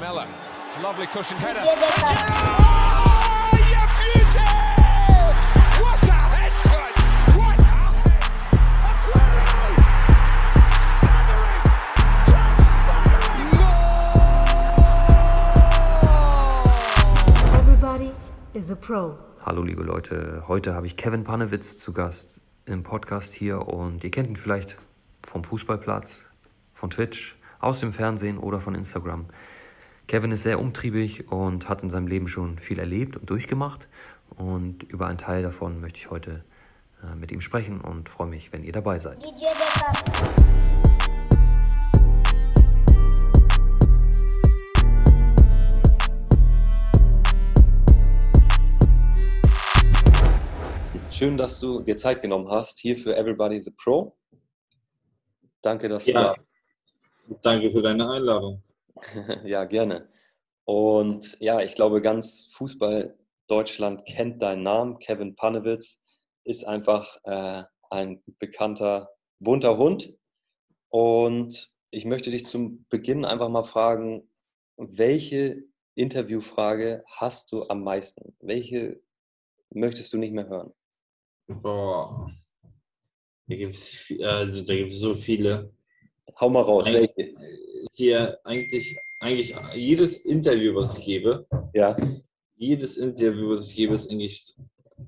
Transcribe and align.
Lamella, 0.00 0.26
lovely 0.82 1.06
cushion 1.08 1.36
header. 1.36 1.60
Oh, 1.62 1.72
you 3.52 3.84
beauty! 4.00 4.40
What 5.78 6.02
a 6.08 6.12
head, 6.32 6.52
son! 6.64 6.92
What 7.36 7.60
a 7.60 7.64
head! 7.92 8.16
Aguero! 8.88 9.76
Staggering! 10.96 11.64
Just 12.32 12.60
staggering! 12.80 13.52
Everybody 17.58 18.10
is 18.54 18.70
a 18.70 18.76
pro. 18.76 19.18
Hallo 19.44 19.62
liebe 19.62 19.82
Leute, 19.82 20.44
heute 20.48 20.74
habe 20.74 20.86
ich 20.86 20.96
Kevin 20.96 21.24
Panewitz 21.24 21.76
zu 21.76 21.92
Gast 21.92 22.40
im 22.64 22.84
Podcast 22.84 23.34
hier 23.34 23.68
und 23.68 24.02
ihr 24.02 24.10
kennt 24.10 24.28
ihn 24.28 24.36
vielleicht 24.36 24.78
vom 25.26 25.44
Fußballplatz, 25.44 26.24
von 26.72 26.88
Twitch, 26.88 27.36
aus 27.58 27.80
dem 27.80 27.92
Fernsehen 27.92 28.38
oder 28.38 28.60
von 28.60 28.74
Instagram. 28.74 29.26
Kevin 30.10 30.32
ist 30.32 30.42
sehr 30.42 30.58
umtriebig 30.58 31.30
und 31.30 31.68
hat 31.68 31.84
in 31.84 31.90
seinem 31.90 32.08
Leben 32.08 32.26
schon 32.26 32.58
viel 32.58 32.80
erlebt 32.80 33.16
und 33.16 33.30
durchgemacht 33.30 33.86
und 34.36 34.82
über 34.82 35.06
einen 35.06 35.18
Teil 35.18 35.44
davon 35.44 35.80
möchte 35.80 36.00
ich 36.00 36.10
heute 36.10 36.44
äh, 37.00 37.14
mit 37.14 37.30
ihm 37.30 37.40
sprechen 37.40 37.80
und 37.80 38.08
freue 38.08 38.26
mich, 38.26 38.52
wenn 38.52 38.64
ihr 38.64 38.72
dabei 38.72 38.98
seid. 38.98 39.22
Schön, 51.12 51.36
dass 51.36 51.60
du 51.60 51.82
dir 51.82 51.96
Zeit 51.96 52.20
genommen 52.20 52.48
hast 52.50 52.80
hier 52.80 52.96
für 52.96 53.16
Everybody's 53.16 53.68
a 53.68 53.70
Pro. 53.80 54.16
Danke, 55.62 55.88
dass 55.88 56.04
Ja, 56.06 56.34
du 57.28 57.38
danke 57.42 57.70
für 57.70 57.80
deine 57.80 58.10
Einladung. 58.10 58.60
Ja, 59.44 59.64
gerne. 59.64 60.08
Und 60.64 61.36
ja, 61.40 61.60
ich 61.60 61.74
glaube, 61.74 62.00
ganz 62.00 62.48
Fußball 62.52 63.18
Deutschland 63.48 64.04
kennt 64.06 64.40
deinen 64.42 64.62
Namen. 64.62 64.98
Kevin 64.98 65.34
Panewitz 65.34 66.00
ist 66.44 66.64
einfach 66.64 67.18
äh, 67.24 67.64
ein 67.90 68.22
bekannter, 68.38 69.10
bunter 69.40 69.76
Hund. 69.76 70.14
Und 70.90 71.72
ich 71.90 72.04
möchte 72.04 72.30
dich 72.30 72.44
zum 72.44 72.86
Beginn 72.88 73.24
einfach 73.24 73.48
mal 73.48 73.64
fragen, 73.64 74.30
welche 74.76 75.64
Interviewfrage 75.96 77.04
hast 77.06 77.52
du 77.52 77.68
am 77.68 77.82
meisten? 77.82 78.36
Welche 78.40 79.00
möchtest 79.70 80.12
du 80.12 80.18
nicht 80.18 80.32
mehr 80.32 80.48
hören? 80.48 80.72
Boah. 81.48 82.30
Da 83.46 83.56
gibt 83.56 83.74
es 83.74 84.12
also, 84.22 84.64
so 84.90 85.14
viele. 85.14 85.74
Hau 86.40 86.48
mal 86.48 86.62
raus, 86.62 86.86
welche? 86.86 87.34
Hier 87.92 88.38
eigentlich, 88.44 88.96
eigentlich 89.20 89.54
jedes 89.74 90.16
Interview, 90.24 90.74
was 90.74 90.96
ich 90.96 91.04
gebe, 91.04 91.46
Ja, 91.74 91.94
jedes 92.56 92.96
Interview, 92.96 93.50
was 93.50 93.68
ich 93.68 93.76
gebe, 93.76 93.92
ist 93.92 94.10
eigentlich 94.10 94.54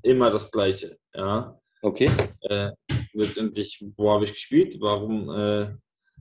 immer 0.02 0.30
das 0.30 0.50
Gleiche. 0.50 0.98
Ja. 1.14 1.58
okay. 1.80 2.10
Äh, 2.42 2.72
letztendlich, 3.14 3.82
wo 3.96 4.10
habe 4.10 4.24
ich 4.24 4.32
gespielt? 4.32 4.76
Warum, 4.78 5.30
äh, 5.30 5.74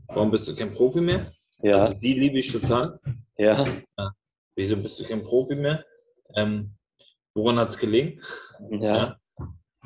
warum 0.07 0.31
bist 0.31 0.47
du 0.47 0.55
kein 0.55 0.71
Profi 0.71 1.01
mehr? 1.01 1.33
Ja, 1.61 1.79
Also 1.79 1.93
die 1.95 2.13
liebe 2.13 2.39
ich 2.39 2.49
total. 2.49 2.97
ja, 3.37 3.65
Wieso 4.55 4.77
bist 4.77 4.97
du 4.97 5.03
kein 5.03 5.21
Profi 5.21 5.55
mehr? 5.55 5.83
Ähm, 6.37 6.73
woran 7.33 7.59
hat 7.59 7.69
es 7.69 7.77
gelegen? 7.77 8.21
ja, 8.69 9.17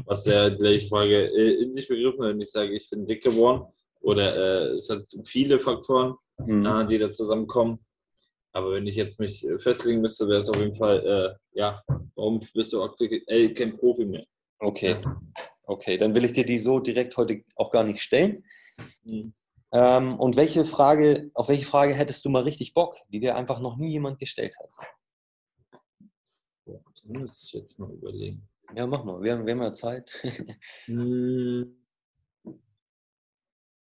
was 0.05 0.25
ja 0.27 0.49
gleich 0.49 0.87
Frage 0.87 1.29
äh, 1.31 1.63
in 1.63 1.71
sich 1.71 1.87
begriffen, 1.87 2.19
wenn 2.19 2.41
ich 2.41 2.51
sage, 2.51 2.73
ich 2.75 2.87
bin 2.91 3.07
dick 3.07 3.23
geworden 3.23 3.71
oder 4.05 4.35
äh, 4.35 4.73
es 4.73 4.89
hat 4.89 5.03
viele 5.25 5.59
Faktoren, 5.59 6.15
Mhm. 6.37 6.65
äh, 6.65 6.85
die 6.87 6.97
da 6.97 7.11
zusammenkommen. 7.11 7.79
Aber 8.51 8.73
wenn 8.73 8.87
ich 8.87 8.95
jetzt 8.95 9.19
mich 9.19 9.43
äh, 9.45 9.57
festlegen 9.57 10.01
müsste, 10.01 10.27
wäre 10.27 10.39
es 10.39 10.49
auf 10.49 10.57
jeden 10.57 10.75
Fall, 10.75 11.05
äh, 11.05 11.59
ja, 11.59 11.81
warum 12.15 12.39
bist 12.53 12.71
du 12.71 12.83
aktuell 12.83 13.53
kein 13.53 13.77
Profi 13.77 14.05
mehr? 14.05 14.25
Okay, 14.59 14.97
okay, 15.63 15.97
dann 15.97 16.13
will 16.13 16.25
ich 16.25 16.33
dir 16.33 16.45
die 16.45 16.59
so 16.59 16.79
direkt 16.79 17.17
heute 17.17 17.43
auch 17.55 17.71
gar 17.71 17.83
nicht 17.83 18.01
stellen. 18.01 18.45
Hm. 19.03 19.33
Ähm, 19.71 20.19
und 20.19 20.35
welche 20.35 20.65
Frage, 20.65 21.31
auf 21.33 21.49
welche 21.49 21.65
Frage 21.65 21.93
hättest 21.93 22.23
du 22.25 22.29
mal 22.29 22.43
richtig 22.43 22.73
Bock, 22.73 22.95
die 23.09 23.19
dir 23.19 23.35
einfach 23.35 23.59
noch 23.59 23.77
nie 23.77 23.91
jemand 23.91 24.19
gestellt 24.19 24.55
hat? 24.59 24.69
Boah, 26.65 26.81
da 27.03 27.19
müsste 27.19 27.45
ich 27.45 27.53
jetzt 27.53 27.79
mal 27.79 27.91
überlegen. 27.91 28.47
Ja, 28.75 28.85
mach 28.87 29.03
mal, 29.03 29.21
wir 29.21 29.33
haben, 29.33 29.45
wir 29.45 29.53
haben 29.53 29.61
ja 29.61 29.73
Zeit. 29.73 30.11
Hm. 30.85 31.84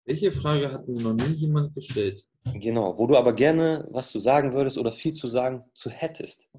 Welche 0.05 0.31
Frage 0.33 0.71
hat 0.71 0.87
mir 0.87 1.01
noch 1.01 1.13
nie 1.13 1.33
jemand 1.33 1.73
gestellt? 1.75 2.27
genau, 2.55 2.97
wo 2.97 3.07
du 3.07 3.15
aber 3.15 3.31
gerne 3.33 3.87
was 3.91 4.11
zu 4.11 4.19
sagen 4.19 4.51
würdest 4.51 4.77
oder 4.77 4.91
viel 4.91 5.13
zu 5.13 5.27
sagen 5.27 5.63
zu 5.73 5.89
hättest. 5.89 6.49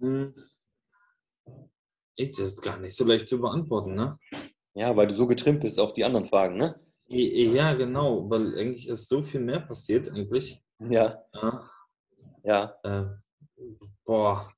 Hm. 0.00 0.34
Das 2.16 2.38
ist 2.38 2.62
gar 2.62 2.78
nicht 2.78 2.96
so 2.96 3.04
leicht 3.04 3.28
zu 3.28 3.40
beantworten, 3.40 3.94
ne? 3.94 4.18
Ja, 4.74 4.94
weil 4.96 5.06
du 5.06 5.14
so 5.14 5.26
getrimmt 5.26 5.60
bist 5.60 5.78
auf 5.78 5.92
die 5.92 6.04
anderen 6.04 6.26
Fragen, 6.26 6.56
ne? 6.56 6.80
Ja, 7.06 7.72
genau, 7.74 8.28
weil 8.28 8.56
eigentlich 8.58 8.88
ist 8.88 9.08
so 9.08 9.22
viel 9.22 9.40
mehr 9.40 9.60
passiert, 9.60 10.08
eigentlich. 10.08 10.62
Ja, 10.90 11.24
Ja, 11.32 11.70
ja. 12.44 12.74
äh, 12.82 13.06
boah, 14.04 14.52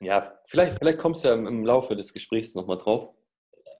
Ja, 0.00 0.30
vielleicht, 0.46 0.78
vielleicht 0.78 0.98
kommst 0.98 1.24
du 1.24 1.28
ja 1.28 1.34
im, 1.34 1.46
im 1.46 1.64
Laufe 1.64 1.96
des 1.96 2.12
Gesprächs 2.12 2.54
nochmal 2.54 2.78
drauf. 2.78 3.14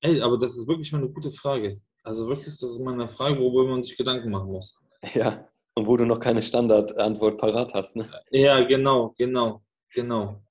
Ey, 0.02 0.20
aber 0.20 0.38
das 0.38 0.56
ist 0.56 0.68
wirklich 0.68 0.92
mal 0.92 0.98
eine 0.98 1.08
gute 1.10 1.30
Frage. 1.30 1.80
Also 2.02 2.26
wirklich, 2.28 2.46
das 2.60 2.62
ist 2.62 2.80
mal 2.80 2.94
eine 2.94 3.08
Frage, 3.08 3.38
worüber 3.40 3.70
man 3.70 3.82
sich 3.82 3.96
Gedanken 3.96 4.30
machen 4.30 4.50
muss. 4.52 4.76
Ja, 5.14 5.48
und 5.74 5.86
wo 5.86 5.96
du 5.96 6.04
noch 6.04 6.20
keine 6.20 6.42
Standardantwort 6.42 7.38
parat 7.38 7.74
hast, 7.74 7.96
ne? 7.96 8.08
Ja, 8.30 8.62
genau, 8.64 9.14
genau, 9.16 9.62
genau. 9.92 10.42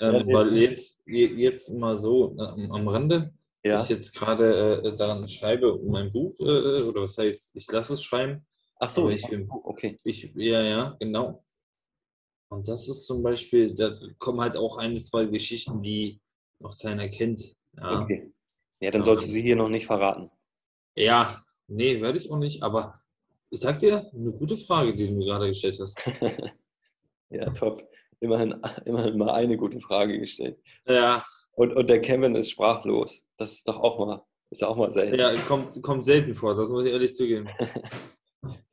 Ja, 0.00 0.10
Ähm, 0.10 0.26
nee. 0.26 0.34
weil 0.34 0.56
jetzt, 0.56 1.00
je- 1.06 1.34
jetzt 1.36 1.70
mal 1.70 1.96
so 1.96 2.34
äh, 2.36 2.42
am, 2.70 2.88
Rande, 2.88 3.32
Ja. 3.64 3.82
ich 3.82 3.88
jetzt 3.90 4.12
gerade 4.12 4.82
äh, 4.82 4.96
daran 4.96 5.28
schreibe, 5.28 5.78
mein 5.86 6.10
Buch, 6.12 6.34
äh, 6.40 6.82
oder 6.82 7.02
was 7.02 7.16
heißt, 7.18 7.54
ich 7.54 7.70
lasse 7.70 7.94
es 7.94 8.02
schreiben. 8.02 8.44
Ach 8.80 8.90
so, 8.90 9.08
ich 9.08 9.28
bin- 9.28 9.48
okay. 9.48 10.00
Ich, 10.02 10.32
ja, 10.34 10.62
ja, 10.62 10.96
genau. 10.98 11.44
Und 12.48 12.66
das 12.68 12.88
ist 12.88 13.06
zum 13.06 13.22
Beispiel, 13.22 13.74
da 13.74 13.94
kommen 14.18 14.40
halt 14.40 14.56
auch 14.56 14.76
ein, 14.78 14.98
zwei 15.00 15.26
Geschichten, 15.26 15.80
die 15.80 16.20
noch 16.58 16.76
keiner 16.78 17.08
kennt. 17.08 17.40
Ja. 17.76 18.02
Okay. 18.02 18.32
Ja, 18.84 18.90
dann 18.90 19.02
du 19.02 19.16
sie 19.24 19.40
hier 19.40 19.56
noch 19.56 19.70
nicht 19.70 19.86
verraten. 19.86 20.30
Ja, 20.94 21.42
nee, 21.68 22.02
werde 22.02 22.18
ich 22.18 22.30
auch 22.30 22.36
nicht, 22.36 22.62
aber 22.62 23.00
ich 23.50 23.60
sag 23.60 23.78
dir, 23.78 24.10
eine 24.12 24.30
gute 24.30 24.58
Frage, 24.58 24.94
die 24.94 25.06
du 25.06 25.14
mir 25.14 25.24
gerade 25.24 25.48
gestellt 25.48 25.78
hast. 25.80 26.00
Ja, 27.30 27.50
top. 27.50 27.82
Immerhin, 28.20 28.54
immerhin 28.84 29.18
mal 29.18 29.30
eine 29.30 29.56
gute 29.56 29.80
Frage 29.80 30.20
gestellt. 30.20 30.56
Ja, 30.86 31.24
Und, 31.54 31.74
und 31.74 31.88
der 31.88 32.00
Kevin 32.00 32.36
ist 32.36 32.50
sprachlos. 32.50 33.24
Das 33.38 33.50
ist 33.52 33.66
doch 33.66 33.80
auch 33.80 33.98
mal, 33.98 34.22
ist 34.50 34.62
auch 34.62 34.76
mal 34.76 34.90
selten. 34.90 35.18
ja 35.18 35.34
kommt, 35.48 35.82
kommt 35.82 36.04
selten 36.04 36.34
vor, 36.34 36.54
das 36.54 36.68
muss 36.68 36.84
ich 36.84 36.92
ehrlich 36.92 37.14
zugeben. 37.16 37.48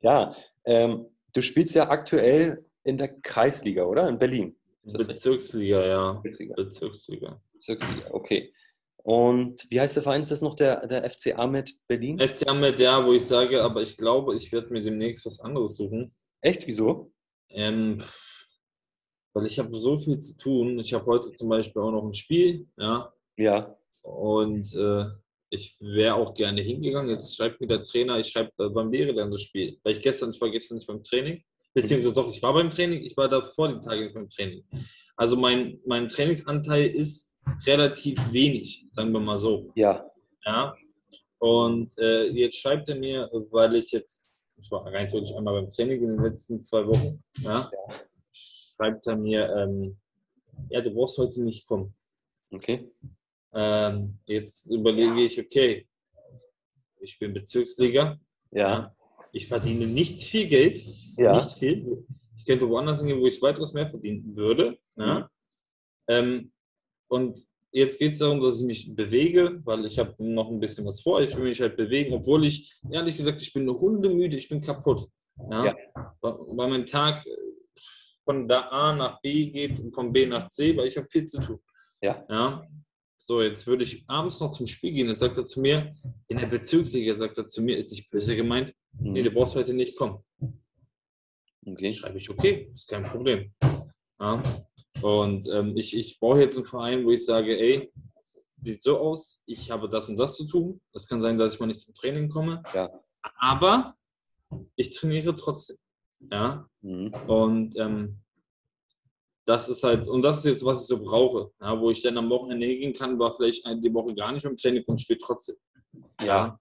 Ja, 0.02 0.34
ähm, 0.66 1.06
du 1.32 1.40
spielst 1.40 1.74
ja 1.74 1.88
aktuell 1.88 2.66
in 2.84 2.98
der 2.98 3.08
Kreisliga, 3.20 3.84
oder? 3.84 4.06
In 4.08 4.18
Berlin. 4.18 4.54
Bezirksliga, 4.82 5.86
ja. 5.86 6.12
Bezirksliga. 6.22 6.54
Bezirksliga. 6.56 7.42
Bezirksliga, 7.54 8.10
okay. 8.10 8.52
Und 9.02 9.66
wie 9.70 9.80
heißt 9.80 9.96
der 9.96 10.02
Verein? 10.02 10.20
Ist 10.20 10.30
das 10.30 10.42
noch 10.42 10.54
der, 10.54 10.86
der 10.86 11.08
FCA 11.10 11.46
mit 11.46 11.74
Berlin? 11.88 12.20
FC 12.20 12.48
Ahmed, 12.48 12.78
ja, 12.78 13.04
wo 13.04 13.12
ich 13.12 13.24
sage, 13.24 13.62
aber 13.62 13.82
ich 13.82 13.96
glaube, 13.96 14.36
ich 14.36 14.52
werde 14.52 14.72
mir 14.72 14.82
demnächst 14.82 15.26
was 15.26 15.40
anderes 15.40 15.76
suchen. 15.76 16.14
Echt? 16.40 16.66
Wieso? 16.66 17.12
Ähm, 17.50 18.02
weil 19.34 19.46
ich 19.46 19.58
habe 19.58 19.76
so 19.76 19.96
viel 19.96 20.18
zu 20.18 20.36
tun. 20.36 20.78
Ich 20.78 20.92
habe 20.94 21.06
heute 21.06 21.32
zum 21.32 21.48
Beispiel 21.48 21.82
auch 21.82 21.90
noch 21.90 22.04
ein 22.04 22.14
Spiel, 22.14 22.68
ja. 22.78 23.12
Ja. 23.36 23.76
Und 24.02 24.72
äh, 24.74 25.06
ich 25.50 25.76
wäre 25.80 26.14
auch 26.14 26.34
gerne 26.34 26.62
hingegangen. 26.62 27.10
Jetzt 27.10 27.36
schreibt 27.36 27.60
mir 27.60 27.66
der 27.66 27.82
Trainer, 27.82 28.18
ich 28.18 28.28
schreibe, 28.28 28.50
äh, 28.58 28.68
wann 28.72 28.92
wäre 28.92 29.14
denn 29.14 29.30
das 29.30 29.42
Spiel? 29.42 29.78
Weil 29.82 29.96
ich 29.96 30.02
gestern, 30.02 30.30
ich 30.30 30.40
war 30.40 30.50
gestern 30.50 30.76
nicht 30.76 30.86
beim 30.86 31.02
Training. 31.02 31.42
Beziehungsweise 31.74 32.14
doch, 32.14 32.30
ich 32.30 32.42
war 32.42 32.52
beim 32.52 32.70
Training, 32.70 33.02
ich 33.02 33.16
war 33.16 33.28
da 33.28 33.42
vor 33.42 33.68
den 33.68 33.80
Tagen 33.80 34.04
nicht 34.04 34.14
beim 34.14 34.28
Training. 34.28 34.64
Also 35.16 35.36
mein, 35.36 35.80
mein 35.86 36.08
Trainingsanteil 36.08 36.88
ist 36.88 37.31
relativ 37.66 38.18
wenig, 38.32 38.86
sagen 38.92 39.12
wir 39.12 39.20
mal 39.20 39.38
so. 39.38 39.70
Ja. 39.74 40.10
Ja. 40.44 40.74
Und 41.38 41.96
äh, 41.98 42.26
jetzt 42.28 42.58
schreibt 42.58 42.88
er 42.88 42.96
mir, 42.96 43.28
weil 43.50 43.74
ich 43.76 43.90
jetzt, 43.92 44.28
ich 44.60 44.70
war 44.70 44.84
rein 44.86 45.08
theoretisch 45.08 45.34
einmal 45.36 45.60
beim 45.60 45.70
Training 45.70 46.02
in 46.02 46.08
den 46.16 46.22
letzten 46.22 46.62
zwei 46.62 46.86
Wochen, 46.86 47.22
ja, 47.40 47.70
schreibt 48.32 49.06
er 49.06 49.16
mir, 49.16 49.48
ähm, 49.56 49.96
ja, 50.70 50.80
du 50.80 50.90
brauchst 50.92 51.18
heute 51.18 51.42
nicht 51.42 51.66
kommen. 51.66 51.94
Okay. 52.52 52.90
Ähm, 53.54 54.18
jetzt 54.26 54.70
überlege 54.70 55.24
ich, 55.24 55.38
okay, 55.40 55.86
ich 57.00 57.18
bin 57.18 57.34
Bezirksliga, 57.34 58.18
Ja. 58.52 58.94
ich 59.32 59.48
verdiene 59.48 59.86
nicht 59.86 60.22
viel 60.22 60.46
Geld, 60.46 60.80
Ja. 61.16 61.36
nicht 61.36 61.58
viel. 61.58 62.06
Ich 62.36 62.44
könnte 62.44 62.68
woanders 62.68 62.98
hingehen, 62.98 63.20
wo 63.20 63.26
ich 63.26 63.40
weitaus 63.42 63.72
mehr 63.72 63.88
verdienen 63.90 64.34
würde. 64.36 64.78
Ja. 64.96 65.28
Ähm, 66.08 66.52
und 67.12 67.38
jetzt 67.72 67.98
geht 67.98 68.12
es 68.12 68.18
darum, 68.20 68.40
dass 68.40 68.58
ich 68.60 68.66
mich 68.66 68.94
bewege, 68.94 69.60
weil 69.64 69.84
ich 69.84 69.98
habe 69.98 70.14
noch 70.18 70.50
ein 70.50 70.60
bisschen 70.60 70.86
was 70.86 71.02
vor. 71.02 71.20
Ich 71.20 71.36
will 71.36 71.44
mich 71.44 71.60
halt 71.60 71.76
bewegen, 71.76 72.14
obwohl 72.14 72.46
ich, 72.46 72.80
ehrlich 72.90 73.18
gesagt, 73.18 73.42
ich 73.42 73.52
bin 73.52 73.66
nur 73.66 73.78
hundemüde, 73.78 74.36
ich 74.36 74.48
bin 74.48 74.62
kaputt. 74.62 75.08
Ja? 75.50 75.66
Ja. 75.66 75.76
Weil 76.22 76.68
mein 76.68 76.86
Tag 76.86 77.26
äh, 77.26 77.30
von 78.24 78.48
da 78.48 78.62
A 78.62 78.96
nach 78.96 79.20
B 79.20 79.50
geht 79.50 79.78
und 79.78 79.94
von 79.94 80.10
B 80.10 80.24
nach 80.26 80.48
C, 80.48 80.74
weil 80.76 80.88
ich 80.88 80.96
habe 80.96 81.08
viel 81.08 81.26
zu 81.26 81.38
tun. 81.40 81.58
Ja. 82.02 82.24
ja. 82.30 82.66
So, 83.18 83.42
jetzt 83.42 83.66
würde 83.66 83.84
ich 83.84 84.04
abends 84.08 84.40
noch 84.40 84.52
zum 84.52 84.66
Spiel 84.66 84.92
gehen. 84.92 85.08
Jetzt 85.08 85.18
sagt 85.20 85.36
er 85.36 85.44
zu 85.44 85.60
mir, 85.60 85.94
in 86.28 86.38
der 86.38 86.46
Bezirksliga 86.46 87.14
sagt 87.14 87.36
er 87.36 87.46
zu 87.46 87.62
mir, 87.62 87.76
ist 87.76 87.90
nicht 87.90 88.08
böse 88.10 88.34
gemeint, 88.34 88.74
nee, 88.98 89.22
du 89.22 89.30
Mhm. 89.30 89.34
brauchst 89.34 89.54
heute 89.54 89.74
nicht 89.74 89.96
kommen. 89.96 90.18
Okay. 91.64 91.92
schreibe 91.94 92.18
ich, 92.18 92.28
okay, 92.30 92.70
ist 92.74 92.88
kein 92.88 93.04
Problem. 93.04 93.52
Ja. 94.18 94.42
Und 95.02 95.48
ähm, 95.48 95.76
ich, 95.76 95.96
ich 95.96 96.18
brauche 96.20 96.40
jetzt 96.40 96.56
einen 96.56 96.66
Verein, 96.66 97.04
wo 97.04 97.10
ich 97.10 97.24
sage, 97.24 97.58
ey, 97.58 97.92
sieht 98.58 98.80
so 98.80 98.98
aus, 98.98 99.42
ich 99.46 99.70
habe 99.70 99.88
das 99.88 100.08
und 100.08 100.16
das 100.16 100.36
zu 100.36 100.46
tun. 100.46 100.80
Es 100.92 101.06
kann 101.06 101.20
sein, 101.20 101.36
dass 101.38 101.54
ich 101.54 101.60
mal 101.60 101.66
nicht 101.66 101.80
zum 101.80 101.94
Training 101.94 102.28
komme. 102.28 102.62
Ja. 102.74 102.90
Aber 103.38 103.96
ich 104.76 104.90
trainiere 104.90 105.34
trotzdem. 105.34 105.76
Ja. 106.30 106.68
Mhm. 106.80 107.12
Und 107.26 107.76
ähm, 107.78 108.18
das 109.44 109.68
ist 109.68 109.82
halt, 109.82 110.08
und 110.08 110.22
das 110.22 110.38
ist 110.38 110.44
jetzt, 110.44 110.64
was 110.64 110.82
ich 110.82 110.86
so 110.86 111.02
brauche. 111.02 111.50
Ja, 111.60 111.80
wo 111.80 111.90
ich 111.90 112.02
dann 112.02 112.16
am 112.18 112.30
Wochenende 112.30 112.66
hingehen 112.66 112.94
kann, 112.94 113.18
war 113.18 113.34
vielleicht 113.36 113.66
die 113.66 113.92
Woche 113.92 114.14
gar 114.14 114.30
nicht 114.30 114.44
dem 114.44 114.56
Training 114.56 114.84
und 114.86 115.00
spiele 115.00 115.18
trotzdem. 115.18 115.56
Ja, 116.22 116.60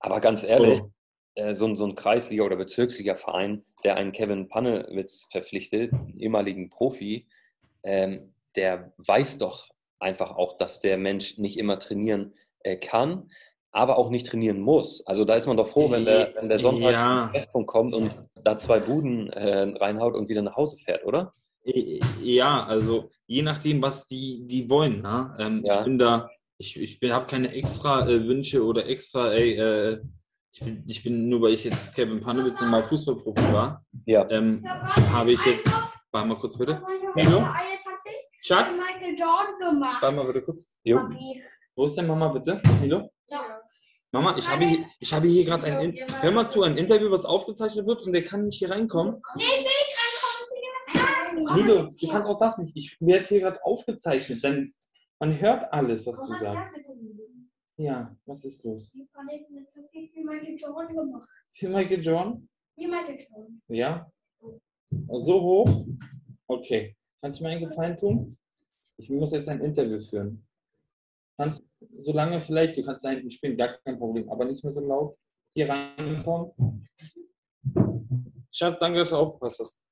aber 0.00 0.20
ganz 0.20 0.42
ehrlich, 0.42 0.78
So. 0.78 0.92
äh, 1.34 1.52
so, 1.52 1.66
ein, 1.66 1.76
so 1.76 1.84
ein 1.84 1.94
Kreisliga- 1.94 2.44
oder 2.44 2.56
Bezirksliga-Verein, 2.56 3.64
der 3.84 3.96
einen 3.96 4.12
Kevin 4.12 4.48
Pannewitz 4.48 5.26
verpflichtet, 5.30 5.92
einen 5.92 6.18
ehemaligen 6.18 6.70
Profi, 6.70 7.26
ähm, 7.86 8.34
der 8.56 8.92
weiß 8.98 9.38
doch 9.38 9.68
einfach 9.98 10.32
auch, 10.36 10.58
dass 10.58 10.80
der 10.80 10.98
Mensch 10.98 11.38
nicht 11.38 11.58
immer 11.58 11.78
trainieren 11.78 12.34
äh, 12.60 12.76
kann, 12.76 13.30
aber 13.72 13.98
auch 13.98 14.10
nicht 14.10 14.26
trainieren 14.26 14.60
muss. 14.60 15.06
Also 15.06 15.24
da 15.24 15.34
ist 15.34 15.46
man 15.46 15.56
doch 15.56 15.68
froh, 15.68 15.90
wenn 15.90 16.04
der, 16.04 16.34
wenn 16.36 16.48
der 16.48 16.58
Sonntag 16.58 16.92
Ja. 16.92 17.22
zum 17.24 17.32
Treffpunkt 17.32 17.68
kommt 17.68 17.94
und 17.94 18.10
da 18.44 18.56
zwei 18.56 18.80
Buden 18.80 19.28
äh, 19.30 19.74
reinhaut 19.78 20.14
und 20.16 20.28
wieder 20.28 20.42
nach 20.42 20.56
Hause 20.56 20.76
fährt, 20.82 21.04
oder? 21.04 21.32
Ja, 22.22 22.64
also 22.64 23.10
je 23.26 23.42
nachdem, 23.42 23.82
was 23.82 24.06
die, 24.06 24.46
die 24.46 24.68
wollen. 24.70 25.02
Ne? 25.02 25.36
Ähm, 25.38 25.62
Ja. 25.64 25.78
Ich 25.78 25.84
bin 25.84 25.98
da, 25.98 26.28
ich, 26.58 26.78
ich 26.80 27.10
habe 27.10 27.26
keine 27.26 27.52
extra 27.52 28.08
äh, 28.08 28.26
Wünsche 28.26 28.64
oder 28.64 28.86
extra, 28.86 29.32
ey, 29.32 29.54
äh, 29.54 30.00
ich, 30.52 30.60
bin, 30.60 30.84
ich 30.86 31.02
bin 31.02 31.28
nur, 31.28 31.42
weil 31.42 31.52
ich 31.52 31.64
jetzt 31.64 31.94
Kevin 31.94 32.20
Panowitz 32.20 32.60
mal 32.62 32.82
Fußballprofi 32.84 33.52
war, 33.52 33.84
Ja. 34.06 34.26
ähm, 34.30 34.64
habe 34.66 35.32
ich 35.32 35.44
jetzt, 35.44 35.68
warte 36.16 36.28
mal 36.28 36.36
kurz 36.38 36.56
bitte. 36.58 36.82
Taktik 37.14 38.14
Schatz, 38.42 38.78
Michael 38.78 39.14
Jordan 39.18 39.58
gemacht. 39.58 40.02
warte 40.02 40.16
mal 40.16 40.26
bitte 40.26 40.42
kurz. 40.42 40.68
Jo. 40.82 40.98
Papi. 40.98 41.42
Wo 41.74 41.84
ist 41.84 41.94
denn 41.96 42.06
Mama 42.06 42.28
bitte? 42.28 42.60
Milo? 42.80 43.10
Ja. 43.28 43.60
Mama, 44.12 44.36
ich 44.38 44.48
habe 44.48 44.64
hier, 44.64 44.86
ich 44.98 45.12
habe 45.12 45.26
hier 45.26 45.44
gerade 45.44 45.66
ein, 45.66 45.92
In- 45.92 46.06
hör 46.22 46.30
mal 46.30 46.48
zu, 46.48 46.62
ein 46.62 46.78
Interview, 46.78 47.10
was 47.10 47.24
aufgezeichnet 47.24 47.86
wird 47.86 48.02
und 48.02 48.12
der 48.12 48.24
kann 48.24 48.44
nicht 48.46 48.58
hier 48.58 48.70
reinkommen. 48.70 49.20
Nee, 49.34 49.42
ich 49.44 49.64
will 49.64 50.94
nicht 50.94 51.06
reinkommen. 51.36 51.66
Milo, 51.66 51.90
du 52.00 52.08
kannst 52.08 52.28
auch 52.28 52.38
das 52.38 52.58
nicht. 52.58 52.74
Ich 52.76 52.96
werde 53.00 53.26
hier 53.26 53.40
gerade 53.40 53.62
aufgezeichnet, 53.64 54.42
denn 54.42 54.74
man 55.18 55.38
hört 55.38 55.70
alles, 55.72 56.06
was 56.06 56.16
du 56.26 56.32
sagst. 56.34 56.80
Ja, 57.76 58.16
was 58.24 58.44
ist 58.44 58.64
los? 58.64 58.90
Wie 58.94 60.24
Michael 60.24 60.56
Jordan 60.56 60.96
gemacht. 60.96 61.28
Für 61.50 61.68
Michael 61.68 62.00
John? 62.02 62.48
Wie 62.76 62.86
Michael 62.86 63.18
Jordan. 63.18 63.62
Ja. 63.68 64.10
So 64.90 65.40
hoch? 65.40 65.86
Okay. 66.46 66.96
Kannst 67.20 67.40
du 67.40 67.44
mir 67.44 67.50
einen 67.50 67.68
Gefallen 67.68 67.98
tun? 67.98 68.38
Ich 68.98 69.10
muss 69.10 69.32
jetzt 69.32 69.48
ein 69.48 69.60
Interview 69.60 70.00
führen. 70.00 70.46
Kannst 71.38 71.64
so 72.00 72.12
lange 72.12 72.40
vielleicht, 72.40 72.76
du 72.76 72.82
kannst 72.82 73.04
da 73.04 73.10
hinten 73.10 73.30
spielen, 73.30 73.56
gar 73.56 73.76
kein 73.84 73.98
Problem, 73.98 74.28
aber 74.30 74.44
nicht 74.44 74.64
mehr 74.64 74.72
so 74.72 74.80
laut. 74.80 75.16
Hier 75.54 75.68
reinkommen. 75.68 76.88
Schatz, 78.50 78.80
danke, 78.80 79.00
dass 79.00 79.10
du 79.10 79.16
aufgepasst 79.16 79.60
hast. 79.60 79.84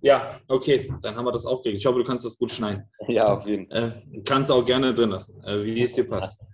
Ja, 0.00 0.40
okay, 0.48 0.92
dann 1.00 1.14
haben 1.16 1.24
wir 1.24 1.32
das 1.32 1.46
auch 1.46 1.62
geregelt. 1.62 1.80
Ich 1.80 1.86
hoffe, 1.86 1.98
du 1.98 2.04
kannst 2.04 2.24
das 2.24 2.36
gut 2.36 2.50
schneiden. 2.50 2.88
Ja, 3.08 3.26
auf 3.26 3.46
jeden 3.46 3.68
Fall. 3.68 4.02
Äh, 4.12 4.20
kannst 4.22 4.50
auch 4.50 4.64
gerne 4.64 4.92
drin 4.92 5.10
lassen, 5.10 5.42
äh, 5.44 5.64
wie 5.64 5.82
es 5.82 5.94
dir 5.94 6.08
passt. 6.08 6.44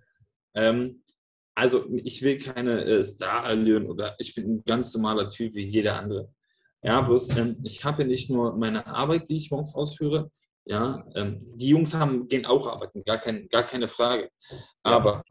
Ähm, 0.55 1.03
also, 1.55 1.87
ich 1.93 2.23
will 2.23 2.39
keine 2.39 2.85
äh, 2.85 3.05
Star-Allüren 3.05 3.87
oder 3.87 4.15
ich 4.19 4.35
bin 4.35 4.45
ein 4.45 4.65
ganz 4.65 4.95
normaler 4.95 5.29
Typ 5.29 5.55
wie 5.55 5.67
jeder 5.67 5.97
andere. 5.97 6.33
Ja, 6.83 7.01
bloß 7.01 7.37
ähm, 7.37 7.59
ich 7.65 7.85
habe 7.85 8.03
ja 8.03 8.09
nicht 8.09 8.31
nur 8.31 8.57
meine 8.57 8.87
Arbeit, 8.87 9.29
die 9.29 9.37
ich 9.37 9.51
morgens 9.51 9.75
ausführe. 9.75 10.31
Ja, 10.65 11.05
ähm, 11.15 11.41
die 11.57 11.69
Jungs 11.69 11.95
haben, 11.95 12.29
gehen 12.29 12.45
auch 12.47 12.67
arbeiten, 12.67 13.03
gar, 13.03 13.19
kein, 13.19 13.49
gar 13.49 13.63
keine 13.63 13.89
Frage. 13.89 14.31
Aber 14.83 15.23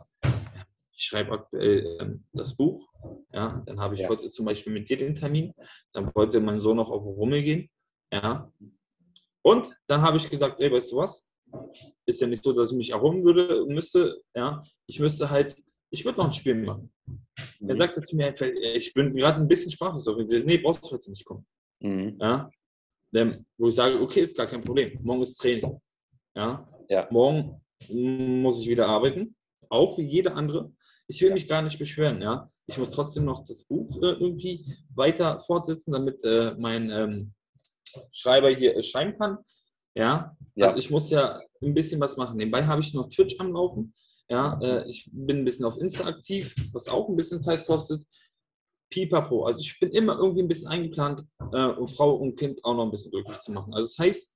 ich 0.91 1.03
schreibe 1.03 1.31
aktuell 1.33 1.97
ähm, 2.01 2.25
das 2.33 2.55
Buch. 2.55 2.89
Ja, 3.31 3.61
dann 3.65 3.79
habe 3.79 3.95
ich 3.95 4.01
Ja. 4.01 4.09
heute 4.09 4.29
zum 4.31 4.45
Beispiel 4.45 4.73
mit 4.73 4.89
dir 4.89 4.97
den 4.97 5.13
Termin. 5.13 5.53
Dann 5.93 6.13
wollte 6.15 6.39
mein 6.39 6.59
Sohn 6.59 6.77
noch 6.77 6.89
auf 6.89 7.03
Rummel 7.03 7.43
gehen. 7.43 7.69
Ja. 8.11 8.51
Und 9.43 9.69
dann 9.85 10.01
habe 10.01 10.17
ich 10.17 10.29
gesagt, 10.29 10.59
ey, 10.59 10.71
weißt 10.71 10.91
du 10.91 10.97
was? 10.97 11.29
Ist 12.05 12.19
ja 12.19 12.27
nicht 12.27 12.43
so, 12.43 12.51
dass 12.51 12.71
ich 12.71 12.77
mich 12.77 12.89
erholen 12.89 13.23
würde 13.23 13.65
müsste. 13.67 14.21
Ja, 14.35 14.63
ich 14.87 14.99
müsste 14.99 15.29
halt, 15.29 15.55
ich 15.91 16.03
würde 16.03 16.17
noch 16.17 16.25
ein 16.25 16.33
Spiel 16.33 16.55
machen. 16.55 16.91
Er 17.59 17.73
Mhm. 17.73 17.77
sagte 17.77 18.01
zu 18.01 18.15
mir, 18.15 18.33
ich 18.75 18.93
bin 18.93 19.11
gerade 19.11 19.39
ein 19.41 19.47
bisschen 19.47 19.71
sprachlos. 19.71 20.05
Nee, 20.27 20.57
brauchst 20.59 20.85
du 20.85 20.91
heute 20.91 21.09
nicht 21.09 21.25
kommen. 21.25 21.45
Mhm. 21.79 22.17
Ja? 22.19 22.49
Ähm, 23.15 23.45
wo 23.57 23.67
ich 23.67 23.75
sage, 23.75 23.99
okay, 23.99 24.21
ist 24.21 24.37
gar 24.37 24.47
kein 24.47 24.61
Problem. 24.63 24.99
Morgen 25.01 25.21
ist 25.23 25.37
Training. 25.37 25.79
Ja? 26.35 26.67
Ja. 26.89 27.07
Morgen 27.09 27.61
muss 27.89 28.59
ich 28.61 28.67
wieder 28.69 28.87
arbeiten, 28.87 29.35
auch 29.69 29.97
wie 29.97 30.03
jeder 30.05 30.35
andere. 30.35 30.71
Ich 31.07 31.21
will 31.21 31.31
mich 31.33 31.47
gar 31.47 31.61
nicht 31.61 31.79
beschweren. 31.79 32.21
Ja? 32.21 32.51
Ich 32.67 32.77
muss 32.77 32.91
trotzdem 32.91 33.25
noch 33.25 33.43
das 33.45 33.63
Buch 33.63 33.97
äh, 34.03 34.11
irgendwie 34.11 34.65
weiter 34.93 35.39
fortsetzen, 35.39 35.93
damit 35.93 36.23
äh, 36.23 36.53
mein 36.57 36.91
ähm, 36.91 37.33
Schreiber 38.11 38.49
hier 38.49 38.75
äh, 38.75 38.83
schreiben 38.83 39.17
kann. 39.17 39.37
Ja? 39.95 40.35
Ja. 40.55 40.65
Also 40.67 40.77
ich 40.77 40.91
muss 40.91 41.09
ja 41.09 41.41
ein 41.61 41.73
bisschen 41.73 41.99
was 41.99 42.17
machen. 42.17 42.37
Nebenbei 42.37 42.65
habe 42.65 42.81
ich 42.81 42.93
noch 42.93 43.09
Twitch 43.09 43.35
am 43.39 43.53
Laufen. 43.53 43.93
Ja, 44.29 44.59
äh, 44.61 44.89
ich 44.89 45.09
bin 45.11 45.39
ein 45.39 45.45
bisschen 45.45 45.65
auf 45.65 45.77
Insta 45.77 46.05
aktiv, 46.05 46.53
was 46.73 46.87
auch 46.87 47.07
ein 47.09 47.15
bisschen 47.15 47.41
Zeit 47.41 47.65
kostet. 47.65 48.03
Pipapo. 48.89 49.45
Also 49.45 49.59
ich 49.59 49.79
bin 49.79 49.91
immer 49.91 50.17
irgendwie 50.17 50.43
ein 50.43 50.47
bisschen 50.47 50.67
eingeplant, 50.67 51.23
äh, 51.51 51.65
um 51.65 51.87
Frau 51.87 52.15
und 52.15 52.37
Kind 52.37 52.63
auch 52.63 52.75
noch 52.75 52.85
ein 52.85 52.91
bisschen 52.91 53.11
glücklich 53.11 53.39
zu 53.39 53.51
machen. 53.51 53.73
Also 53.73 53.87
das 53.87 53.97
heißt, 53.99 54.35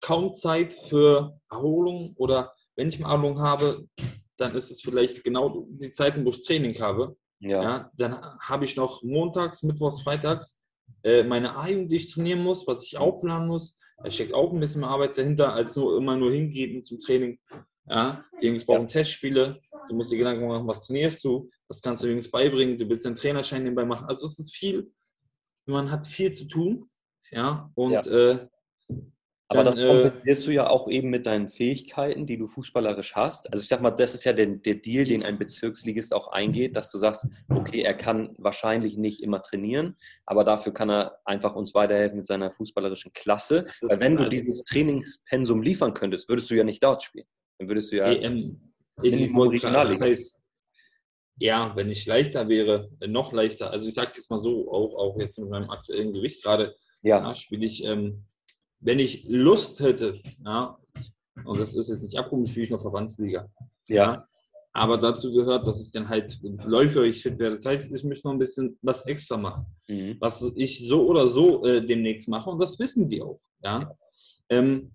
kaum 0.00 0.34
Zeit 0.34 0.74
für 0.74 1.38
Erholung 1.50 2.14
oder 2.16 2.54
wenn 2.76 2.88
ich 2.88 2.98
mal 2.98 3.12
Erholung 3.12 3.40
habe, 3.40 3.88
dann 4.36 4.54
ist 4.54 4.70
es 4.70 4.80
vielleicht 4.80 5.24
genau 5.24 5.66
die 5.68 5.90
Zeiten, 5.90 6.24
wo 6.24 6.30
ich 6.30 6.44
Training 6.44 6.78
habe. 6.80 7.16
Ja. 7.40 7.62
Ja, 7.62 7.90
dann 7.96 8.20
habe 8.40 8.64
ich 8.64 8.76
noch 8.76 9.02
montags, 9.02 9.62
mittwochs, 9.62 10.02
freitags 10.02 10.58
äh, 11.02 11.22
meine 11.22 11.56
A-Jugend, 11.56 11.90
die 11.90 11.96
ich 11.96 12.12
trainieren 12.12 12.42
muss, 12.42 12.66
was 12.66 12.82
ich 12.82 12.98
auch 12.98 13.20
planen 13.20 13.48
muss. 13.48 13.78
Da 14.02 14.10
steckt 14.10 14.34
auch 14.34 14.52
ein 14.52 14.60
bisschen 14.60 14.82
mehr 14.82 14.90
Arbeit 14.90 15.18
dahinter, 15.18 15.52
als 15.52 15.76
nur 15.76 15.96
immer 15.96 16.16
nur 16.16 16.30
hingehen 16.30 16.84
zum 16.84 16.98
Training. 16.98 17.38
Ja, 17.88 18.24
die 18.40 18.46
Jungs 18.46 18.64
brauchen 18.64 18.86
Testspiele. 18.86 19.60
Du 19.88 19.94
musst 19.94 20.12
dir 20.12 20.18
Gedanken 20.18 20.46
machen, 20.46 20.66
was 20.66 20.86
trainierst 20.86 21.24
du, 21.24 21.50
was 21.68 21.80
kannst 21.80 22.02
du 22.02 22.08
Jungs 22.08 22.30
beibringen. 22.30 22.76
Du 22.78 22.88
willst 22.88 23.06
einen 23.06 23.16
Trainerschein 23.16 23.62
nebenbei 23.62 23.84
machen. 23.86 24.06
Also 24.06 24.26
es 24.26 24.38
ist 24.38 24.54
viel. 24.54 24.92
Man 25.66 25.90
hat 25.90 26.06
viel 26.06 26.32
zu 26.32 26.44
tun. 26.46 26.90
Ja, 27.30 27.70
und 27.74 27.92
Ja. 27.92 28.00
Äh, 28.02 28.48
Aber 29.50 29.64
Dann, 29.64 29.76
das 29.76 29.84
äh, 29.84 30.02
kompensierst 30.02 30.46
du 30.46 30.50
ja 30.50 30.68
auch 30.68 30.88
eben 30.90 31.08
mit 31.08 31.24
deinen 31.24 31.48
Fähigkeiten, 31.48 32.26
die 32.26 32.36
du 32.36 32.48
fußballerisch 32.48 33.14
hast. 33.14 33.50
Also 33.50 33.62
ich 33.62 33.68
sag 33.68 33.80
mal, 33.80 33.90
das 33.90 34.14
ist 34.14 34.24
ja 34.24 34.34
der, 34.34 34.44
der 34.46 34.74
Deal, 34.74 35.06
den 35.06 35.22
ein 35.22 35.38
Bezirksligist 35.38 36.12
auch 36.12 36.28
eingeht, 36.28 36.76
dass 36.76 36.90
du 36.90 36.98
sagst, 36.98 37.28
okay, 37.48 37.80
er 37.80 37.94
kann 37.94 38.34
wahrscheinlich 38.36 38.98
nicht 38.98 39.22
immer 39.22 39.40
trainieren, 39.40 39.96
aber 40.26 40.44
dafür 40.44 40.74
kann 40.74 40.90
er 40.90 41.18
einfach 41.24 41.54
uns 41.54 41.74
weiterhelfen 41.74 42.18
mit 42.18 42.26
seiner 42.26 42.50
fußballerischen 42.50 43.14
Klasse. 43.14 43.64
Das 43.80 43.90
Weil 43.90 44.00
wenn 44.00 44.16
du 44.16 44.24
also- 44.24 44.30
dieses 44.36 44.64
Trainingspensum 44.64 45.62
liefern 45.62 45.94
könntest, 45.94 46.28
würdest 46.28 46.50
du 46.50 46.54
ja 46.54 46.64
nicht 46.64 46.84
dort 46.84 47.02
spielen. 47.02 47.26
Dann 47.58 47.68
würdest 47.68 47.92
du 47.92 47.96
ja. 47.96 48.12
EM. 48.12 48.60
Minimum 49.00 49.50
gerade, 49.50 49.52
das 49.52 49.62
Regionalliga. 49.62 50.04
heißt, 50.06 50.40
ja, 51.38 51.72
wenn 51.76 51.88
ich 51.88 52.04
leichter 52.06 52.48
wäre, 52.48 52.90
äh, 53.00 53.06
noch 53.06 53.32
leichter. 53.32 53.70
Also 53.70 53.86
ich 53.86 53.94
sage 53.94 54.12
jetzt 54.16 54.28
mal 54.28 54.38
so, 54.38 54.70
auch, 54.72 54.94
auch 54.96 55.18
jetzt 55.20 55.38
mit 55.38 55.48
meinem 55.50 55.70
aktuellen 55.70 56.12
Gewicht 56.12 56.42
gerade, 56.42 56.74
Ja, 57.02 57.20
ja, 57.20 57.34
spiele 57.34 57.64
ich, 57.64 57.84
ähm, 57.84 58.24
wenn 58.80 58.98
ich 58.98 59.24
Lust 59.28 59.78
hätte, 59.80 60.20
ja, 60.44 60.78
und 61.44 61.60
das 61.60 61.76
ist 61.76 61.90
jetzt 61.90 62.02
nicht 62.02 62.18
abgehoben, 62.18 62.46
spiele 62.46 62.64
ich 62.64 62.70
noch 62.70 62.80
Verbandsliga. 62.80 63.48
ja, 63.88 64.26
Aber 64.72 64.98
dazu 64.98 65.32
gehört, 65.32 65.64
dass 65.68 65.80
ich 65.80 65.92
dann 65.92 66.08
halt 66.08 66.36
läuferig 66.42 67.22
fit 67.22 67.38
werde. 67.38 67.54
Das 67.54 67.66
heißt, 67.66 67.92
ich 67.92 68.02
möchte 68.02 68.26
noch 68.26 68.34
ein 68.34 68.40
bisschen 68.40 68.76
was 68.82 69.06
extra 69.06 69.36
machen 69.36 69.66
mhm. 69.88 70.16
was 70.20 70.52
ich 70.56 70.86
so 70.86 71.06
oder 71.06 71.26
so 71.26 71.64
äh, 71.64 71.84
demnächst 71.84 72.28
mache 72.28 72.50
und 72.50 72.58
das 72.58 72.78
wissen 72.78 73.08
die 73.08 73.22
auch. 73.22 73.40
Ja? 73.62 73.94
Ähm, 74.48 74.92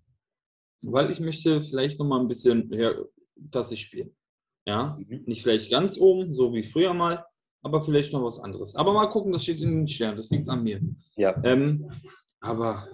weil 0.84 1.12
ich 1.12 1.20
möchte 1.20 1.62
vielleicht 1.62 2.00
noch 2.00 2.06
mal 2.06 2.20
ein 2.20 2.28
bisschen 2.28 2.70
höher, 2.70 3.08
dass 3.36 3.72
ich 3.72 3.82
spiele. 3.82 4.12
Ja? 4.68 4.98
Mhm. 5.00 5.24
Nicht 5.26 5.42
vielleicht 5.44 5.72
ganz 5.72 5.98
oben, 5.98 6.34
so 6.34 6.54
wie 6.54 6.64
früher 6.64 6.94
mal, 6.94 7.26
aber 7.62 7.82
vielleicht 7.82 8.14
noch 8.14 8.24
was 8.24 8.40
anderes. 8.40 8.76
Aber 8.76 8.94
mal 8.94 9.08
gucken, 9.08 9.32
das 9.32 9.44
steht 9.44 9.62
in 9.62 9.76
den 9.76 9.88
Sternen, 9.88 10.18
das 10.18 10.30
liegt 10.30 10.50
an 10.50 10.64
mir. 10.64 10.80
ja, 11.16 11.36
Ähm, 11.44 11.90
aber 12.40 12.88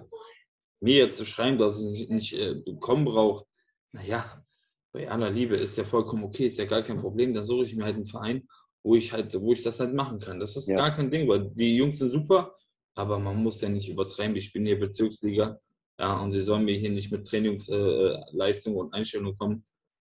mir 0.80 0.96
jetzt 0.96 1.18
zu 1.18 1.24
schreiben, 1.26 1.58
dass 1.58 1.82
ich 1.82 1.88
nicht, 1.90 2.10
nicht 2.10 2.32
äh, 2.34 2.54
bekommen 2.54 3.04
brauche, 3.04 3.44
naja, 3.92 4.44
bei 4.92 5.10
aller 5.10 5.30
Liebe 5.30 5.56
ist 5.56 5.76
ja 5.76 5.84
vollkommen 5.84 6.24
okay, 6.24 6.46
ist 6.46 6.58
ja 6.58 6.64
gar 6.64 6.82
kein 6.82 7.00
Problem. 7.00 7.34
Dann 7.34 7.44
suche 7.44 7.64
ich 7.64 7.76
mir 7.76 7.84
halt 7.84 7.96
einen 7.96 8.06
Verein, 8.06 8.48
wo 8.82 8.94
ich 8.94 9.12
halt, 9.12 9.38
wo 9.40 9.52
ich 9.52 9.62
das 9.62 9.78
halt 9.78 9.94
machen 9.94 10.18
kann. 10.18 10.40
Das 10.40 10.56
ist 10.56 10.68
Ja. 10.68 10.76
gar 10.76 10.94
kein 10.94 11.10
Ding, 11.10 11.28
weil 11.28 11.50
die 11.50 11.76
Jungs 11.76 11.98
sind 11.98 12.10
super 12.12 12.54
aber 12.94 13.18
man 13.18 13.42
muss 13.42 13.60
ja 13.60 13.68
nicht 13.68 13.88
übertreiben. 13.88 14.34
Wir 14.34 14.42
spielen 14.42 14.66
hier 14.66 14.78
Bezirksliga. 14.78 15.58
Ja, 16.00 16.18
und 16.18 16.32
sie 16.32 16.40
sollen 16.40 16.64
mir 16.64 16.78
hier 16.78 16.90
nicht 16.90 17.12
mit 17.12 17.26
Trainingsleistung 17.26 18.74
äh, 18.74 18.76
und 18.78 18.94
Einstellung 18.94 19.36
kommen, 19.36 19.66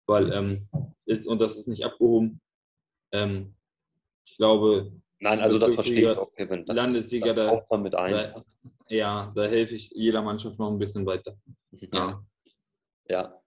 weil 0.08 0.34
ähm, 0.34 0.68
ist, 1.06 1.28
und 1.28 1.40
das 1.40 1.58
ist 1.58 1.68
nicht 1.68 1.86
abgehoben. 1.86 2.42
Ähm, 3.12 3.54
ich 4.26 4.36
glaube, 4.36 4.92
Nein, 5.20 5.40
also 5.42 5.60
das 5.60 5.76
verstehe 5.76 6.12
ich 6.12 6.18
auch, 6.18 6.34
Kevin. 6.34 6.66
Das, 6.66 6.76
Landesliga, 6.76 7.34
das 7.34 7.62
da, 7.70 8.10
da, 8.10 8.44
ja, 8.90 9.32
da 9.36 9.44
helfe 9.44 9.76
ich 9.76 9.92
jeder 9.92 10.24
Mannschaft 10.24 10.58
noch 10.58 10.72
ein 10.72 10.80
bisschen 10.80 11.06
weiter. 11.06 11.38
Ja. 11.72 12.26
Ja. 13.08 13.42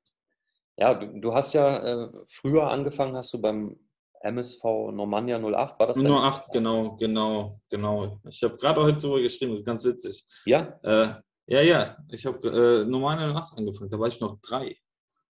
Ja, 0.76 0.94
du, 0.94 1.20
du 1.20 1.34
hast 1.34 1.54
ja 1.54 2.04
äh, 2.04 2.08
früher 2.28 2.70
angefangen, 2.70 3.16
hast 3.16 3.34
du 3.34 3.40
beim 3.40 3.76
MSV 4.20 4.62
Normannia 4.92 5.38
08, 5.38 5.80
war 5.80 5.88
das 5.88 5.96
Nur 5.96 6.22
acht, 6.22 6.52
genau, 6.52 6.94
genau, 6.96 7.60
genau. 7.68 8.20
Ich 8.28 8.40
habe 8.44 8.56
gerade 8.56 8.80
heute 8.80 8.98
darüber 8.98 9.20
geschrieben, 9.20 9.50
das 9.50 9.60
ist 9.60 9.66
ganz 9.66 9.82
witzig. 9.82 10.24
Ja, 10.44 10.78
Äh, 10.84 11.14
ja, 11.48 11.60
ja, 11.62 11.96
ich 12.10 12.24
habe 12.26 12.48
äh, 12.48 12.84
normal 12.84 13.30
in 13.30 13.36
acht 13.36 13.56
angefangen, 13.56 13.90
da 13.90 13.98
war 13.98 14.08
ich 14.08 14.20
noch 14.20 14.38
drei. 14.40 14.76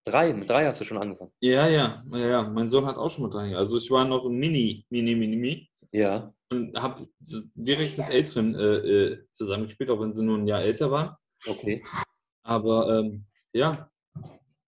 drei, 0.04 0.32
mit 0.32 0.48
drei 0.50 0.64
hast 0.66 0.80
du 0.80 0.84
schon 0.84 0.98
angefangen. 0.98 1.32
Ja, 1.40 1.66
ja, 1.68 2.02
ja, 2.12 2.18
ja, 2.28 2.42
mein 2.48 2.68
Sohn 2.68 2.86
hat 2.86 2.96
auch 2.96 3.10
schon 3.10 3.24
mit 3.24 3.34
drei. 3.34 3.54
Also 3.56 3.78
ich 3.78 3.90
war 3.90 4.04
noch 4.04 4.28
Mini, 4.28 4.84
Mini, 4.90 5.14
Mini, 5.14 5.36
Mini 5.36 5.70
Ja, 5.92 6.32
und 6.50 6.76
habe 6.80 7.08
direkt 7.54 7.98
mit 7.98 8.08
Älteren 8.08 8.54
äh, 8.54 8.76
äh, 8.76 9.24
zusammengespielt, 9.32 9.90
auch 9.90 10.00
wenn 10.00 10.12
sie 10.12 10.24
nur 10.24 10.38
ein 10.38 10.46
Jahr 10.46 10.62
älter 10.62 10.90
waren. 10.90 11.14
okay. 11.46 11.82
Aber 12.42 12.98
ähm, 13.00 13.26
ja, 13.52 13.90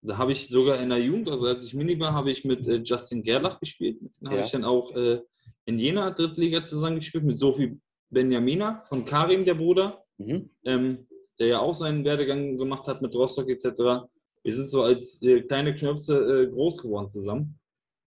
da 0.02 0.18
habe 0.18 0.32
ich 0.32 0.48
sogar 0.48 0.78
in 0.78 0.90
der 0.90 0.98
Jugend, 0.98 1.28
also 1.30 1.46
als 1.46 1.64
ich 1.64 1.72
Mini 1.74 1.98
war, 1.98 2.12
habe 2.12 2.30
ich 2.30 2.44
mit 2.44 2.66
äh, 2.68 2.76
Justin 2.82 3.22
Gerlach 3.22 3.58
gespielt. 3.60 4.00
Mit 4.02 4.12
dem 4.20 4.28
habe 4.28 4.38
Ja. 4.40 4.44
ich 4.44 4.50
dann 4.52 4.64
auch 4.64 4.94
äh, 4.94 5.20
in 5.64 5.78
Jena 5.78 6.10
Drittliga 6.10 6.62
zusammengespielt 6.64 7.24
mit 7.24 7.38
Sophie 7.38 7.78
Benjamina 8.10 8.84
von 8.88 9.04
Karim, 9.04 9.44
der 9.44 9.54
Bruder, 9.54 10.04
Mhm. 10.18 10.50
ähm, 10.64 11.06
der 11.40 11.46
ja 11.48 11.58
auch 11.58 11.74
seinen 11.74 12.04
Werdegang 12.04 12.58
gemacht 12.58 12.86
hat 12.86 13.02
mit 13.02 13.14
Rostock 13.14 13.48
etc. 13.48 14.06
Wir 14.42 14.54
sind 14.54 14.68
so 14.68 14.82
als 14.84 15.20
äh, 15.22 15.40
kleine 15.42 15.74
Knöpfe 15.74 16.14
äh, 16.14 16.52
groß 16.52 16.82
geworden 16.82 17.08
zusammen. 17.08 17.58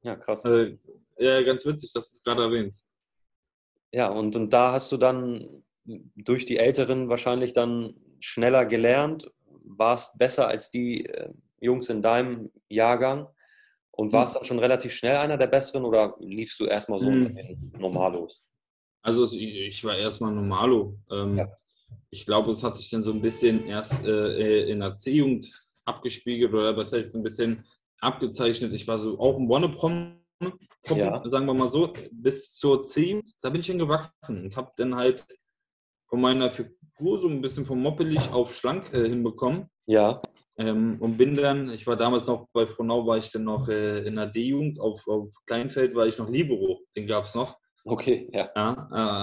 Ja, 0.03 0.15
krass. 0.15 0.45
Äh, 0.45 0.77
ja, 1.17 1.41
ganz 1.41 1.65
witzig, 1.65 1.91
dass 1.93 2.11
du 2.11 2.17
es 2.17 2.23
gerade 2.23 2.43
erwähnst. 2.43 2.85
Ja, 3.91 4.09
und, 4.09 4.35
und 4.35 4.51
da 4.53 4.71
hast 4.71 4.91
du 4.91 4.97
dann 4.97 5.63
durch 6.15 6.45
die 6.45 6.57
Älteren 6.57 7.09
wahrscheinlich 7.09 7.53
dann 7.53 7.93
schneller 8.19 8.65
gelernt, 8.65 9.29
warst 9.65 10.17
besser 10.17 10.47
als 10.47 10.71
die 10.71 11.05
äh, 11.05 11.29
Jungs 11.59 11.89
in 11.89 12.01
deinem 12.01 12.51
Jahrgang 12.69 13.27
und 13.91 14.07
Hm. 14.07 14.13
warst 14.13 14.35
dann 14.35 14.45
schon 14.45 14.59
relativ 14.59 14.93
schnell 14.93 15.17
einer 15.17 15.37
der 15.37 15.47
Besseren 15.47 15.85
oder 15.85 16.15
liefst 16.19 16.59
du 16.59 16.65
erstmal 16.65 16.99
so 16.99 17.07
Hm. 17.07 17.37
in 17.37 17.71
Normalos? 17.79 18.43
Also 19.01 19.27
ich 19.35 19.83
war 19.83 19.97
erstmal 19.97 20.33
Normalo. 20.33 20.97
Ähm, 21.11 21.37
Ja. 21.37 21.57
Ich 22.13 22.27
glaube, 22.27 22.51
es 22.51 22.63
hat 22.63 22.77
sich 22.77 22.91
dann 22.91 23.01
so 23.01 23.11
ein 23.11 23.21
bisschen 23.21 23.65
erst 23.65 24.05
äh, 24.05 24.69
in 24.69 24.81
der 24.81 24.93
C-Jugend 24.93 25.51
abgespiegelt 25.83 26.53
oder 26.53 26.77
was 26.77 26.93
heißt 26.93 27.11
so 27.11 27.17
ein 27.17 27.23
bisschen 27.23 27.65
abgezeichnet. 27.99 28.71
Ich 28.73 28.87
war 28.87 28.99
so 28.99 29.19
auch 29.19 29.35
ein 29.39 29.49
Wonneprom, 29.49 30.19
Ja. 30.89 31.23
sagen 31.27 31.47
wir 31.47 31.55
mal 31.55 31.67
so, 31.67 31.91
bis 32.11 32.53
zur 32.53 32.83
C-Jugend. 32.83 33.31
Da 33.41 33.49
bin 33.49 33.61
ich 33.61 33.65
schon 33.67 33.79
gewachsen 33.79 34.43
und 34.43 34.55
habe 34.55 34.71
dann 34.77 34.95
halt 34.95 35.25
von 36.07 36.21
meiner 36.21 36.51
Figur 36.51 37.17
so 37.17 37.27
ein 37.27 37.41
bisschen 37.41 37.65
von 37.65 37.81
moppelig 37.81 38.29
auf 38.31 38.53
schlank 38.55 38.93
äh, 38.93 39.09
hinbekommen. 39.09 39.65
Ja, 39.87 40.21
Ähm, 40.55 40.97
und 40.99 41.17
bin 41.17 41.33
dann, 41.35 41.71
ich 41.71 41.87
war 41.87 41.95
damals 41.97 42.27
noch 42.27 42.47
bei 42.53 42.67
Frohnau, 42.67 43.07
war 43.07 43.17
ich 43.17 43.31
dann 43.31 43.43
noch 43.45 43.67
äh, 43.69 44.05
in 44.05 44.17
der 44.17 44.27
D-Jugend, 44.27 44.79
auf, 44.79 45.07
auf 45.07 45.29
Kleinfeld 45.47 45.95
war 45.95 46.05
ich 46.05 46.19
noch 46.19 46.29
Libero, 46.29 46.79
den 46.95 47.07
gab 47.07 47.25
es 47.25 47.33
noch. 47.33 47.57
Okay, 47.85 48.29
ja. 48.33 48.49
Ja, 48.55 48.71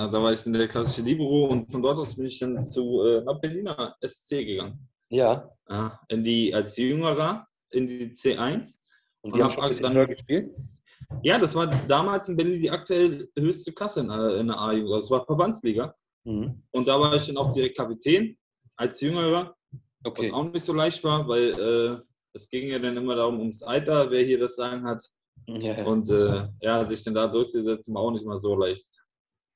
äh, 0.07 0.11
da 0.11 0.23
war 0.23 0.33
ich 0.33 0.45
in 0.47 0.53
der 0.53 0.69
klassische 0.69 1.03
Libero 1.03 1.47
und 1.47 1.71
von 1.71 1.83
dort 1.83 1.99
aus 1.99 2.17
bin 2.17 2.27
ich 2.27 2.39
dann 2.39 2.63
zu 2.63 3.03
äh, 3.05 3.23
nach 3.23 3.41
Berliner 3.41 3.97
SC 4.05 4.45
gegangen. 4.45 4.89
Ja, 5.11 5.51
Ja, 5.69 6.01
in 6.09 6.23
die, 6.25 6.55
als 6.55 6.77
Jüngerer, 6.77 7.47
in 7.71 7.87
die 7.87 8.07
C1. 8.11 8.79
und 9.23 9.33
Und 9.33 9.37
die 9.37 9.41
haben 9.43 9.49
hab 9.49 9.53
schon 9.53 9.65
ein 9.65 9.69
bisschen 9.71 9.95
dann- 9.95 10.07
gespielt? 10.09 10.55
Ja, 11.23 11.39
das 11.39 11.55
war 11.57 11.67
damals 11.67 12.29
in 12.29 12.37
Berlin 12.37 12.61
die 12.61 12.71
aktuell 12.71 13.29
höchste 13.37 13.73
Klasse 13.73 14.01
in, 14.01 14.11
äh, 14.11 14.35
in 14.39 14.47
der 14.47 14.61
A-Jugend. 14.61 14.93
Das 14.95 15.11
war 15.11 15.25
Verbandsliga. 15.25 15.93
Mhm. 16.25 16.63
Und 16.71 16.87
da 16.87 17.01
war 17.01 17.15
ich 17.17 17.27
dann 17.27 17.37
auch 17.37 17.53
direkt 17.53 17.77
Kapitän 17.77 18.39
als 18.77 19.01
Jüngerer, 19.01 19.57
was 19.73 19.81
Okay, 20.05 20.31
auch 20.33 20.45
nicht 20.45 20.65
so 20.65 20.73
leicht 20.73 21.03
war, 21.03 21.27
weil 21.27 21.53
äh, 21.59 21.99
es 22.33 22.49
ging 22.49 22.69
ja 22.69 22.79
dann 22.79 22.97
immer 22.97 23.17
darum, 23.17 23.41
ums 23.41 23.63
Alter, 23.63 24.09
wer 24.11 24.23
hier 24.23 24.39
das 24.39 24.55
Sagen 24.55 24.85
hat. 24.87 25.03
Ja. 25.47 25.85
Und 25.85 26.09
äh, 26.11 26.49
ja, 26.61 26.85
sich 26.85 27.03
dann 27.05 27.15
da 27.15 27.27
durchzusetzen, 27.27 27.95
war 27.95 28.03
auch 28.03 28.11
nicht 28.11 28.25
mal 28.25 28.39
so 28.39 28.55
leicht. 28.57 28.87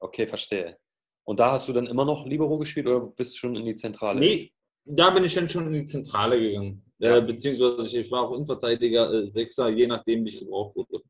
okay, 0.00 0.26
verstehe. 0.26 0.76
Und 1.25 1.41
da 1.41 1.53
hast 1.53 1.69
du 1.69 1.73
dann 1.73 1.87
immer 1.87 2.05
noch 2.05 2.26
Libero 2.26 2.59
gespielt 2.59 2.88
oder 2.88 3.00
bist 3.00 3.35
du 3.35 3.38
schon 3.38 3.57
in 3.57 3.64
die 3.64 3.75
Zentrale? 3.75 4.21
Nee, 4.21 4.53
da 4.85 5.11
bin 5.11 5.25
ich 5.25 5.35
dann 5.35 5.49
schon 5.49 5.67
in 5.67 5.73
die 5.73 5.85
Zentrale 5.87 6.38
gegangen. 6.38 6.85
Ja. 6.99 7.17
Äh, 7.17 7.23
beziehungsweise 7.23 7.87
ich, 7.87 7.95
ich 8.07 8.11
war 8.11 8.29
auch 8.29 8.35
Innenverteidiger, 8.35 9.12
äh, 9.12 9.26
Sechser, 9.26 9.69
je 9.69 9.87
nachdem, 9.87 10.25
wie 10.25 10.31
ich 10.31 10.41
gebraucht 10.41 10.76
wurde. 10.76 11.03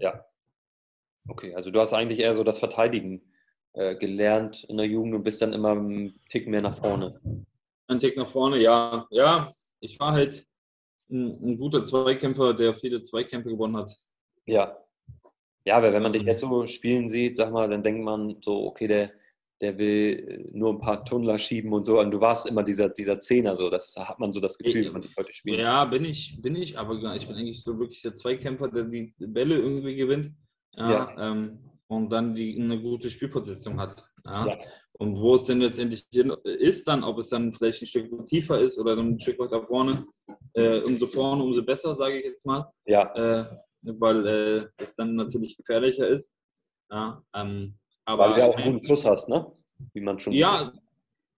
Ja. 0.00 0.24
Okay, 1.26 1.54
also 1.54 1.70
du 1.70 1.80
hast 1.80 1.94
eigentlich 1.94 2.20
eher 2.20 2.34
so 2.34 2.44
das 2.44 2.58
Verteidigen 2.58 3.22
äh, 3.72 3.96
gelernt 3.96 4.64
in 4.64 4.76
der 4.76 4.86
Jugend 4.86 5.14
und 5.14 5.24
bist 5.24 5.40
dann 5.40 5.54
immer 5.54 5.70
einen 5.70 6.20
Tick 6.28 6.46
mehr 6.46 6.60
nach 6.60 6.74
vorne. 6.74 7.18
Ein 7.88 7.98
Tick 7.98 8.16
nach 8.16 8.28
vorne, 8.28 8.58
ja. 8.58 9.06
Ja, 9.10 9.52
ich 9.80 9.98
war 9.98 10.12
halt 10.12 10.46
ein, 11.10 11.42
ein 11.42 11.58
guter 11.58 11.82
Zweikämpfer, 11.82 12.54
der 12.54 12.74
viele 12.74 13.02
Zweikämpfe 13.02 13.50
gewonnen 13.50 13.76
hat. 13.76 13.96
Ja. 14.46 14.78
Ja, 15.66 15.82
weil 15.82 15.92
wenn 15.94 16.02
man 16.02 16.12
dich 16.12 16.22
Mhm. 16.22 16.28
jetzt 16.28 16.40
so 16.42 16.66
spielen 16.66 17.08
sieht, 17.08 17.36
sag 17.36 17.50
mal, 17.52 17.68
dann 17.68 17.82
denkt 17.82 18.04
man 18.04 18.36
so, 18.42 18.66
okay, 18.66 18.86
der, 18.86 19.12
der 19.62 19.78
will 19.78 20.26
äh, 20.28 20.56
nur 20.56 20.70
ein 20.74 20.80
paar 20.80 21.04
Tunnler 21.04 21.38
schieben 21.38 21.72
und 21.72 21.84
so. 21.84 22.00
Und 22.00 22.10
du 22.10 22.20
warst 22.20 22.46
immer 22.46 22.62
dieser, 22.62 22.90
dieser 22.90 23.18
Zehner, 23.18 23.56
so. 23.56 23.70
Das 23.70 23.94
hat 23.96 24.18
man 24.18 24.32
so 24.32 24.40
das 24.40 24.58
Gefühl, 24.58 24.84
wenn 24.84 24.92
man 24.92 25.02
dich 25.02 25.16
heute 25.16 25.32
spielt. 25.32 25.60
Ja, 25.60 25.84
bin 25.86 26.04
ich, 26.04 26.38
bin 26.42 26.54
ich, 26.56 26.78
aber 26.78 26.94
ich 27.14 27.26
bin 27.26 27.36
eigentlich 27.36 27.62
so 27.62 27.78
wirklich 27.78 28.02
der 28.02 28.14
Zweikämpfer, 28.14 28.68
der 28.68 28.84
die 28.84 29.14
Bälle 29.18 29.56
irgendwie 29.58 29.96
gewinnt. 29.96 30.32
Ja, 30.76 30.90
Ja. 31.16 31.30
Ähm, 31.32 31.70
und 31.86 32.10
dann 32.10 32.34
die 32.34 32.58
eine 32.60 32.80
gute 32.80 33.08
Spielposition 33.08 33.78
hat. 33.80 34.04
Ja. 34.26 34.46
Ja. 34.46 34.58
Und 34.98 35.18
wo 35.20 35.34
es 35.34 35.44
denn 35.44 35.60
letztendlich 35.60 36.06
ist, 36.44 36.86
dann, 36.88 37.02
ob 37.04 37.18
es 37.18 37.28
dann 37.28 37.52
vielleicht 37.52 37.82
ein 37.82 37.86
Stück 37.86 38.26
tiefer 38.26 38.60
ist 38.60 38.78
oder 38.78 38.96
dann 38.96 39.10
ein 39.14 39.20
Stück 39.20 39.38
weiter 39.38 39.62
vorne, 39.66 40.06
äh, 40.54 40.80
umso 40.80 41.06
vorne, 41.08 41.42
umso 41.42 41.62
besser, 41.62 41.94
sage 41.94 42.18
ich 42.18 42.24
jetzt 42.24 42.46
mal, 42.46 42.70
Ja, 42.86 43.12
äh, 43.14 43.56
weil 43.84 44.26
äh, 44.26 44.66
das 44.76 44.94
dann 44.94 45.14
natürlich 45.14 45.56
gefährlicher 45.56 46.08
ist. 46.08 46.34
Ja, 46.90 47.22
ähm, 47.34 47.78
aber 48.04 48.24
weil 48.24 48.34
du 48.34 48.40
ja 48.40 48.46
auch 48.46 48.56
einen 48.56 48.72
guten 48.74 48.86
Schuss 48.86 49.04
hast, 49.04 49.28
ne? 49.28 49.50
Wie 49.92 50.00
man 50.00 50.18
schon 50.18 50.32
ja, 50.32 50.72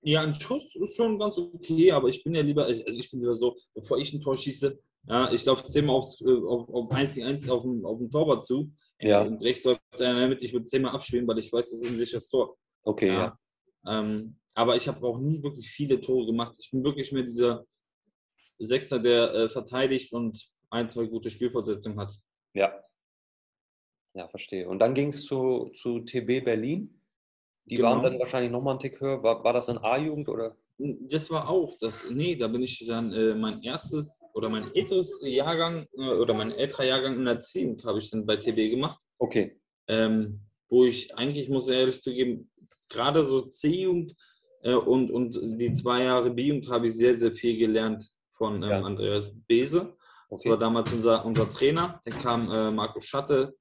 ja, 0.03 0.23
ein 0.23 0.35
Schuss 0.35 0.77
ist 0.77 0.97
schon 0.97 1.19
ganz 1.19 1.39
okay, 1.39 1.91
aber 1.91 2.09
ich 2.09 2.23
bin 2.23 2.35
ja 2.35 2.43
lieber, 2.43 2.65
also 2.65 3.01
ich 3.01 3.11
bin 3.11 3.21
lieber 3.21 3.35
so, 3.35 3.57
bevor 3.75 3.99
ich 3.99 4.13
ein 4.13 4.21
Tor 4.21 4.37
schieße, 4.37 4.79
ja, 5.09 5.33
ich 5.33 5.45
laufe 5.45 5.67
zehnmal 5.67 5.97
aufs, 5.97 6.21
äh, 6.21 6.31
auf, 6.31 6.69
auf 6.69 6.91
1 6.93 7.15
gegen 7.15 7.27
1 7.27 7.49
auf 7.49 7.63
den, 7.63 7.85
auf 7.85 7.99
den 7.99 8.11
Torwart 8.11 8.45
zu. 8.45 8.73
Ja. 9.01 9.23
Und 9.23 9.43
rechts 9.43 9.65
läuft 9.65 9.81
einer 9.99 10.21
damit, 10.21 10.43
ich 10.43 10.53
würde 10.53 10.67
zehnmal 10.67 10.95
abspielen, 10.95 11.27
weil 11.27 11.39
ich 11.39 11.53
weiß, 11.53 11.71
das 11.71 11.81
ist 11.81 11.89
ein 11.89 11.97
sicheres 11.97 12.29
Tor. 12.29 12.57
Okay, 12.83 13.09
ja. 13.09 13.37
Ja. 13.85 14.01
Ähm, 14.01 14.37
aber 14.55 14.77
ich 14.77 14.89
habe 14.89 15.07
auch 15.07 15.19
nie 15.19 15.43
wirklich 15.43 15.69
viele 15.69 16.01
Tore 16.01 16.27
gemacht. 16.27 16.55
Ich 16.59 16.71
bin 16.71 16.83
wirklich 16.83 17.13
mehr 17.13 17.23
dieser 17.23 17.65
Sechser, 18.59 18.99
der 18.99 19.35
äh, 19.35 19.49
verteidigt 19.49 20.13
und 20.13 20.49
ein, 20.71 20.89
zwei 20.89 21.07
gute 21.07 21.31
Spielfortsetzungen 21.31 21.99
hat. 21.99 22.15
Ja. 22.57 22.83
Ja, 24.15 24.29
verstehe. 24.29 24.69
Und 24.69 24.79
dann 24.79 24.95
ging 24.95 25.09
es 25.09 25.25
zu, 25.25 25.71
zu 25.75 26.01
TB 26.01 26.45
Berlin. 26.45 27.01
Die 27.67 27.77
Genau. 27.77 27.91
waren 27.91 28.03
dann 28.03 28.19
wahrscheinlich 28.19 28.51
nochmal 28.51 28.73
einen 28.73 28.81
Tick 28.81 29.01
höher. 29.01 29.23
War, 29.23 29.45
war 29.45 29.53
das 29.53 29.67
dann 29.67 29.79
A-Jugend 29.79 30.29
oder? 30.29 30.57
Das 30.79 31.31
war 31.31 31.49
auch 31.49 31.77
das. 31.79 32.09
Nee, 32.11 32.37
da 32.37 32.49
bin 32.49 32.63
ich 32.63 32.85
dann 32.87 33.13
äh, 33.13 33.35
mein 33.35 33.63
erstes 33.63 34.23
oder 34.35 34.49
mein 34.49 34.75
älteres 34.75 35.21
Jahrgang 35.23 35.87
äh, 35.97 36.09
oder 36.11 36.35
mein 36.35 36.53
älterer 36.53 36.85
Jahrgang 36.85 37.17
in 37.17 37.25
der 37.25 37.41
C 37.41 37.77
habe 37.85 37.99
ich 37.99 38.11
dann 38.11 38.27
bei 38.27 38.37
TB 38.37 38.71
gemacht. 38.71 39.01
Okay. 39.19 39.59
Ähm, 39.89 40.41
wo 40.69 40.85
ich 40.85 41.15
eigentlich, 41.15 41.49
muss 41.49 41.69
ich 41.69 41.75
ehrlich 41.75 42.01
zugeben, 42.03 42.51
gerade 42.89 43.27
so 43.29 43.43
C-Jugend 43.43 44.15
äh, 44.63 44.75
und, 44.75 45.11
und 45.11 45.59
die 45.59 45.73
zwei 45.73 46.05
Jahre 46.05 46.31
B-Jugend 46.31 46.69
habe 46.69 46.87
ich 46.87 46.95
sehr, 46.95 47.15
sehr 47.15 47.33
viel 47.33 47.57
gelernt 47.59 48.09
von 48.33 48.63
ähm, 48.63 48.69
Ja. 48.69 48.83
Andreas 48.83 49.33
Bese. 49.47 49.97
Das 50.29 50.41
okay. 50.41 50.51
war 50.51 50.59
damals 50.59 50.93
unser, 50.93 51.25
unser 51.25 51.49
Trainer. 51.49 52.01
Dann 52.05 52.19
kam 52.21 52.51
äh, 52.51 52.71
Marco 52.71 53.01
Schatte, 53.01 53.55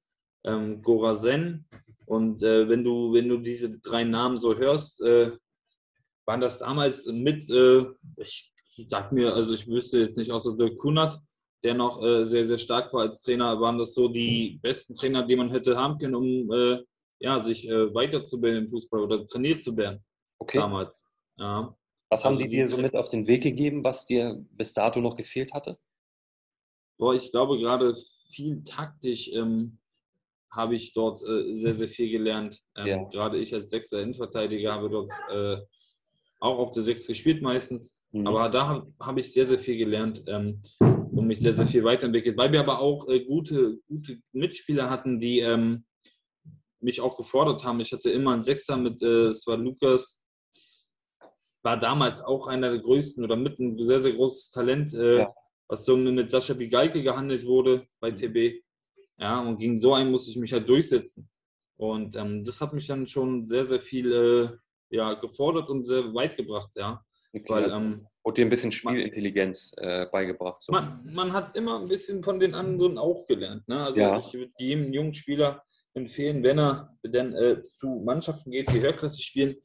ähm, 0.44 0.82
Gora 0.82 1.14
Sen. 1.14 1.66
Und 2.06 2.42
äh, 2.42 2.68
wenn, 2.68 2.84
du, 2.84 3.12
wenn 3.12 3.28
du 3.28 3.38
diese 3.38 3.78
drei 3.78 4.04
Namen 4.04 4.36
so 4.36 4.56
hörst, 4.56 5.00
äh, 5.02 5.32
waren 6.24 6.40
das 6.40 6.58
damals 6.58 7.06
mit, 7.06 7.48
äh, 7.50 7.84
ich 8.16 8.52
sag 8.84 9.12
mir, 9.12 9.34
also 9.34 9.54
ich 9.54 9.66
wüsste 9.66 9.98
jetzt 9.98 10.16
nicht, 10.16 10.30
außer 10.30 10.56
Dirk 10.56 10.78
Kunert, 10.78 11.20
der 11.62 11.74
noch 11.74 12.02
äh, 12.02 12.24
sehr, 12.24 12.44
sehr 12.44 12.58
stark 12.58 12.92
war 12.92 13.02
als 13.02 13.22
Trainer, 13.22 13.60
waren 13.60 13.78
das 13.78 13.94
so 13.94 14.08
die 14.08 14.58
besten 14.62 14.94
Trainer, 14.94 15.26
die 15.26 15.36
man 15.36 15.50
hätte 15.50 15.76
haben 15.76 15.98
können, 15.98 16.14
um 16.14 16.52
äh, 16.52 16.82
ja, 17.18 17.38
sich 17.40 17.68
äh, 17.68 17.94
weiterzubilden 17.94 18.64
im 18.64 18.70
Fußball 18.70 19.00
oder 19.00 19.26
trainiert 19.26 19.62
zu 19.62 19.76
werden 19.76 20.04
okay. 20.38 20.58
damals. 20.58 21.06
Ja. 21.38 21.74
Was 22.08 22.24
haben 22.24 22.34
Also 22.34 22.44
die 22.44 22.50
dir 22.50 22.68
so 22.68 22.76
mit 22.76 22.94
auf 22.94 23.08
den 23.08 23.26
Weg 23.26 23.42
gegeben, 23.42 23.82
was 23.82 24.06
dir 24.06 24.36
bis 24.52 24.72
dato 24.72 25.00
noch 25.00 25.16
gefehlt 25.16 25.52
hatte? 25.52 25.78
Boah, 26.98 27.14
ich 27.14 27.30
glaube 27.30 27.58
gerade 27.58 27.94
viel 28.30 28.62
taktisch, 28.64 29.30
ähm, 29.32 29.78
habe 30.50 30.74
ich 30.74 30.92
dort 30.92 31.22
äh, 31.22 31.52
sehr, 31.52 31.74
sehr 31.74 31.88
viel 31.88 32.10
gelernt. 32.10 32.58
Ähm, 32.76 32.86
Ja. 32.86 33.02
Gerade 33.04 33.38
ich 33.38 33.52
als 33.52 33.70
sechster 33.70 34.00
Innenverteidiger 34.00 34.72
habe 34.72 34.88
dort 34.88 35.12
äh, 35.30 35.58
auch 36.40 36.58
auf 36.58 36.70
der 36.72 36.82
Sechs 36.82 37.06
gespielt 37.06 37.42
meistens. 37.42 38.04
Mhm. 38.12 38.26
Aber 38.26 38.48
da 38.48 38.66
habe 38.66 38.92
hab 38.98 39.18
ich 39.18 39.32
sehr, 39.32 39.46
sehr 39.46 39.58
viel 39.58 39.76
gelernt 39.76 40.22
ähm, 40.26 40.62
und 40.80 41.26
mich 41.26 41.40
sehr, 41.40 41.52
sehr 41.52 41.66
viel 41.66 41.84
weiterentwickelt, 41.84 42.36
weil 42.36 42.52
wir 42.52 42.60
aber 42.60 42.78
auch 42.78 43.08
äh, 43.08 43.20
gute, 43.24 43.78
gute 43.88 44.18
Mitspieler 44.32 44.88
hatten, 44.88 45.20
die 45.20 45.40
ähm, 45.40 45.84
mich 46.80 47.00
auch 47.00 47.16
gefordert 47.16 47.64
haben. 47.64 47.80
Ich 47.80 47.92
hatte 47.92 48.10
immer 48.10 48.32
einen 48.32 48.42
Sechser 48.42 48.76
mit, 48.76 49.02
äh, 49.02 49.28
es 49.28 49.46
war 49.46 49.56
Lukas, 49.56 50.22
war 51.62 51.78
damals 51.78 52.22
auch 52.22 52.46
einer 52.46 52.70
der 52.70 52.80
größten 52.80 53.24
oder 53.24 53.36
mit 53.36 53.58
ein 53.58 53.82
sehr, 53.82 54.00
sehr 54.00 54.12
großes 54.12 54.50
Talent, 54.50 54.94
äh, 54.94 55.18
Ja. 55.18 55.34
Was 55.68 55.84
so 55.84 55.96
mit 55.96 56.30
Sascha 56.30 56.54
Bigalke 56.54 57.02
gehandelt 57.02 57.44
wurde 57.44 57.86
bei 58.00 58.10
Mhm. 58.10 58.16
TB. 58.16 58.62
Ja, 59.18 59.40
und 59.40 59.58
gegen 59.58 59.78
so 59.78 59.94
einen 59.94 60.10
musste 60.10 60.30
ich 60.30 60.36
mich 60.36 60.52
halt 60.52 60.68
durchsetzen. 60.68 61.28
Und 61.78 62.14
ähm, 62.16 62.42
das 62.42 62.60
hat 62.60 62.72
mich 62.72 62.86
dann 62.86 63.06
schon 63.06 63.44
sehr, 63.44 63.64
sehr 63.64 63.80
viel 63.80 64.12
äh, 64.12 64.48
ja, 64.96 65.14
gefordert 65.14 65.68
und 65.68 65.84
sehr 65.84 66.12
weit 66.14 66.36
gebracht, 66.36 66.70
ja. 66.76 67.02
Okay, 67.34 67.44
Weil 67.48 67.70
ähm, 67.70 68.06
wurde 68.24 68.36
dir 68.40 68.46
ein 68.46 68.50
bisschen 68.50 68.72
Spielintelligenz 68.72 69.72
äh, 69.76 70.06
beigebracht. 70.10 70.62
So. 70.62 70.72
man, 70.72 71.00
man 71.12 71.32
hat 71.32 71.54
immer 71.56 71.78
ein 71.80 71.88
bisschen 71.88 72.22
von 72.22 72.40
den 72.40 72.54
anderen 72.54 72.96
auch 72.98 73.26
gelernt. 73.26 73.66
Ne? 73.68 73.84
Also 73.84 74.00
Ja. 74.00 74.18
ich 74.18 74.32
würde 74.32 74.52
jedem 74.58 74.92
jungen 74.92 75.12
Spieler 75.12 75.62
empfehlen, 75.94 76.42
wenn 76.42 76.58
er 76.58 76.96
dann 77.02 77.34
äh, 77.34 77.62
zu 77.78 78.02
Mannschaften 78.04 78.50
geht, 78.52 78.70
die 78.70 78.80
Höherklasse 78.80 79.20
spielen, 79.20 79.56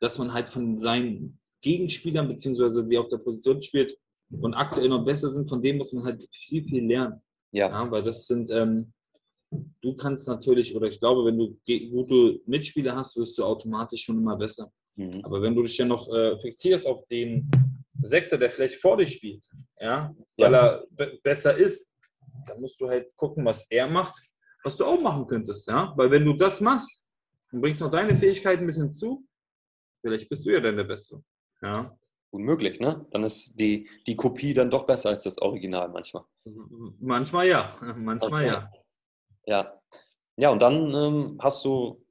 dass 0.00 0.18
man 0.18 0.32
halt 0.32 0.48
von 0.48 0.78
seinen 0.78 1.40
Gegenspielern, 1.60 2.28
beziehungsweise 2.28 2.86
die 2.86 2.98
auf 2.98 3.08
der 3.08 3.18
Position 3.18 3.62
spielt 3.62 3.96
und 4.30 4.54
aktuell 4.54 4.88
noch 4.88 5.04
besser 5.04 5.30
sind, 5.30 5.48
von 5.48 5.62
denen 5.62 5.78
muss 5.78 5.92
man 5.92 6.04
halt 6.04 6.28
viel, 6.32 6.62
viel 6.64 6.84
lernen. 6.86 7.20
Ja, 7.52 7.68
Ja, 7.68 7.90
weil 7.90 8.02
das 8.02 8.26
sind, 8.26 8.50
ähm, 8.50 8.92
du 9.80 9.94
kannst 9.94 10.28
natürlich, 10.28 10.74
oder 10.76 10.86
ich 10.88 10.98
glaube, 10.98 11.24
wenn 11.24 11.38
du 11.38 11.56
gute 11.90 12.40
Mitspieler 12.46 12.94
hast, 12.94 13.16
wirst 13.16 13.38
du 13.38 13.44
automatisch 13.44 14.04
schon 14.04 14.18
immer 14.18 14.36
besser. 14.36 14.70
mhm. 14.96 15.20
Aber 15.24 15.40
wenn 15.40 15.54
du 15.54 15.62
dich 15.62 15.76
dann 15.76 15.88
noch 15.88 16.08
äh, 16.12 16.38
fixierst 16.40 16.86
auf 16.86 17.04
den 17.06 17.50
Sechser, 18.02 18.36
der 18.38 18.50
vielleicht 18.50 18.76
vor 18.76 18.96
dir 18.96 19.06
spielt, 19.06 19.48
ja, 19.80 20.14
weil 20.36 20.52
Ja. 20.52 20.66
er 20.66 20.86
be 20.90 21.18
besser 21.22 21.56
ist, 21.56 21.88
dann 22.46 22.60
musst 22.60 22.80
du 22.80 22.88
halt 22.88 23.14
gucken, 23.16 23.44
was 23.44 23.68
er 23.70 23.88
macht, 23.88 24.14
was 24.62 24.76
du 24.76 24.84
auch 24.84 25.00
machen 25.00 25.26
könntest, 25.26 25.66
ja. 25.68 25.92
Weil 25.96 26.10
wenn 26.10 26.24
du 26.24 26.34
das 26.34 26.60
machst 26.60 27.04
und 27.50 27.60
bringst 27.62 27.80
noch 27.80 27.90
deine 27.90 28.14
Fähigkeiten 28.14 28.62
ein 28.64 28.66
bisschen 28.66 28.92
zu, 28.92 29.24
vielleicht 30.02 30.28
bist 30.28 30.44
du 30.46 30.50
ja 30.50 30.60
dann 30.60 30.76
der 30.76 30.84
Beste. 30.84 31.22
Ja. 31.62 31.96
Unmöglich, 32.30 32.80
ne? 32.80 33.06
Dann 33.10 33.24
ist 33.24 33.58
die, 33.58 33.88
die 34.06 34.16
Kopie 34.16 34.52
dann 34.52 34.70
doch 34.70 34.84
besser 34.84 35.10
als 35.10 35.24
das 35.24 35.38
Original 35.38 35.88
manchmal. 35.88 36.24
Manchmal 37.00 37.48
ja, 37.48 37.72
manchmal 37.96 38.46
ja. 38.46 38.70
Ja. 39.46 39.80
Ja, 40.36 40.50
und 40.50 40.62
dann 40.62 40.94
ähm, 40.94 41.38
hast 41.40 41.64
du 41.64 42.04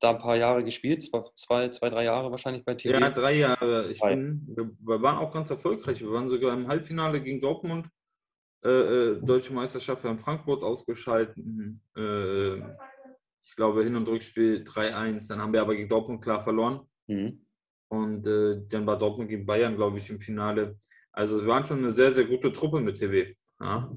da 0.00 0.10
ein 0.10 0.18
paar 0.18 0.36
Jahre 0.36 0.64
gespielt, 0.64 1.02
zwei, 1.02 1.22
zwei, 1.36 1.68
zwei 1.68 1.90
drei 1.90 2.04
Jahre 2.04 2.30
wahrscheinlich 2.30 2.64
bei 2.64 2.74
TV. 2.74 2.98
Ja, 2.98 3.10
drei 3.10 3.34
Jahre. 3.34 3.90
Ich 3.90 4.00
bin, 4.00 4.46
wir, 4.48 4.70
wir 4.80 5.02
waren 5.02 5.18
auch 5.18 5.32
ganz 5.32 5.50
erfolgreich. 5.50 6.00
Wir 6.00 6.10
waren 6.10 6.28
sogar 6.28 6.52
im 6.54 6.68
Halbfinale 6.68 7.20
gegen 7.20 7.40
Dortmund. 7.40 7.88
Äh, 8.64 8.70
äh, 8.70 9.20
Deutsche 9.20 9.52
Meisterschaft 9.52 10.04
in 10.04 10.18
Frankfurt 10.18 10.64
ausgeschalten. 10.64 11.80
Äh, 11.96 12.56
ich 12.56 13.54
glaube, 13.56 13.84
Hin- 13.84 13.96
und 13.96 14.08
Rückspiel 14.08 14.64
3-1. 14.64 15.28
Dann 15.28 15.40
haben 15.40 15.52
wir 15.52 15.60
aber 15.60 15.76
gegen 15.76 15.88
Dortmund 15.88 16.22
klar 16.22 16.42
verloren. 16.42 16.80
Mhm. 17.06 17.46
Und 17.88 18.26
äh, 18.26 18.60
dann 18.70 18.86
war 18.86 18.98
Dortmund 18.98 19.30
gegen 19.30 19.46
Bayern, 19.46 19.76
glaube 19.76 19.98
ich, 19.98 20.10
im 20.10 20.18
Finale. 20.18 20.76
Also 21.12 21.40
wir 21.40 21.48
waren 21.48 21.64
schon 21.64 21.78
eine 21.78 21.90
sehr, 21.90 22.10
sehr 22.10 22.24
gute 22.24 22.52
Truppe 22.52 22.80
mit 22.80 22.98
TV. 22.98 23.32
Ja. 23.60 23.90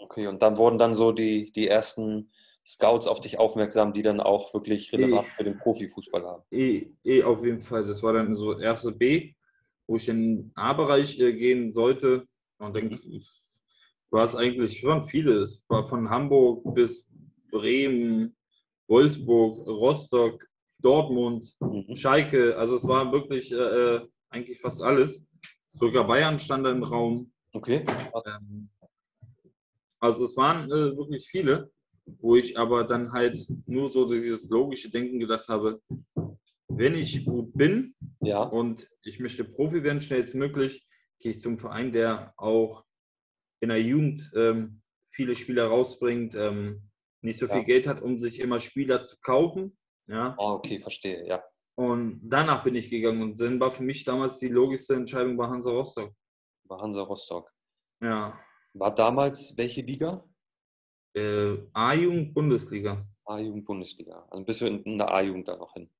Okay, 0.00 0.26
und 0.26 0.42
dann 0.42 0.56
wurden 0.56 0.78
dann 0.78 0.94
so 0.94 1.12
die, 1.12 1.52
die 1.52 1.68
ersten 1.68 2.30
Scouts 2.66 3.06
auf 3.06 3.20
dich 3.20 3.38
aufmerksam, 3.38 3.92
die 3.92 4.02
dann 4.02 4.20
auch 4.20 4.54
wirklich 4.54 4.92
relevant 4.92 5.28
für 5.28 5.44
den 5.44 5.58
Profifußball 5.58 6.24
haben. 6.24 6.42
Eh, 6.50 6.88
eh 7.04 7.22
auf 7.22 7.44
jeden 7.44 7.60
Fall. 7.60 7.84
Das 7.84 8.02
war 8.02 8.14
dann 8.14 8.34
so 8.34 8.58
erste 8.58 8.92
B, 8.92 9.34
wo 9.86 9.96
ich 9.96 10.08
in 10.08 10.20
den 10.20 10.52
A-Bereich 10.54 11.18
äh, 11.20 11.32
gehen 11.34 11.70
sollte. 11.70 12.26
Und 12.58 12.74
dann 12.74 12.98
war 14.10 14.24
es 14.24 14.34
eigentlich, 14.34 14.78
es 14.78 14.84
waren 14.84 15.02
viele. 15.02 15.40
Es 15.40 15.62
war 15.68 15.84
von 15.84 16.08
Hamburg 16.08 16.74
bis 16.74 17.06
Bremen, 17.50 18.34
Wolfsburg, 18.88 19.66
Rostock, 19.66 20.46
Dortmund, 20.84 21.54
Mhm. 21.60 21.94
Schalke. 21.96 22.56
Also 22.56 22.76
es 22.76 22.86
war 22.86 23.10
wirklich 23.10 23.50
äh, 23.50 23.56
äh, 23.56 24.08
eigentlich 24.30 24.60
fast 24.60 24.82
alles. 24.82 25.24
Sogar 25.70 26.06
Bayern 26.06 26.38
stand 26.38 26.64
da 26.66 26.70
im 26.70 26.82
Raum. 26.84 27.32
Okay. 27.52 27.84
Ähm, 28.26 28.68
also 29.98 30.24
es 30.24 30.36
waren 30.36 30.66
äh, 30.70 30.96
wirklich 30.96 31.26
viele, 31.26 31.70
wo 32.20 32.36
ich 32.36 32.58
aber 32.58 32.84
dann 32.84 33.12
halt 33.12 33.38
nur 33.66 33.88
so 33.88 34.06
dieses 34.06 34.50
logische 34.50 34.90
Denken 34.90 35.18
gedacht 35.18 35.48
habe, 35.48 35.80
wenn 36.68 36.94
ich 36.94 37.24
gut 37.24 37.52
bin 37.54 37.94
Ja. 38.20 38.42
und 38.42 38.88
ich 39.02 39.18
möchte 39.20 39.44
Profi 39.44 39.82
werden, 39.82 40.00
schnellstmöglich, 40.00 40.84
gehe 41.18 41.30
ich 41.32 41.40
zum 41.40 41.58
Verein, 41.58 41.92
der 41.92 42.34
auch 42.36 42.84
in 43.60 43.70
der 43.70 43.80
Jugend 43.80 44.30
ähm, 44.34 44.82
viele 45.10 45.34
Spieler 45.34 45.66
rausbringt, 45.68 46.34
ähm, 46.34 46.90
nicht 47.22 47.38
so 47.38 47.46
viel 47.46 47.58
Ja. 47.58 47.64
Geld 47.64 47.86
hat, 47.86 48.02
um 48.02 48.18
sich 48.18 48.38
immer 48.40 48.60
Spieler 48.60 49.04
zu 49.06 49.16
kaufen. 49.22 49.78
Ja. 50.06 50.34
Ah, 50.38 50.52
okay, 50.52 50.78
verstehe, 50.78 51.26
ja. 51.26 51.42
Und 51.76 52.20
danach 52.22 52.62
bin 52.62 52.74
ich 52.76 52.88
gegangen 52.88 53.22
und 53.22 53.40
dann 53.40 53.58
war 53.58 53.70
für 53.70 53.82
mich 53.82 54.04
damals 54.04 54.38
die 54.38 54.48
logischste 54.48 54.94
Entscheidung 54.94 55.36
bei 55.36 55.48
Hansa 55.48 55.70
Rostock. 55.70 56.14
Bei 56.68 56.76
Hansa 56.76 57.02
Rostock. 57.02 57.50
Ja. 58.00 58.38
War 58.74 58.94
damals 58.94 59.56
welche 59.56 59.82
Liga? 59.82 60.24
Äh, 61.16 61.56
A-Jugend 61.72 62.34
Bundesliga. 62.34 63.06
A-Jugend 63.24 63.64
Bundesliga. 63.64 64.26
Also 64.30 64.44
bist 64.44 64.60
du 64.60 64.66
in, 64.66 64.98
der 64.98 65.12
A-Jugend 65.12 65.48
da 65.48 65.56
noch 65.56 65.72
hin. 65.72 65.90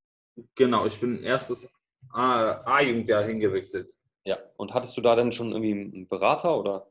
Genau, 0.55 0.87
ich 0.87 1.01
bin 1.01 1.23
erstes 1.23 1.69
A-Jugendjahr 2.13 3.25
hingewechselt. 3.25 3.93
Ja. 4.25 4.39
Und 4.57 4.75
hattest 4.75 4.97
du 4.97 5.01
da 5.01 5.17
dann 5.17 5.33
schon 5.33 5.53
irgendwie 5.53 5.73
einen 5.73 6.09
Berater 6.09 6.59
oder 6.59 6.89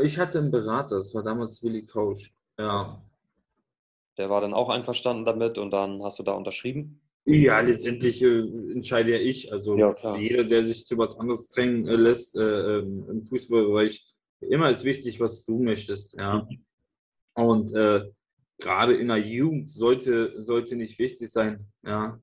Ich 0.00 0.18
hatte 0.18 0.38
einen 0.38 0.50
Berater, 0.50 0.98
das 0.98 1.14
war 1.14 1.22
damals 1.22 1.62
Willi 1.62 1.84
Kausch. 1.84 2.32
Ja. 2.58 3.02
Der 4.20 4.28
war 4.28 4.42
dann 4.42 4.52
auch 4.52 4.68
einverstanden 4.68 5.24
damit 5.24 5.56
und 5.56 5.72
dann 5.72 6.02
hast 6.02 6.18
du 6.18 6.22
da 6.22 6.32
unterschrieben? 6.32 7.00
Ja, 7.24 7.60
letztendlich 7.60 8.22
äh, 8.22 8.40
entscheide 8.70 9.12
ja 9.12 9.18
ich. 9.18 9.50
Also 9.50 9.78
Ja, 9.78 9.94
jeder, 10.18 10.44
der 10.44 10.62
sich 10.62 10.84
zu 10.84 10.98
was 10.98 11.18
anderes 11.18 11.48
drängen 11.48 11.88
äh, 11.88 11.96
lässt 11.96 12.36
äh, 12.36 12.42
ähm, 12.42 13.06
im 13.08 13.22
Fußballbereich, 13.24 14.06
immer 14.40 14.68
ist 14.68 14.84
wichtig, 14.84 15.20
was 15.20 15.44
du 15.46 15.58
möchtest. 15.58 16.18
Ja. 16.18 16.46
Und 17.34 17.74
äh, 17.74 18.10
gerade 18.58 18.94
in 18.94 19.08
der 19.08 19.16
Jugend 19.18 19.70
sollte, 19.70 20.34
sollte 20.38 20.76
nicht 20.76 20.98
wichtig 20.98 21.30
sein, 21.30 21.66
ja, 21.82 22.20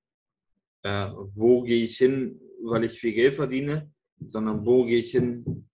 äh, 0.84 1.10
wo 1.34 1.64
gehe 1.64 1.84
ich 1.84 1.98
hin, 1.98 2.40
weil 2.62 2.84
ich 2.84 3.00
viel 3.00 3.14
Geld 3.14 3.36
verdiene, 3.36 3.90
sondern 4.20 4.64
wo 4.64 4.86
gehe 4.86 5.00
ich 5.00 5.12
hin, 5.12 5.68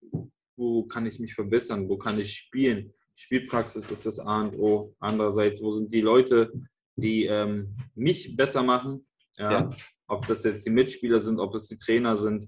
wo 0.56 0.84
kann 0.84 1.06
ich 1.06 1.20
mich 1.20 1.34
verbessern, 1.34 1.90
wo 1.90 1.98
kann 1.98 2.18
ich 2.18 2.34
spielen. 2.34 2.94
Spielpraxis 3.16 3.92
ist 3.92 4.06
das 4.06 4.20
A 4.20 4.42
und 4.42 4.56
O. 4.58 4.96
Andererseits, 5.00 5.62
wo 5.62 5.72
sind 5.72 5.92
die 5.92 6.02
Leute, 6.02 6.52
die 6.96 7.26
ähm, 7.26 7.76
mich 7.96 8.36
besser 8.36 8.64
machen? 8.64 9.06
Ja? 9.38 9.52
Ja. 9.52 9.70
Ob 10.08 10.26
das 10.26 10.44
jetzt 10.44 10.66
die 10.66 10.72
Mitspieler 10.72 11.20
sind, 11.20 11.40
ob 11.40 11.56
es 11.56 11.68
die 11.68 11.78
Trainer 11.78 12.18
sind. 12.18 12.48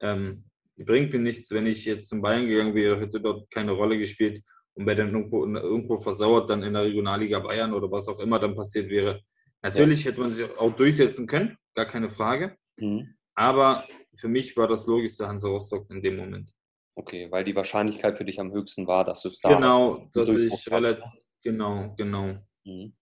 Ähm, 0.00 0.44
bringt 0.76 1.12
mir 1.12 1.20
nichts, 1.20 1.50
wenn 1.50 1.66
ich 1.66 1.84
jetzt 1.84 2.08
zum 2.08 2.20
Bayern 2.20 2.46
gegangen 2.46 2.74
wäre, 2.74 2.98
hätte 3.00 3.20
dort 3.20 3.50
keine 3.50 3.72
Rolle 3.72 3.98
gespielt 3.98 4.42
und 4.74 4.86
wäre 4.86 4.96
dann 4.96 5.08
irgendwo, 5.08 5.44
irgendwo 5.44 5.98
versauert, 5.98 6.50
dann 6.50 6.62
in 6.62 6.74
der 6.74 6.84
Regionalliga 6.84 7.38
Bayern 7.40 7.72
oder 7.72 7.90
was 7.90 8.08
auch 8.08 8.20
immer 8.20 8.38
dann 8.38 8.54
passiert 8.54 8.90
wäre. 8.90 9.22
Natürlich 9.62 10.04
hätte 10.04 10.20
man 10.20 10.32
sich 10.32 10.48
auch 10.58 10.74
durchsetzen 10.76 11.26
können, 11.26 11.56
gar 11.74 11.86
keine 11.86 12.10
Frage. 12.10 12.56
Mhm. 12.78 13.14
Aber 13.34 13.84
für 14.14 14.28
mich 14.28 14.56
war 14.56 14.68
das 14.68 14.86
logischste 14.86 15.26
Hansa 15.26 15.48
Rostock 15.48 15.90
in 15.90 16.02
dem 16.02 16.16
Moment. 16.16 16.52
Okay, 16.98 17.30
weil 17.30 17.44
die 17.44 17.54
Wahrscheinlichkeit 17.54 18.16
für 18.16 18.24
dich 18.24 18.40
am 18.40 18.52
höchsten 18.52 18.86
war, 18.86 19.04
dass 19.04 19.20
du 19.22 19.28
es 19.28 19.38
da 19.40 19.54
Genau, 19.54 20.08
dass 20.14 20.30
ich 20.30 20.70
relativ, 20.70 21.04
genau, 21.42 21.94
genau. 21.96 22.34
Mhm. 22.64 22.94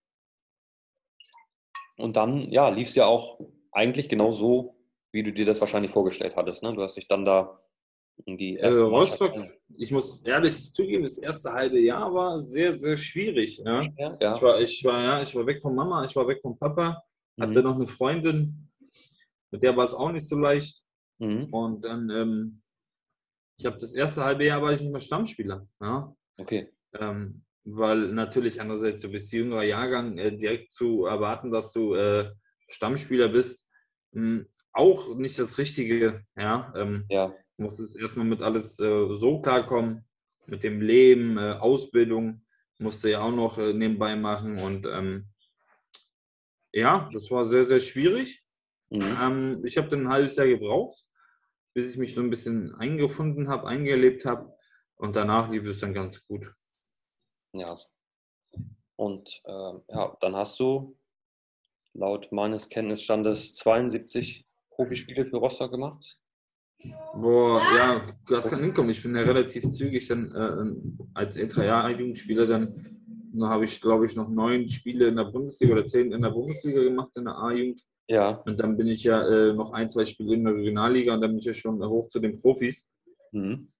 Und 1.97 2.17
dann, 2.17 2.51
ja, 2.51 2.67
lief 2.69 2.89
es 2.89 2.95
ja 2.95 3.05
auch 3.05 3.39
eigentlich 3.71 4.09
genau 4.09 4.31
so, 4.33 4.75
wie 5.13 5.23
du 5.23 5.31
dir 5.31 5.45
das 5.45 5.61
wahrscheinlich 5.61 5.91
vorgestellt 5.91 6.35
hattest. 6.35 6.61
Ne? 6.61 6.73
Du 6.75 6.81
hast 6.81 6.97
dich 6.97 7.07
dann 7.07 7.23
da 7.23 7.57
in 8.25 8.37
die 8.37 8.57
Äh, 8.57 8.63
erste 8.63 8.83
Rostock, 8.83 9.35
Mannschaft- 9.35 9.59
ich 9.77 9.91
muss 9.91 10.21
ehrlich 10.23 10.73
zugeben, 10.73 11.03
das 11.03 11.17
erste 11.17 11.53
halbe 11.53 11.79
Jahr 11.79 12.13
war 12.13 12.37
sehr, 12.37 12.73
sehr 12.73 12.97
schwierig. 12.97 13.57
Ja? 13.63 13.81
Ja, 13.97 14.17
ja. 14.19 14.35
Ich, 14.35 14.41
war, 14.41 14.59
ich, 14.59 14.83
war, 14.83 15.01
ja, 15.01 15.21
ich 15.21 15.33
war 15.35 15.45
weg 15.47 15.61
von 15.61 15.73
Mama, 15.73 16.03
ich 16.03 16.13
war 16.17 16.27
weg 16.27 16.41
von 16.41 16.57
Papa, 16.57 17.01
hatte 17.39 17.59
Mhm. 17.59 17.65
noch 17.65 17.75
eine 17.75 17.87
Freundin, 17.87 18.69
mit 19.51 19.63
der 19.63 19.75
war 19.77 19.85
es 19.85 19.93
auch 19.93 20.11
nicht 20.11 20.27
so 20.27 20.37
leicht. 20.37 20.83
Mhm. 21.19 21.45
Und 21.53 21.81
dann, 21.85 22.09
ähm, 22.09 22.61
ich 23.57 23.65
habe 23.65 23.77
das 23.77 23.93
erste 23.93 24.23
halbe 24.23 24.45
Jahr 24.45 24.61
war 24.61 24.73
ich 24.73 24.81
nicht 24.81 24.91
mehr 24.91 24.99
Stammspieler. 24.99 25.67
Ja? 25.81 26.15
Okay. 26.37 26.71
Ähm, 26.93 27.43
weil 27.63 28.09
natürlich 28.13 28.61
andererseits, 28.61 29.01
du 29.01 29.09
bist 29.09 29.31
jüngerer 29.33 29.63
Jahrgang, 29.63 30.17
äh, 30.17 30.35
direkt 30.35 30.71
zu 30.71 31.05
erwarten, 31.05 31.51
dass 31.51 31.73
du 31.73 31.95
äh, 31.95 32.31
Stammspieler 32.67 33.29
bist, 33.29 33.67
mh, 34.11 34.45
auch 34.73 35.15
nicht 35.15 35.39
das 35.39 35.57
Richtige. 35.57 36.25
Ja, 36.35 36.73
ähm, 36.75 37.05
Ja, 37.09 37.27
du 37.27 37.63
musstest 37.63 37.97
erstmal 37.99 38.25
mit 38.25 38.41
alles 38.41 38.79
äh, 38.79 39.07
so 39.15 39.41
klarkommen, 39.41 40.05
mit 40.45 40.63
dem 40.63 40.81
Leben, 40.81 41.37
äh, 41.37 41.53
Ausbildung. 41.53 42.45
musste 42.77 43.09
ja 43.09 43.21
auch 43.21 43.31
noch 43.31 43.57
äh, 43.57 43.73
nebenbei 43.73 44.15
machen 44.15 44.59
und 44.59 44.85
ähm, 44.85 45.27
ja, 46.73 47.09
das 47.13 47.31
war 47.31 47.45
sehr, 47.45 47.63
sehr 47.63 47.79
schwierig. 47.79 48.43
Mhm. 48.89 49.17
Ähm, 49.21 49.61
ich 49.63 49.77
habe 49.77 49.87
dann 49.87 50.01
ein 50.01 50.09
halbes 50.09 50.35
Jahr 50.35 50.47
gebraucht, 50.47 51.05
bis 51.75 51.91
ich 51.91 51.97
mich 51.97 52.15
so 52.15 52.21
ein 52.21 52.29
bisschen 52.31 52.73
eingefunden 52.75 53.49
habe, 53.49 53.67
eingelebt 53.67 54.25
habe 54.25 54.57
und 54.95 55.15
danach 55.15 55.51
lief 55.51 55.67
es 55.67 55.79
dann 55.79 55.93
ganz 55.93 56.25
gut. 56.25 56.51
Ja. 57.53 57.77
Und 58.95 59.41
ähm, 59.45 59.81
ja, 59.89 60.17
dann 60.21 60.35
hast 60.35 60.59
du 60.59 60.97
laut 61.93 62.31
meines 62.31 62.69
Kenntnisstandes 62.69 63.53
72 63.55 64.47
Profispiele 64.69 65.25
für 65.25 65.37
Rostock 65.37 65.71
gemacht. 65.71 66.17
Boah, 67.13 67.61
ja, 67.75 68.17
das 68.27 68.49
kann 68.49 68.61
hinkommen. 68.61 68.91
Ich 68.91 69.03
bin 69.03 69.15
ja 69.15 69.23
relativ 69.23 69.67
zügig 69.69 70.07
dann 70.07 70.31
äh, 70.31 71.07
als 71.13 71.35
Intra-Jahr-Jugendspieler 71.35 72.47
dann 72.47 72.95
da 73.37 73.49
habe 73.49 73.65
ich, 73.65 73.81
glaube 73.81 74.05
ich, 74.05 74.15
noch 74.15 74.29
neun 74.29 74.69
Spiele 74.69 75.07
in 75.07 75.17
der 75.17 75.25
Bundesliga 75.25 75.73
oder 75.73 75.85
zehn 75.85 76.11
in 76.11 76.21
der 76.21 76.29
Bundesliga 76.29 76.81
gemacht 76.81 77.11
in 77.15 77.25
der 77.25 77.37
A-Jugend. 77.37 77.85
Ja. 78.07 78.29
Und 78.45 78.59
dann 78.59 78.77
bin 78.77 78.87
ich 78.87 79.03
ja 79.03 79.27
äh, 79.27 79.53
noch 79.53 79.71
ein, 79.73 79.89
zwei 79.89 80.05
Spiele 80.05 80.35
in 80.35 80.43
der 80.43 80.55
Regionalliga 80.55 81.13
und 81.15 81.21
dann 81.21 81.31
bin 81.31 81.39
ich 81.39 81.45
ja 81.45 81.53
schon 81.53 81.83
hoch 81.83 82.07
zu 82.07 82.19
den 82.19 82.37
Profis. 82.39 82.89
Mhm. 83.31 83.71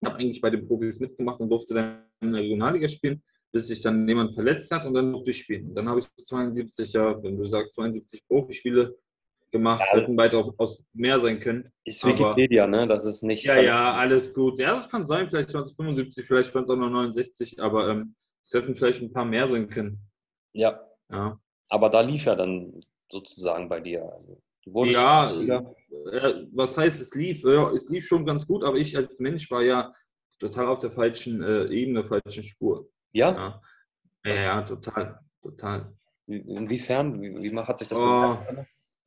Ich 0.00 0.08
habe 0.08 0.18
eigentlich 0.18 0.40
bei 0.40 0.50
den 0.50 0.66
Profis 0.66 1.00
mitgemacht 1.00 1.40
und 1.40 1.48
durfte 1.48 1.74
dann 1.74 2.02
in 2.20 2.32
der 2.32 2.42
Regionalliga 2.42 2.88
spielen, 2.88 3.22
bis 3.52 3.68
sich 3.68 3.80
dann 3.80 4.06
jemand 4.08 4.34
verletzt 4.34 4.70
hat 4.72 4.84
und 4.86 4.94
dann 4.94 5.12
noch 5.12 5.22
durchspielen. 5.24 5.68
Und 5.68 5.74
dann 5.76 5.88
habe 5.88 6.00
ich 6.00 6.06
72, 6.24 6.92
ja, 6.92 7.22
wenn 7.22 7.38
du 7.38 7.44
sagst, 7.46 7.74
72 7.74 8.26
Profispiele 8.26 8.96
gemacht, 9.52 9.84
Ja. 9.92 10.00
hätten 10.00 10.16
weiter 10.16 10.52
aus 10.58 10.82
mehr 10.92 11.20
sein 11.20 11.38
können. 11.38 11.70
Ist 11.84 12.04
Aber- 12.04 12.12
Wikipedia, 12.12 12.66
ne? 12.66 12.88
Das 12.88 13.06
ist 13.06 13.22
nicht. 13.22 13.44
Ja, 13.44 13.56
ja, 13.60 13.94
alles 13.94 14.34
gut. 14.34 14.58
Ja, 14.58 14.74
das 14.74 14.90
kann 14.90 15.06
sein, 15.06 15.28
vielleicht 15.28 15.54
waren 15.54 15.62
es 15.62 15.72
75, 15.72 16.26
vielleicht 16.26 16.52
waren 16.54 16.64
es 16.64 16.70
auch 16.70 16.76
nur 16.76 16.90
69, 16.90 17.60
aber 17.62 17.88
ähm, 17.88 18.14
es 18.42 18.52
hätten 18.52 18.74
vielleicht 18.74 19.00
ein 19.00 19.12
paar 19.12 19.24
mehr 19.24 19.46
sein 19.46 19.68
können. 19.68 20.00
Ja. 20.52 20.80
Ja, 21.10 21.38
Aber 21.68 21.88
da 21.90 22.00
lief 22.00 22.24
ja 22.24 22.34
dann 22.34 22.82
sozusagen 23.14 23.68
bei 23.68 23.80
dir. 23.80 24.02
Also, 24.12 24.40
ja 24.86 25.30
äh, 25.30 26.46
was 26.52 26.76
heißt, 26.76 27.00
es 27.00 27.14
lief? 27.14 27.42
Ja, 27.44 27.70
es 27.70 27.88
lief 27.90 28.06
schon 28.06 28.24
ganz 28.26 28.46
gut, 28.46 28.64
aber 28.64 28.76
ich 28.76 28.96
als 28.96 29.20
Mensch 29.20 29.50
war 29.50 29.62
ja 29.62 29.92
total 30.38 30.66
auf 30.66 30.78
der 30.78 30.90
falschen 30.90 31.42
äh, 31.42 31.66
Ebene, 31.66 32.04
falschen 32.04 32.42
Spur. 32.42 32.88
Ja? 33.12 33.60
Ja, 34.24 34.32
ja, 34.34 34.34
ja 34.42 34.62
total, 34.62 35.20
total. 35.42 35.92
Wie- 36.26 36.38
Inwiefern? 36.38 37.20
Wie, 37.20 37.52
wie 37.52 37.58
hat 37.58 37.78
sich 37.78 37.88
das 37.88 37.98
Oh. 37.98 38.36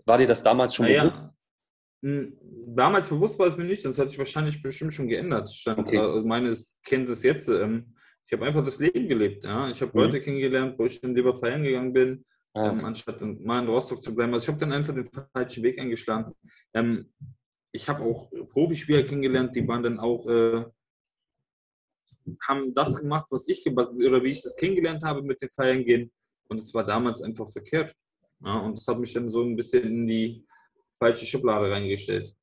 War 0.06 0.17
dir 0.17 0.28
das 0.28 0.41
damals 0.43 0.74
schon 0.76 0.86
bewusst? 0.86 1.04
Naja, 1.04 1.34
m, 2.04 2.38
damals 2.67 3.10
bewusst 3.10 3.38
war 3.39 3.48
es 3.48 3.58
mir 3.58 3.65
nicht, 3.65 3.82
sonst 3.82 3.98
hätte 3.98 4.12
ich 4.12 4.17
wahrscheinlich 4.17 4.62
bestimmt 4.62 4.93
schon 4.93 5.08
geändert. 5.10 5.52
Stand, 5.54 5.80
Okay. 5.80 5.98
also 5.98 6.26
meines 6.26 6.78
kennt 6.84 7.10
es 7.10 7.24
jetzt. 7.24 7.50
Ähm, 7.50 7.93
ich 8.26 8.32
habe 8.34 8.46
einfach 8.46 8.63
das 8.63 8.80
Leben 8.80 9.08
gelebt. 9.10 9.43
Ja? 9.43 9.70
Ich 9.70 9.82
habe 9.82 9.91
Mhm. 9.93 10.00
Leute 10.04 10.22
kennengelernt, 10.22 10.78
wo 10.80 10.86
ich 10.86 11.02
dann 11.02 11.15
lieber 11.15 11.34
feiern 11.36 11.63
gegangen 11.63 11.91
bin, 11.93 12.26
Ah, 12.58 12.70
ähm, 12.70 12.78
okay. 12.78 12.86
anstatt 12.86 13.22
in, 13.22 13.43
mal 13.43 13.62
in 13.62 13.70
Rostock 13.70 14.02
zu 14.02 14.13
bleiben. 14.15 14.34
Also 14.34 14.46
ich 14.46 14.48
habe 14.50 14.58
dann 14.58 14.72
einfach 14.72 14.93
den 14.93 15.08
falschen 15.34 15.63
Weg 15.63 15.80
eingeschlagen. 15.80 16.34
Ähm, 16.74 17.13
ich 17.72 17.88
habe 17.88 18.04
auch 18.04 18.32
Profispieler 18.50 19.04
kennengelernt, 19.04 19.56
die 19.56 19.67
waren 19.67 19.84
dann 19.84 20.00
auch, 20.00 20.26
äh, 20.28 20.65
haben 22.48 22.74
das 22.74 22.96
gemacht, 23.00 23.28
was 23.30 23.48
ich 23.48 23.63
gemacht 23.63 23.91
oder 23.91 24.24
wie 24.24 24.32
ich 24.32 24.41
das 24.41 24.56
kennengelernt 24.56 25.04
habe 25.04 25.22
mit 25.22 25.41
den 25.41 25.50
Feiern 25.50 25.84
gehen. 25.86 26.12
Und 26.50 26.58
es 26.58 26.74
war 26.74 26.84
damals 26.84 27.22
einfach 27.22 27.52
verkehrt. 27.52 27.93
Ja, 28.43 28.60
und 28.60 28.78
das 28.78 28.88
hat 28.88 29.00
mich 29.00 29.13
dann 29.13 29.30
so 29.30 29.43
ein 29.43 29.56
bisschen 29.56 29.84
in 29.84 30.08
die 30.08 30.46
falsche 30.98 31.26
Schublade 31.26 31.70
reingestellt. 31.70 32.36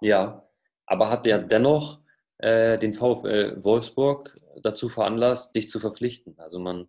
Ja, 0.00 0.48
aber 0.86 1.10
hat 1.10 1.26
der 1.26 1.38
dennoch 1.38 2.00
äh, 2.38 2.78
den 2.78 2.92
VfL 2.92 3.62
Wolfsburg 3.62 4.36
dazu 4.62 4.88
veranlasst, 4.88 5.54
dich 5.54 5.68
zu 5.68 5.78
verpflichten? 5.78 6.38
Also 6.38 6.58
man 6.58 6.88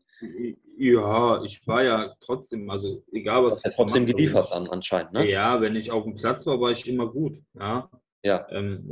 Ja, 0.83 1.43
ich 1.43 1.61
war 1.67 1.83
ja 1.83 2.15
trotzdem, 2.21 2.67
also 2.69 3.03
egal 3.11 3.43
was 3.45 3.57
hat 3.57 3.65
ja 3.65 3.69
ich 3.71 3.75
trotzdem 3.75 4.01
habe, 4.03 4.13
geliefert 4.13 4.45
ich- 4.47 4.51
an, 4.55 4.67
anscheinend, 4.67 5.13
ne? 5.13 5.29
Ja, 5.29 5.61
wenn 5.61 5.75
ich 5.75 5.91
auf 5.91 6.03
dem 6.05 6.15
Platz 6.15 6.45
war, 6.47 6.59
war 6.59 6.71
ich 6.71 6.87
immer 6.89 7.07
gut. 7.11 7.37
Ja, 7.53 7.87
Ja. 8.23 8.47
ähm, 8.49 8.89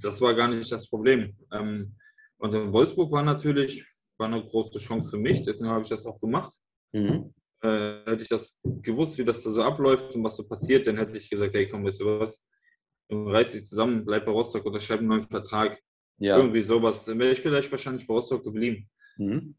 das 0.00 0.20
war 0.20 0.34
gar 0.34 0.46
nicht 0.48 0.70
das 0.70 0.88
Problem. 0.88 1.34
Ähm, 1.52 1.96
und 2.38 2.54
in 2.54 2.72
Wolfsburg 2.72 3.10
war 3.10 3.22
natürlich 3.22 3.84
war 4.16 4.28
eine 4.28 4.44
große 4.46 4.78
Chance 4.78 5.10
für 5.10 5.18
mich, 5.18 5.42
deswegen 5.44 5.70
habe 5.70 5.82
ich 5.82 5.88
das 5.88 6.06
auch 6.06 6.20
gemacht. 6.20 6.54
Mhm. 6.92 7.34
Äh, 7.62 8.04
hätte 8.06 8.22
ich 8.22 8.28
das 8.28 8.60
gewusst, 8.62 9.18
wie 9.18 9.24
das 9.24 9.42
da 9.42 9.50
so 9.50 9.62
abläuft 9.64 10.14
und 10.14 10.22
was 10.22 10.36
so 10.36 10.46
passiert, 10.46 10.86
dann 10.86 10.98
hätte 10.98 11.16
ich 11.16 11.28
gesagt, 11.28 11.52
hey, 11.54 11.68
komm, 11.68 11.84
weißt 11.84 12.00
du 12.00 12.20
was, 12.20 12.46
reiß 13.10 13.52
dich 13.52 13.64
zusammen, 13.66 14.04
bleib 14.04 14.24
bei 14.24 14.30
Rostock 14.30 14.64
oder 14.66 14.78
schreib 14.78 15.00
einen 15.00 15.08
neuen 15.08 15.22
Vertrag. 15.22 15.80
Ja. 16.18 16.36
Irgendwie 16.38 16.60
sowas. 16.60 17.04
Dann 17.06 17.18
wäre 17.18 17.32
ich 17.32 17.40
vielleicht 17.40 17.72
wahrscheinlich 17.72 18.06
bei 18.06 18.14
Rostock 18.14 18.44
geblieben. 18.44 18.88
Mhm. 19.16 19.56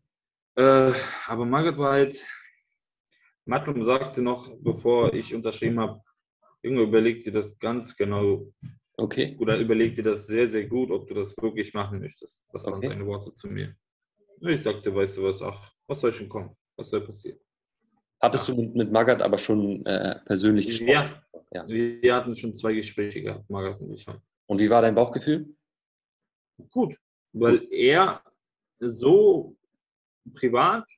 Äh, 0.55 0.93
aber 1.27 1.45
Margaret 1.45 1.77
war 1.77 1.91
halt, 1.93 2.25
Matlum 3.45 3.83
sagte 3.83 4.21
noch, 4.21 4.49
bevor 4.59 5.13
ich 5.13 5.33
unterschrieben 5.35 5.79
habe, 5.79 6.01
Junge, 6.63 6.81
überleg 6.83 7.21
dir 7.23 7.31
das 7.31 7.57
ganz 7.59 7.95
genau 7.95 8.51
Okay. 8.97 9.35
oder 9.39 9.57
überleg 9.59 9.93
dir 9.93 10.03
das 10.03 10.25
sehr, 10.25 10.47
sehr 10.47 10.65
gut, 10.67 10.89
ob 10.89 11.05
du 11.07 11.13
das 11.13 11.35
wirklich 11.37 11.73
machen 11.73 11.99
möchtest. 11.99 12.45
Das 12.51 12.65
waren 12.65 12.75
Okay. 12.75 12.87
seine 12.87 13.05
Worte 13.05 13.33
zu 13.33 13.47
mir. 13.49 13.75
Ich 14.39 14.63
sagte, 14.63 14.95
weißt 14.95 15.17
du 15.17 15.23
was, 15.23 15.41
ach, 15.41 15.73
was 15.85 15.99
soll 15.99 16.13
schon 16.13 16.29
kommen? 16.29 16.55
Was 16.77 16.89
soll 16.89 17.01
passieren? 17.01 17.39
Hattest 18.21 18.47
du 18.47 18.55
mit, 18.55 18.91
Magath 18.91 19.21
aber 19.21 19.37
schon 19.37 19.85
äh, 19.85 20.19
persönlich 20.25 20.65
gesprochen? 20.67 20.91
Ja. 20.91 21.21
Ja. 21.51 21.67
Wir 21.67 22.15
hatten 22.15 22.35
schon 22.35 22.53
zwei 22.53 22.73
Gespräche 22.73 23.21
gehabt, 23.21 23.49
Margaret 23.49 23.79
und 23.81 23.93
ich. 23.93 24.05
Und 24.47 24.59
wie 24.59 24.69
war 24.69 24.81
dein 24.81 24.95
Bauchgefühl? 24.95 25.53
Gut, 26.69 26.97
weil 27.33 27.67
er 27.71 28.23
so 28.79 29.55
privat 30.33 30.89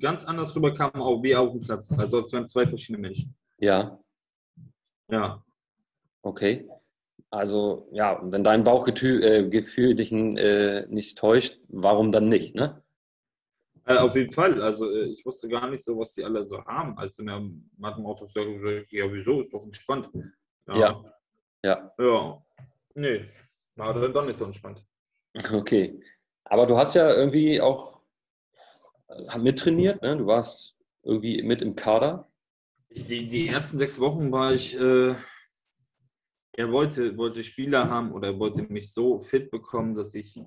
ganz 0.00 0.24
anders 0.24 0.54
rüberkam, 0.54 0.94
auch 0.94 1.22
wie 1.22 1.34
auf 1.34 1.52
dem 1.52 1.60
Platz. 1.60 1.92
Also 1.92 2.20
als 2.20 2.32
wären 2.32 2.46
zwei 2.46 2.66
verschiedene 2.66 2.98
Menschen. 2.98 3.34
Ja, 3.58 3.98
Ja, 5.10 5.42
okay. 6.22 6.68
Also, 7.30 7.88
ja, 7.92 8.20
wenn 8.22 8.44
dein 8.44 8.64
Bauchgefühl 8.64 9.22
äh, 9.22 9.94
dich 9.94 10.12
äh, 10.12 10.86
nicht 10.88 11.18
täuscht, 11.18 11.58
warum 11.68 12.12
dann 12.12 12.28
nicht, 12.28 12.54
ne? 12.54 12.82
Äh, 13.84 13.98
auf 13.98 14.16
jeden 14.16 14.32
Fall. 14.32 14.60
Also 14.62 14.90
äh, 14.90 15.04
ich 15.04 15.24
wusste 15.24 15.48
gar 15.48 15.68
nicht 15.70 15.84
so, 15.84 15.96
was 15.98 16.12
die 16.14 16.24
alle 16.24 16.42
so 16.42 16.64
haben. 16.64 16.98
Als 16.98 17.16
sie 17.16 17.24
mir 17.24 17.40
mit 17.40 17.96
dem 17.96 18.06
Auto 18.06 18.24
gesagt 18.24 18.90
ja 18.90 19.12
wieso, 19.12 19.42
ist 19.42 19.52
doch 19.52 19.62
entspannt. 19.62 20.10
Ja. 20.68 21.04
Ja, 21.64 21.94
Ja. 21.98 22.42
Nee, 22.94 23.28
war 23.76 23.94
dann 23.94 24.12
doch 24.12 24.24
nicht 24.24 24.36
so 24.36 24.44
entspannt. 24.44 24.84
okay. 25.52 26.00
Aber 26.44 26.66
du 26.66 26.76
hast 26.76 26.94
ja 26.94 27.10
irgendwie 27.10 27.60
auch 27.60 27.95
äh, 29.08 29.38
mittrainiert, 29.38 30.02
ne? 30.02 30.16
Du 30.16 30.26
warst 30.26 30.76
irgendwie 31.02 31.42
mit 31.42 31.62
im 31.62 31.74
Kader. 31.76 32.30
Die, 32.90 33.26
die 33.28 33.48
ersten 33.48 33.78
sechs 33.78 33.98
Wochen 34.00 34.32
war 34.32 34.52
ich, 34.52 34.78
äh, 34.78 35.14
er 36.52 36.72
wollte, 36.72 37.16
wollte 37.16 37.42
Spieler 37.42 37.88
haben 37.90 38.12
oder 38.12 38.28
er 38.28 38.38
wollte 38.38 38.62
mich 38.62 38.92
so 38.92 39.20
fit 39.20 39.50
bekommen, 39.50 39.94
dass 39.94 40.14
ich 40.14 40.40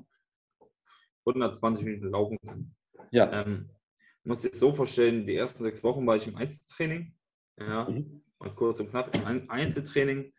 120 1.26 1.86
Minuten 1.86 2.10
laufen 2.12 2.38
kann. 2.46 2.76
Ja. 3.12 3.32
Ähm, 3.32 3.70
muss 4.24 4.44
jetzt 4.44 4.60
so 4.60 4.72
vorstellen, 4.74 5.26
die 5.26 5.36
ersten 5.36 5.64
sechs 5.64 5.84
Wochen 5.84 6.06
war 6.06 6.16
ich 6.16 6.28
im 6.28 6.36
Einzeltraining. 6.36 7.16
Ja, 7.60 7.90
Mhm. 7.90 8.24
mal 8.40 8.54
kurz 8.56 8.80
und 8.80 8.90
knapp 8.90 9.14
im 9.16 9.26
Ein- 9.26 9.50
Einzeltraining, 9.50 10.34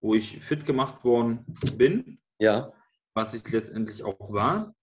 wo 0.00 0.14
ich 0.14 0.38
fit 0.42 0.64
gemacht 0.66 1.04
worden 1.04 1.44
bin, 1.78 2.20
Ja. 2.40 2.72
was 3.14 3.32
ich 3.34 3.48
letztendlich 3.50 4.02
auch 4.02 4.32
war. 4.32 4.74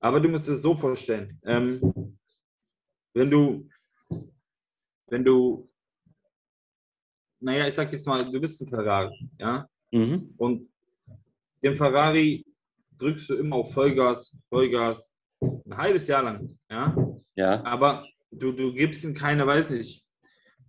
Aber 0.00 0.20
du 0.20 0.28
musst 0.28 0.48
es 0.48 0.62
so 0.62 0.74
vorstellen, 0.74 1.38
ähm, 1.44 2.18
wenn 3.14 3.30
du, 3.30 3.68
wenn 5.08 5.24
du, 5.24 5.68
naja, 7.40 7.66
ich 7.68 7.74
sag 7.74 7.92
jetzt 7.92 8.06
mal, 8.06 8.24
du 8.30 8.40
bist 8.40 8.60
ein 8.62 8.68
Ferrari, 8.68 9.28
ja, 9.38 9.68
Mhm. 9.92 10.34
und 10.38 10.68
den 11.62 11.74
Ferrari 11.74 12.44
drückst 12.98 13.30
du 13.30 13.34
immer 13.36 13.56
auf 13.56 13.72
Vollgas, 13.74 14.34
Vollgas, 14.48 15.12
ein 15.40 15.76
halbes 15.76 16.06
Jahr 16.06 16.22
lang, 16.22 16.58
ja, 16.70 16.96
Ja. 17.36 17.64
aber 17.64 18.06
du, 18.30 18.52
du 18.52 18.72
gibst 18.72 19.04
ihm 19.04 19.14
keine, 19.14 19.46
weiß 19.46 19.70
nicht, 19.70 20.04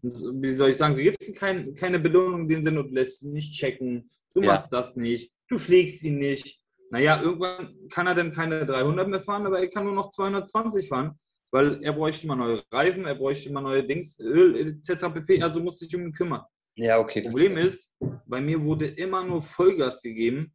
wie 0.02 0.52
soll 0.52 0.72
ich 0.72 0.78
sagen, 0.78 0.96
du 0.96 1.04
gibst 1.04 1.30
ihm 1.30 1.36
kein, 1.36 1.74
keine 1.76 2.00
Belohnung 2.00 2.42
in 2.42 2.48
dem 2.50 2.64
Sinne, 2.64 2.84
du 2.84 2.90
lässt 2.90 3.24
ihn 3.24 3.32
nicht 3.32 3.54
checken, 3.58 4.10
du 4.34 4.42
Ja. 4.42 4.48
machst 4.52 4.74
das 4.74 4.96
nicht, 4.98 5.32
du 5.48 5.58
pflegst 5.58 6.04
ihn 6.04 6.18
nicht. 6.18 6.60
Naja, 6.90 7.22
irgendwann 7.22 7.76
kann 7.90 8.06
er 8.06 8.14
dann 8.14 8.34
keine 8.34 8.66
300 8.68 9.08
mehr 9.08 9.22
fahren, 9.22 9.46
aber 9.48 9.60
er 9.60 9.70
kann 9.70 9.86
nur 9.86 9.94
noch 9.96 10.10
220 10.10 10.90
fahren, 10.90 11.18
weil 11.54 11.84
er 11.84 11.94
bräuchte 11.94 12.26
immer 12.26 12.36
neue 12.36 12.64
Reifen, 12.72 13.06
er 13.06 13.14
bräuchte 13.14 13.48
immer 13.48 13.62
neue 13.62 13.84
Dings, 13.84 14.20
Öl 14.20 14.56
etc. 14.58 15.06
pp. 15.14 15.42
Also 15.42 15.60
muss 15.60 15.78
sich 15.78 15.96
um 15.96 16.02
ihn 16.02 16.12
kümmern. 16.12 16.44
Ja, 16.76 16.98
okay. 16.98 17.22
Das 17.22 17.30
Problem 17.30 17.58
ist, 17.58 17.96
bei 18.26 18.42
mir 18.42 18.60
wurde 18.64 18.88
immer 18.88 19.24
nur 19.24 19.40
Vollgas 19.44 20.02
gegeben 20.02 20.52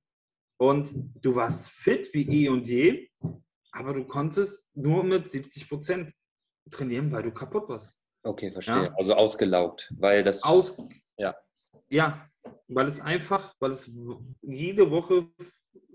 und 0.58 0.92
du 1.22 1.36
warst 1.36 1.70
fit 1.70 2.12
wie 2.12 2.44
eh 2.44 2.48
und 2.48 2.66
je, 2.66 3.08
aber 3.70 3.94
du 3.94 4.04
konntest 4.06 4.76
nur 4.76 5.04
mit 5.04 5.30
70 5.30 5.68
Prozent 5.68 6.12
trainieren, 6.68 7.12
weil 7.12 7.22
du 7.22 7.30
kaputt 7.30 7.68
warst. 7.68 8.02
Okay, 8.24 8.50
verstehe. 8.50 8.86
Ja. 8.86 8.94
Also 8.98 9.14
ausgelaugt, 9.14 9.94
weil 9.96 10.24
das. 10.24 10.42
Aus, 10.42 10.76
Ja. 11.16 11.36
Ja, 11.90 12.28
weil 12.66 12.86
es 12.86 13.00
einfach, 13.00 13.54
weil 13.60 13.70
es 13.70 13.88
jede 14.42 14.90
Woche 14.90 15.28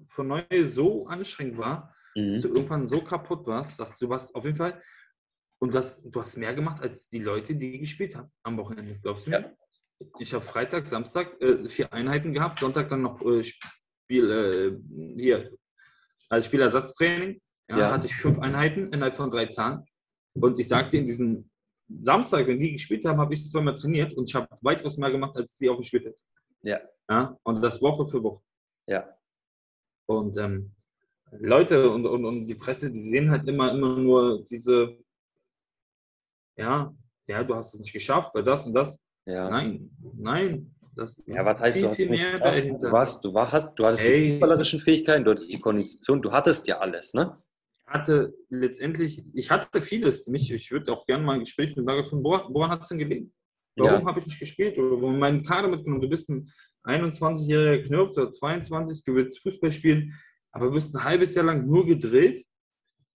von 0.08 0.28
neu 0.28 0.46
so 0.64 1.06
anstrengend 1.08 1.58
war, 1.58 1.94
Mhm. 2.16 2.32
dass 2.32 2.42
du 2.42 2.48
irgendwann 2.50 2.86
so 2.88 3.02
kaputt 3.02 3.46
warst, 3.48 3.80
dass 3.80 3.98
du 4.00 4.08
warst 4.10 4.36
auf 4.36 4.46
jeden 4.46 4.58
Fall, 4.58 4.82
Und 5.60 5.74
das, 5.74 6.04
du 6.04 6.20
hast 6.20 6.38
mehr 6.38 6.54
gemacht 6.54 6.82
als 6.82 7.08
die 7.08 7.20
Leute, 7.20 7.56
die 7.56 7.80
gespielt 7.80 8.16
haben 8.18 8.30
am 8.44 8.58
Wochenende. 8.58 9.00
Glaubst 9.02 9.26
du 9.26 9.30
mir? 9.32 9.40
Ja. 9.42 9.52
Ich 10.20 10.34
habe 10.34 10.44
Freitag, 10.44 10.86
Samstag 10.88 11.40
äh, 11.42 11.66
vier 11.70 11.92
Einheiten 11.94 12.34
gehabt, 12.34 12.60
Sonntag 12.60 12.90
dann 12.90 13.02
noch 13.04 13.22
äh, 13.22 13.42
Spiel, 13.44 14.30
äh, 14.32 15.22
hier, 15.22 15.56
als 16.30 16.48
Spielersatztraining. 16.48 17.40
Ja, 17.70 17.78
Ja. 17.80 17.92
hatte 17.92 18.08
ich 18.08 18.16
fünf 18.16 18.40
Einheiten 18.40 18.88
innerhalb 18.92 19.16
von 19.16 19.30
drei 19.30 19.46
Tagen. 19.46 19.86
Und 20.34 20.60
ich 20.60 20.68
sagte, 20.68 20.98
in 20.98 21.06
diesem 21.08 21.50
Samstag, 21.88 22.46
wenn 22.48 22.60
die 22.60 22.74
gespielt 22.74 23.06
haben, 23.06 23.20
habe 23.22 23.34
ich 23.34 23.48
zweimal 23.50 23.76
trainiert 23.76 24.14
und 24.16 24.28
ich 24.28 24.36
habe 24.36 24.48
weitaus 24.62 24.98
mehr 24.98 25.12
gemacht, 25.12 25.38
als 25.38 25.54
die 25.54 25.70
auf 25.70 25.78
dem 25.78 25.84
Spielfeld. 25.84 26.20
Ja. 26.64 26.82
ja. 27.10 27.38
Und 27.44 27.62
das 27.62 27.82
Woche 27.82 28.06
für 28.06 28.22
Woche. 28.22 28.44
Ja. 28.88 29.16
Und 30.10 30.36
ähm, 30.38 30.76
Leute 31.40 31.90
und, 31.90 32.06
und, 32.06 32.26
und 32.26 32.46
die 32.46 32.56
Presse, 32.56 32.92
die 32.92 33.02
sehen 33.02 33.30
halt 33.32 33.48
immer, 33.48 33.72
immer 33.72 33.98
nur 33.98 34.44
diese, 34.44 34.98
ja, 36.58 36.94
ja, 37.28 37.44
du 37.44 37.56
hast 37.56 37.74
es 37.74 37.80
nicht 37.82 37.94
geschafft, 37.94 38.34
weil 38.36 38.44
das 38.44 38.66
und 38.68 38.74
das. 38.74 39.04
Ja. 39.26 39.50
Nein, 39.50 39.90
nein, 40.18 40.76
das 40.96 41.20
ist 41.20 41.28
Ja, 41.30 41.46
was 41.46 41.60
heißt, 41.60 41.76
du 41.76 41.80
viel, 41.80 41.88
hast 41.90 41.96
viel 41.96 42.10
mehr 42.10 42.40
dahinter. 42.40 42.88
Du, 42.88 42.92
warst, 42.94 43.24
du, 43.24 43.34
war, 43.34 43.52
hast, 43.52 43.74
du 43.76 43.86
hattest 43.86 44.04
die 44.04 44.12
Ey. 44.12 44.32
fußballerischen 44.34 44.80
Fähigkeiten, 44.80 45.24
du 45.24 45.32
hattest 45.32 45.52
die 45.52 45.60
Kondition, 45.60 46.22
du 46.22 46.32
hattest 46.32 46.68
ja 46.68 46.80
alles, 46.80 47.14
ne? 47.14 47.36
Ich 47.88 47.94
hatte 47.94 48.34
letztendlich, 48.50 49.24
ich 49.34 49.52
hatte 49.52 49.82
vieles. 49.82 50.28
Mich, 50.28 50.52
ich 50.52 50.72
würde 50.72 50.92
auch 50.92 51.06
gerne 51.06 51.24
mal 51.24 51.34
ein 51.34 51.42
Gespräch 51.42 51.76
mit 51.76 51.86
Margaret 51.86 52.10
von 52.10 52.24
Woran, 52.24 52.54
woran 52.54 52.72
hat 52.72 52.84
es 52.84 52.90
denn 52.90 52.98
gelegen? 52.98 53.34
Warum 53.76 54.02
Ja. 54.02 54.06
habe 54.06 54.20
ich 54.20 54.26
nicht 54.26 54.40
gespielt? 54.40 54.78
Oder 54.78 55.02
warum 55.02 55.20
meinen 55.20 55.44
Kader 55.44 55.68
mitgenommen? 55.68 56.02
Du 56.02 56.10
bist 56.10 56.30
ein 56.30 56.50
21-jähriger 56.86 57.84
Knirps 57.84 58.18
oder 58.18 58.32
22, 58.32 59.04
du 59.04 59.16
willst 59.16 59.40
Fußball 59.42 59.72
spielen, 59.72 60.14
aber 60.54 60.68
du 60.68 60.74
bist 60.74 60.96
ein 60.96 61.04
halbes 61.04 61.36
Jahr 61.36 61.46
lang 61.46 61.66
nur 61.66 61.86
gedrillt. 61.86 62.46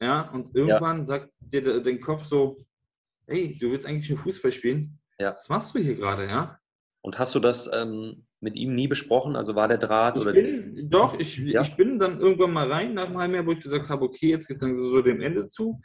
Ja, 0.01 0.31
und 0.31 0.55
irgendwann 0.55 1.05
sagt 1.05 1.31
dir 1.41 1.63
der, 1.63 1.81
dein 1.81 1.99
Kopf 1.99 2.25
so, 2.25 2.57
hey, 3.27 3.57
du 3.59 3.71
willst 3.71 3.85
eigentlich 3.87 4.09
nur 4.11 4.19
Fußball 4.19 4.53
spielen? 4.53 5.01
Ja. 5.19 5.33
Was 5.33 5.49
machst 5.49 5.75
du 5.75 5.79
hier 5.81 5.97
gerade, 5.97 6.27
ja? 6.27 6.59
Und 7.01 7.19
hast 7.19 7.35
du 7.35 7.41
das 7.41 7.69
ähm, 7.73 8.27
mit 8.41 8.57
ihm 8.57 8.75
nie 8.77 8.87
besprochen? 8.87 9.35
Also 9.35 9.57
war 9.57 9.67
der 9.67 9.79
Draht 9.79 10.17
Ich 10.17 10.23
oder 10.23 10.33
bin, 10.33 10.89
doch, 10.89 11.19
ich, 11.19 11.39
Ja. 11.39 11.63
ich 11.63 11.75
bin 11.77 11.99
dann 11.99 12.21
irgendwann 12.21 12.53
mal 12.53 12.71
rein 12.71 12.95
nach 12.95 13.07
einem 13.07 13.19
halben 13.19 13.35
Jahr, 13.35 13.47
wo 13.47 13.53
ich 13.53 13.61
gesagt 13.61 13.89
habe, 13.89 14.05
okay, 14.05 14.29
jetzt 14.31 14.47
geht 14.47 14.57
es 14.57 14.61
dann 14.61 14.77
so 14.77 15.03
dem 15.03 15.21
Ende 15.21 15.45
zu. 15.47 15.81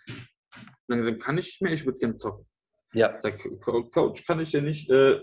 Dann 0.87 0.99
gesagt, 0.99 1.21
kann 1.21 1.37
ich 1.39 1.45
nicht 1.45 1.61
mehr, 1.61 1.73
ich 1.73 1.85
würde 1.85 1.97
gerne 1.97 2.15
zocken. 2.15 2.45
ja, 2.93 3.19
sag, 3.19 3.39
Co- 3.61 3.85
Coach, 3.89 4.25
kann 4.25 4.39
ich 4.39 4.51
denn 4.51 4.65
nicht 4.65 4.89
äh, 4.91 5.21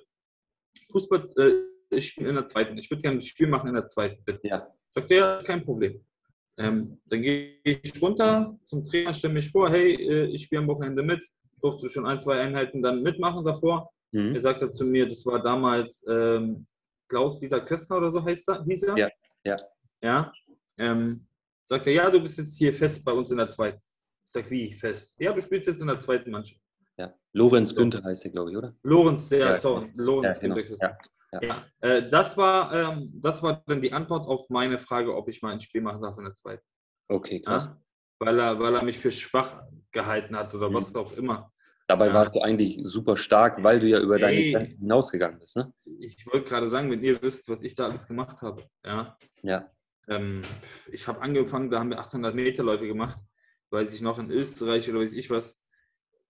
Fußball 0.90 1.22
äh, 1.38 1.52
ich 1.96 2.08
spiele 2.08 2.30
in 2.30 2.34
der 2.36 2.46
zweiten. 2.46 2.76
Ich 2.78 2.90
würde 2.90 3.02
gerne 3.02 3.18
ein 3.18 3.20
Spiel 3.20 3.46
machen 3.48 3.68
in 3.68 3.74
der 3.74 3.86
zweiten, 3.86 4.24
bitte. 4.24 4.40
ja, 4.44 4.66
Sagt 4.88 5.10
er, 5.12 5.16
ja, 5.18 5.42
kein 5.42 5.64
Problem. 5.64 6.04
Ähm, 6.60 7.00
dann 7.06 7.22
gehe 7.22 7.56
ich 7.64 8.02
runter 8.02 8.58
zum 8.64 8.84
Trainer, 8.84 9.14
stelle 9.14 9.34
mich 9.34 9.50
vor, 9.50 9.70
hey, 9.70 9.94
äh, 9.94 10.26
ich 10.26 10.42
spiele 10.42 10.60
am 10.60 10.68
Wochenende 10.68 11.02
mit, 11.02 11.26
durfte 11.62 11.88
schon 11.88 12.06
ein, 12.06 12.20
zwei 12.20 12.40
Einheiten 12.40 12.82
dann 12.82 13.02
mitmachen 13.02 13.44
davor. 13.44 13.90
mhm. 14.12 14.34
Er 14.34 14.40
sagte 14.40 14.70
zu 14.70 14.84
mir, 14.84 15.06
das 15.06 15.24
war 15.24 15.42
damals 15.42 16.04
ähm, 16.08 16.66
Klaus-Dieter 17.08 17.60
Köstner 17.62 17.96
oder 17.96 18.10
so 18.10 18.22
heißt 18.24 18.48
er, 18.50 18.64
hieß 18.64 18.82
er. 18.84 18.98
Ja, 18.98 19.08
ja. 19.44 19.56
Ja. 20.02 20.32
Ähm, 20.78 21.26
sagt 21.64 21.86
er, 21.86 21.92
ja, 21.92 22.10
du 22.10 22.20
bist 22.20 22.38
jetzt 22.38 22.56
hier 22.58 22.72
fest 22.72 23.04
bei 23.04 23.12
uns 23.12 23.30
in 23.30 23.38
der 23.38 23.48
zweiten. 23.48 23.80
Ich 24.24 24.32
sag, 24.32 24.50
wie 24.50 24.72
fest? 24.72 25.16
Ja, 25.18 25.32
du 25.32 25.40
spielst 25.40 25.68
jetzt 25.68 25.80
in 25.80 25.86
der 25.86 25.98
zweiten 26.00 26.30
Mannschaft. 26.30 26.60
ja. 26.98 27.12
Lorenz 27.32 27.74
Günther 27.74 28.02
heißt 28.02 28.24
er, 28.24 28.30
glaube 28.32 28.50
ich, 28.50 28.56
oder? 28.56 28.74
Lorenz, 28.82 29.28
der, 29.28 29.38
Ja, 29.38 29.58
sorry, 29.58 29.90
Lorenz 29.94 30.36
Ja, 30.36 30.40
genau. 30.42 30.54
Günther. 30.56 30.76
Ja, 30.80 30.98
ja. 31.40 31.66
Äh, 31.80 32.08
das, 32.08 32.36
war, 32.36 32.72
ähm, 32.74 33.10
das 33.22 33.42
war 33.42 33.62
dann 33.66 33.80
die 33.82 33.92
Antwort 33.92 34.26
auf 34.26 34.48
meine 34.50 34.78
Frage, 34.78 35.14
ob 35.14 35.28
ich 35.28 35.42
mal 35.42 35.52
ein 35.52 35.60
Spiel 35.60 35.80
machen 35.80 36.02
darf 36.02 36.16
in 36.18 36.24
der 36.24 36.34
zweiten. 36.34 36.62
Okay, 37.08 37.40
krass. 37.42 37.66
Ja? 37.66 37.80
Weil, 38.18 38.38
er, 38.38 38.58
weil 38.60 38.74
er 38.74 38.84
mich 38.84 38.98
für 38.98 39.10
schwach 39.10 39.62
gehalten 39.92 40.36
hat 40.36 40.54
oder 40.54 40.68
Mhm. 40.70 40.74
was 40.74 40.94
auch 40.94 41.12
immer. 41.12 41.52
Dabei 41.86 42.08
Ja. 42.08 42.14
warst 42.14 42.34
du 42.36 42.40
eigentlich 42.40 42.76
super 42.84 43.16
stark, 43.16 43.62
weil 43.64 43.80
du 43.80 43.88
ja 43.88 43.98
über 44.00 44.18
deine 44.18 44.38
Ey. 44.40 44.52
Grenzen 44.52 44.82
hinausgegangen 44.82 45.38
bist, 45.40 45.56
ne? 45.56 45.72
Ich 45.98 46.24
wollte 46.26 46.48
gerade 46.48 46.68
sagen, 46.68 46.90
wenn 46.90 47.02
ihr 47.02 47.20
wisst, 47.22 47.48
was 47.48 47.62
ich 47.62 47.74
da 47.74 47.84
alles 47.86 48.06
gemacht 48.06 48.42
habe. 48.42 48.64
Ja, 48.84 49.16
Ja, 49.42 49.70
ähm, 50.08 50.40
ich 50.92 51.06
habe 51.08 51.20
angefangen, 51.22 51.70
da 51.70 51.80
haben 51.80 51.90
wir 51.90 51.98
800 51.98 52.34
Meter 52.34 52.62
Läufe 52.62 52.86
gemacht, 52.86 53.18
weiß 53.70 53.92
ich 53.94 54.02
noch 54.02 54.18
in 54.18 54.30
Österreich 54.30 54.88
oder 54.90 55.00
weiß 55.00 55.12
ich 55.14 55.30
was. 55.30 55.60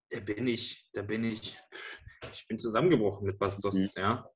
Da 0.09 0.19
bin 0.19 0.47
ich, 0.47 0.87
da 0.93 1.01
bin 1.03 1.23
ich, 1.25 1.57
ich 2.33 2.47
bin 2.47 2.59
zusammengebrochen 2.59 3.25
mit 3.27 3.37
Bastos. 3.37 3.75
Mhm. 3.75 3.89
Ja. 3.95 4.29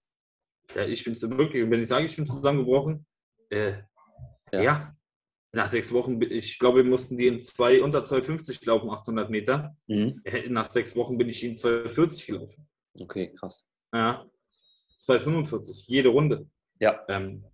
Ja, 0.73 0.85
ich 0.85 1.03
bin 1.03 1.15
zu 1.15 1.29
wirklich, 1.37 1.69
wenn 1.69 1.81
ich 1.81 1.87
sage, 1.89 2.05
ich 2.05 2.15
bin 2.15 2.25
zusammengebrochen, 2.25 3.05
äh, 3.49 3.73
Ja. 4.53 4.61
ja. 4.61 4.95
nach 5.51 5.69
sechs 5.69 5.93
Wochen, 5.93 6.19
ich 6.21 6.59
glaube, 6.59 6.83
wir 6.83 6.89
mussten 6.89 7.15
die 7.15 7.27
in 7.27 7.39
zwei, 7.39 7.81
unter 7.81 8.03
250 8.03 8.65
laufen, 8.65 8.89
800 8.89 9.29
Meter. 9.29 9.75
mhm. 9.87 10.19
Äh, 10.25 10.49
Nach 10.49 10.69
sechs 10.69 10.95
Wochen 10.95 11.17
bin 11.17 11.29
ich 11.29 11.43
in 11.43 11.57
240 11.57 12.25
gelaufen. 12.27 12.67
okay, 12.99 13.31
krass. 13.33 13.65
Ja, 13.93 14.25
245, 14.97 15.85
jede 15.87 16.09
Runde. 16.09 16.47
Ja, 16.79 17.05
Ähm, 17.07 17.45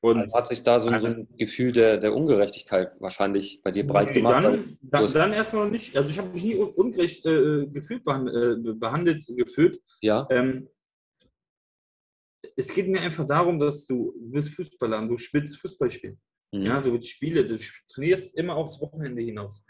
und 0.00 0.18
also 0.18 0.36
hat 0.36 0.48
sich 0.48 0.62
da 0.62 0.78
so, 0.78 0.90
ein- 0.90 1.00
so 1.00 1.08
ein 1.08 1.28
Gefühl 1.38 1.72
der, 1.72 1.98
der 1.98 2.14
Ungerechtigkeit 2.14 2.92
wahrscheinlich 3.00 3.60
bei 3.62 3.70
dir 3.72 3.86
breit 3.86 4.12
gemacht. 4.12 4.44
Dann, 4.44 4.78
dann, 4.82 5.02
hast- 5.02 5.14
dann 5.14 5.32
erstmal 5.32 5.64
noch 5.64 5.72
nicht. 5.72 5.96
Also 5.96 6.08
ich 6.10 6.18
habe 6.18 6.28
mich 6.28 6.44
nie 6.44 6.54
un- 6.56 6.70
ungerecht 6.70 7.24
äh, 7.26 7.66
gefühlt, 7.66 8.02
äh, 8.06 8.56
behandelt 8.74 9.24
gefühlt. 9.26 9.80
Ja, 10.02 10.26
Ähm, 10.30 10.68
es 12.58 12.74
geht 12.74 12.88
mir 12.88 13.00
einfach 13.00 13.24
darum, 13.24 13.58
dass 13.58 13.86
du, 13.86 14.12
du 14.18 14.30
bist 14.32 14.50
Fußballer 14.50 14.98
und 14.98 15.08
du 15.08 15.16
spielst 15.16 15.60
Fußball 15.60 15.90
spielen. 15.90 16.20
mhm. 16.52 16.62
Ja, 16.62 16.80
du 16.80 16.92
willst 16.92 17.08
Spiele, 17.10 17.44
du 17.46 17.56
trainierst 17.92 18.36
immer 18.36 18.56
aufs 18.56 18.80
Wochenende 18.80 19.22
hinaus. 19.22 19.64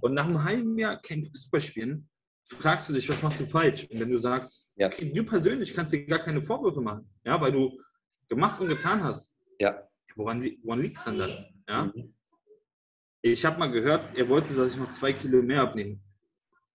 Und 0.00 0.14
nach 0.14 0.26
einem 0.26 0.44
halben 0.44 0.78
Jahr 0.78 1.00
kein 1.00 1.24
Fußball 1.24 1.60
spielen, 1.60 2.08
fragst 2.46 2.88
du 2.88 2.92
dich, 2.92 3.08
was 3.08 3.22
machst 3.22 3.40
du 3.40 3.46
falsch? 3.46 3.86
Und 3.90 3.98
wenn 3.98 4.10
du 4.10 4.18
sagst, 4.18 4.72
Ja. 4.76 4.86
okay, 4.86 5.12
du 5.12 5.24
persönlich 5.24 5.74
kannst 5.74 5.92
dir 5.92 6.06
gar 6.06 6.20
keine 6.20 6.40
Vorwürfe 6.40 6.80
machen, 6.80 7.10
ja, 7.24 7.40
weil 7.40 7.52
du 7.52 7.76
gemacht 8.28 8.60
und 8.60 8.68
getan 8.68 9.02
hast, 9.02 9.36
ja. 9.58 9.82
woran, 10.14 10.40
woran 10.62 10.82
liegt 10.82 10.98
es 10.98 11.04
dann 11.04 11.18
dann? 11.18 11.46
Ja? 11.68 11.84
Mhm. 11.94 12.14
Ich 13.22 13.44
habe 13.44 13.58
mal 13.58 13.70
gehört, 13.70 14.16
er 14.16 14.28
wollte, 14.28 14.54
dass 14.54 14.72
ich 14.72 14.78
noch 14.78 14.90
zwei 14.92 15.12
Kilo 15.12 15.42
mehr 15.42 15.62
abnehme. 15.62 15.98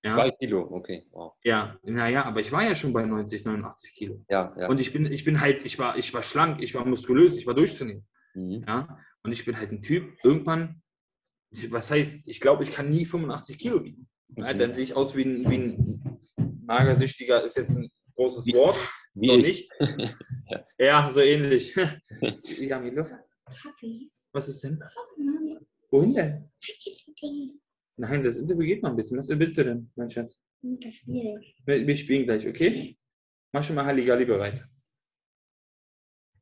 Ja, 0.06 0.12
Zwei 0.12 0.30
Kilo, 0.32 0.62
okay, 0.72 1.08
wow. 1.12 1.34
ja, 1.44 1.80
naja, 1.84 2.26
aber 2.26 2.39
ich 2.39 2.52
war 2.52 2.63
ja 2.63 2.76
schon 2.76 2.94
bei 2.94 3.04
90, 3.04 3.44
89 3.44 3.94
Kilo. 3.96 4.24
Ja, 4.30 4.54
ja. 4.56 4.70
Und 4.70 4.80
ich 4.80 4.94
bin, 4.94 5.08
ich 5.08 5.24
bin 5.26 5.41
halt, 5.41 5.65
ich 5.65 5.80
war, 5.80 5.98
ich 5.98 6.13
war 6.13 6.22
schlank, 6.22 6.62
ich 6.62 6.76
war 6.76 6.86
muskulös, 6.86 7.36
ich 7.36 7.48
war 7.48 7.56
durchtrainiert. 7.56 8.04
Mhm. 8.36 8.63
Ja? 8.68 9.00
Und 9.24 9.32
ich 9.32 9.44
bin 9.46 9.58
halt 9.58 9.72
ein 9.72 9.82
Typ, 9.82 10.15
irgendwann, 10.24 10.84
was 11.70 11.89
heißt, 11.89 12.28
ich 12.28 12.39
glaube, 12.39 12.62
ich 12.63 12.72
kann 12.72 12.88
nie 12.89 13.06
85 13.06 13.58
Kilo 13.58 13.84
wiegen. 13.84 14.08
Ja, 14.38 14.54
Mhm. 14.54 14.60
dann 14.60 14.76
sehe 14.76 14.84
ich 14.84 14.96
aus 14.96 15.15
wie 15.15 15.24
ein, 15.24 15.50
wie 15.50 15.56
ein 15.56 16.20
magersüchtiger, 16.68 17.44
ist 17.44 17.58
jetzt 17.58 17.76
ein 17.76 17.89
großes 18.15 18.46
Wie- 18.46 18.54
Wort. 18.54 18.78
Wie 19.15 19.28
so 19.28 19.34
ich. 19.39 19.44
nicht. 19.44 19.72
ja, 20.78 21.10
so 21.10 21.22
ähnlich. 21.22 21.76
ja, 22.60 22.80
Milo, 22.80 23.06
Papi. 23.46 24.12
was 24.34 24.50
ist 24.50 24.63
denn? 24.63 24.80
Wohin 25.89 26.13
denn? 26.13 26.52
Nein, 27.98 28.22
das 28.22 28.38
Interview 28.38 28.66
geht 28.66 28.84
noch 28.84 28.90
ein 28.90 28.96
bisschen. 28.96 29.18
Was 29.18 29.30
willst 29.30 29.58
du 29.58 29.64
denn, 29.64 29.92
mein 29.96 30.10
Schatz? 30.10 30.40
Das 30.62 30.96
Spiel. 30.96 31.42
Wir, 31.66 31.88
wir 31.88 31.96
spielen 31.96 32.26
gleich, 32.26 32.48
okay? 32.48 32.98
Mach 33.54 33.64
schon 33.64 33.76
mal 33.76 33.86
Halligalli 33.86 34.26
bereit. 34.26 34.66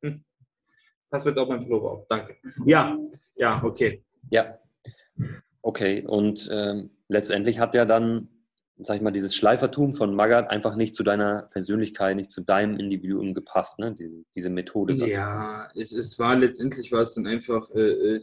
Hm. 0.01 0.23
Pass 1.09 1.23
bitte 1.23 1.41
auf 1.41 1.49
mein 1.49 1.63
Pullover 1.63 1.91
auf. 1.91 2.07
Danke. 2.07 2.37
Ja, 2.65 2.97
ja, 3.35 3.63
okay. 3.63 4.03
Ja. 4.31 4.57
Okay, 5.61 6.03
und 6.07 6.49
ähm, 6.51 6.89
letztendlich 7.07 7.59
hat 7.59 7.75
ja 7.75 7.85
dann, 7.85 8.29
sag 8.77 8.95
ich 8.95 9.01
mal, 9.03 9.11
dieses 9.11 9.35
Schleifertum 9.35 9.93
von 9.93 10.15
Magath 10.15 10.49
einfach 10.49 10.75
nicht 10.75 10.95
zu 10.95 11.03
deiner 11.03 11.49
Persönlichkeit, 11.51 12.15
nicht 12.15 12.31
zu 12.31 12.41
deinem 12.41 12.79
Individuum 12.79 13.35
gepasst, 13.35 13.77
ne? 13.77 13.93
Diese, 13.93 14.23
diese 14.33 14.49
Methode. 14.49 14.95
Ja, 14.95 15.69
es, 15.75 15.91
es 15.91 16.17
war 16.17 16.35
letztendlich 16.35 16.91
war 16.91 17.01
es 17.01 17.13
dann 17.13 17.27
einfach, 17.27 17.69
äh, 17.75 18.15
äh, 18.15 18.21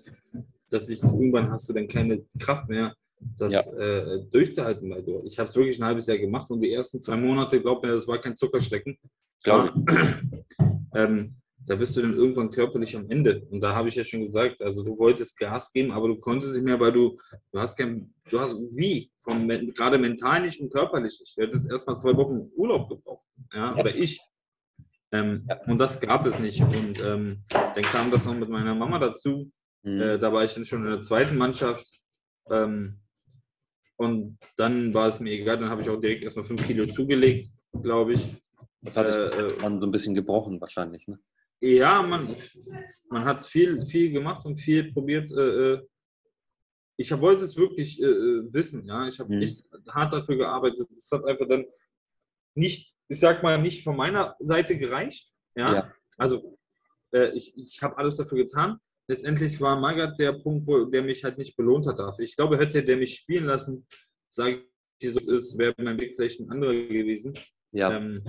dass 0.69 0.89
ich 0.89 1.03
irgendwann 1.03 1.51
hast 1.51 1.69
du 1.69 1.73
dann 1.73 1.87
keine 1.87 2.25
Kraft 2.41 2.69
mehr, 2.69 2.97
das 3.39 3.53
Ja. 3.53 3.61
äh, 3.79 4.25
durchzuhalten, 4.31 4.91
weil 4.91 5.03
du. 5.03 5.23
Ich 5.25 5.39
habe 5.39 5.49
es 5.49 5.57
wirklich 5.57 5.79
ein 5.81 5.85
halbes 5.85 6.07
Jahr 6.07 6.19
gemacht 6.19 6.51
und 6.51 6.61
die 6.61 6.73
ersten 6.73 7.01
zwei 7.01 7.17
Monate, 7.17 7.61
glaub 7.61 7.83
mir, 7.83 7.93
das 7.93 8.07
war 8.09 8.19
kein 8.19 8.37
Zuckerstecken. 8.37 8.99
Glaube 9.43 9.73
ähm, 10.95 11.37
da 11.67 11.77
bist 11.77 11.95
du 11.97 12.03
dann 12.03 12.15
irgendwann 12.17 12.51
körperlich 12.51 12.97
am 12.97 13.09
Ende. 13.11 13.47
Und 13.51 13.61
da 13.61 13.75
habe 13.75 13.89
ich 13.89 13.95
ja 13.95 14.03
schon 14.03 14.21
gesagt, 14.21 14.63
also 14.63 14.83
du 14.83 14.99
wolltest 14.99 15.39
Gas 15.39 15.71
geben, 15.71 15.93
aber 15.93 16.09
du 16.09 16.17
konntest 16.17 16.55
nicht 16.55 16.65
mehr, 16.65 16.81
weil 16.81 16.93
du, 16.93 17.19
du 17.53 17.61
hast 17.61 17.77
kein, 17.77 18.13
du 18.31 18.41
hast, 18.41 18.55
wie? 18.73 19.11
Vom, 19.19 19.47
gerade 19.49 19.99
mental 19.99 20.41
nicht 20.43 20.59
und 20.61 20.73
körperlich 20.73 21.19
nicht. 21.21 21.37
Du 21.37 21.43
hättest 21.43 21.71
erstmal 21.71 21.97
zwei 21.97 22.17
Wochen 22.17 22.51
Urlaub 22.57 22.89
gebraucht. 22.89 23.27
Ja, 23.53 23.75
Ja. 23.75 23.77
oder 23.77 23.95
ich. 23.95 24.21
Ähm, 25.13 25.45
Ja. 25.49 25.61
Und 25.67 25.79
das 25.79 26.01
gab 26.01 26.25
es 26.27 26.39
nicht. 26.39 26.61
Und 26.63 27.01
ähm, 27.05 27.45
dann 27.51 27.83
kam 27.85 28.11
das 28.11 28.25
noch 28.25 28.35
mit 28.35 28.49
meiner 28.49 28.75
Mama 28.75 28.99
dazu. 28.99 29.51
Mhm. 29.83 30.01
Äh, 30.01 30.19
da 30.19 30.33
war 30.33 30.45
ich 30.45 30.55
dann 30.55 30.65
schon 30.65 30.85
in 30.85 30.91
der 30.91 31.01
zweiten 31.03 31.37
Mannschaft. 31.37 31.87
Ähm, 32.51 33.01
und 34.01 34.39
dann 34.57 34.95
war 34.95 35.09
es 35.09 35.21
mir 35.21 35.33
egal, 35.33 35.59
dann 35.59 35.69
habe 35.69 35.83
ich 35.83 35.89
auch 35.91 36.01
direkt 36.01 36.23
erstmal 36.23 36.47
fünf 36.47 36.67
Kilo 36.67 36.87
zugelegt, 36.87 37.51
glaube 37.83 38.15
ich. 38.15 38.35
das 38.81 38.97
hat 38.97 39.07
sich 39.09 39.19
äh, 39.19 39.21
äh, 39.49 39.57
dann 39.61 39.79
so 39.79 39.87
ein 39.87 39.93
bisschen 39.93 40.15
gebrochen 40.15 40.59
wahrscheinlich, 40.61 41.07
ne? 41.07 41.19
Ja, 41.63 42.01
man, 42.03 42.35
man 43.11 43.25
hat 43.27 43.45
viel, 43.45 43.85
viel 43.85 44.11
gemacht 44.11 44.47
und 44.47 44.57
viel 44.59 44.91
probiert, 44.95 45.31
äh, 45.33 45.75
äh, 45.75 45.87
ich 46.97 47.13
hab- 47.13 47.21
wollte 47.21 47.45
es 47.45 47.55
wirklich 47.57 48.01
äh, 48.01 48.07
äh, 48.07 48.53
wissen, 48.53 48.87
ja. 48.87 49.07
Ich 49.07 49.19
habe 49.21 49.35
Mhm. 49.35 49.43
echt 49.43 49.65
hart 49.91 50.13
dafür 50.15 50.37
gearbeitet. 50.37 50.89
Es 50.95 51.11
hat 51.13 51.25
einfach 51.27 51.47
dann 51.49 51.67
nicht, 52.55 52.95
ich 53.09 53.21
sag 53.21 53.43
mal, 53.43 53.61
nicht 53.61 53.85
von 53.85 53.97
meiner 53.97 54.35
Seite 54.39 54.77
gereicht. 54.79 55.31
Ja. 55.55 55.73
Ja. 55.75 55.93
Also 56.17 56.59
äh, 57.13 57.31
ich, 57.37 57.55
ich 57.57 57.83
habe 57.83 57.97
alles 57.99 58.17
dafür 58.17 58.39
getan. 58.39 58.79
Letztendlich 59.11 59.61
war 59.61 59.75
Magath 59.81 60.21
der 60.21 60.33
Punkt, 60.35 60.69
wo, 60.69 60.85
der 60.85 61.03
mich 61.03 61.25
halt 61.25 61.37
nicht 61.37 61.57
belohnt 61.57 61.85
hat 61.85 61.99
dafür. 61.99 62.25
Ich 62.25 62.37
glaube, 62.37 62.57
hätte 62.57 62.85
der 62.85 62.97
mich 62.97 63.17
spielen 63.17 63.47
lassen, 63.47 63.85
sage 64.29 64.63
ich, 65.01 65.09
es 65.09 65.27
ist, 65.27 65.59
wäre 65.59 65.75
mein 65.79 65.99
Weg 65.99 66.15
vielleicht 66.15 66.39
ein 66.39 66.49
anderer 66.49 66.75
gewesen. 66.75 67.37
Ja, 67.73 67.97
Ähm, 67.97 68.23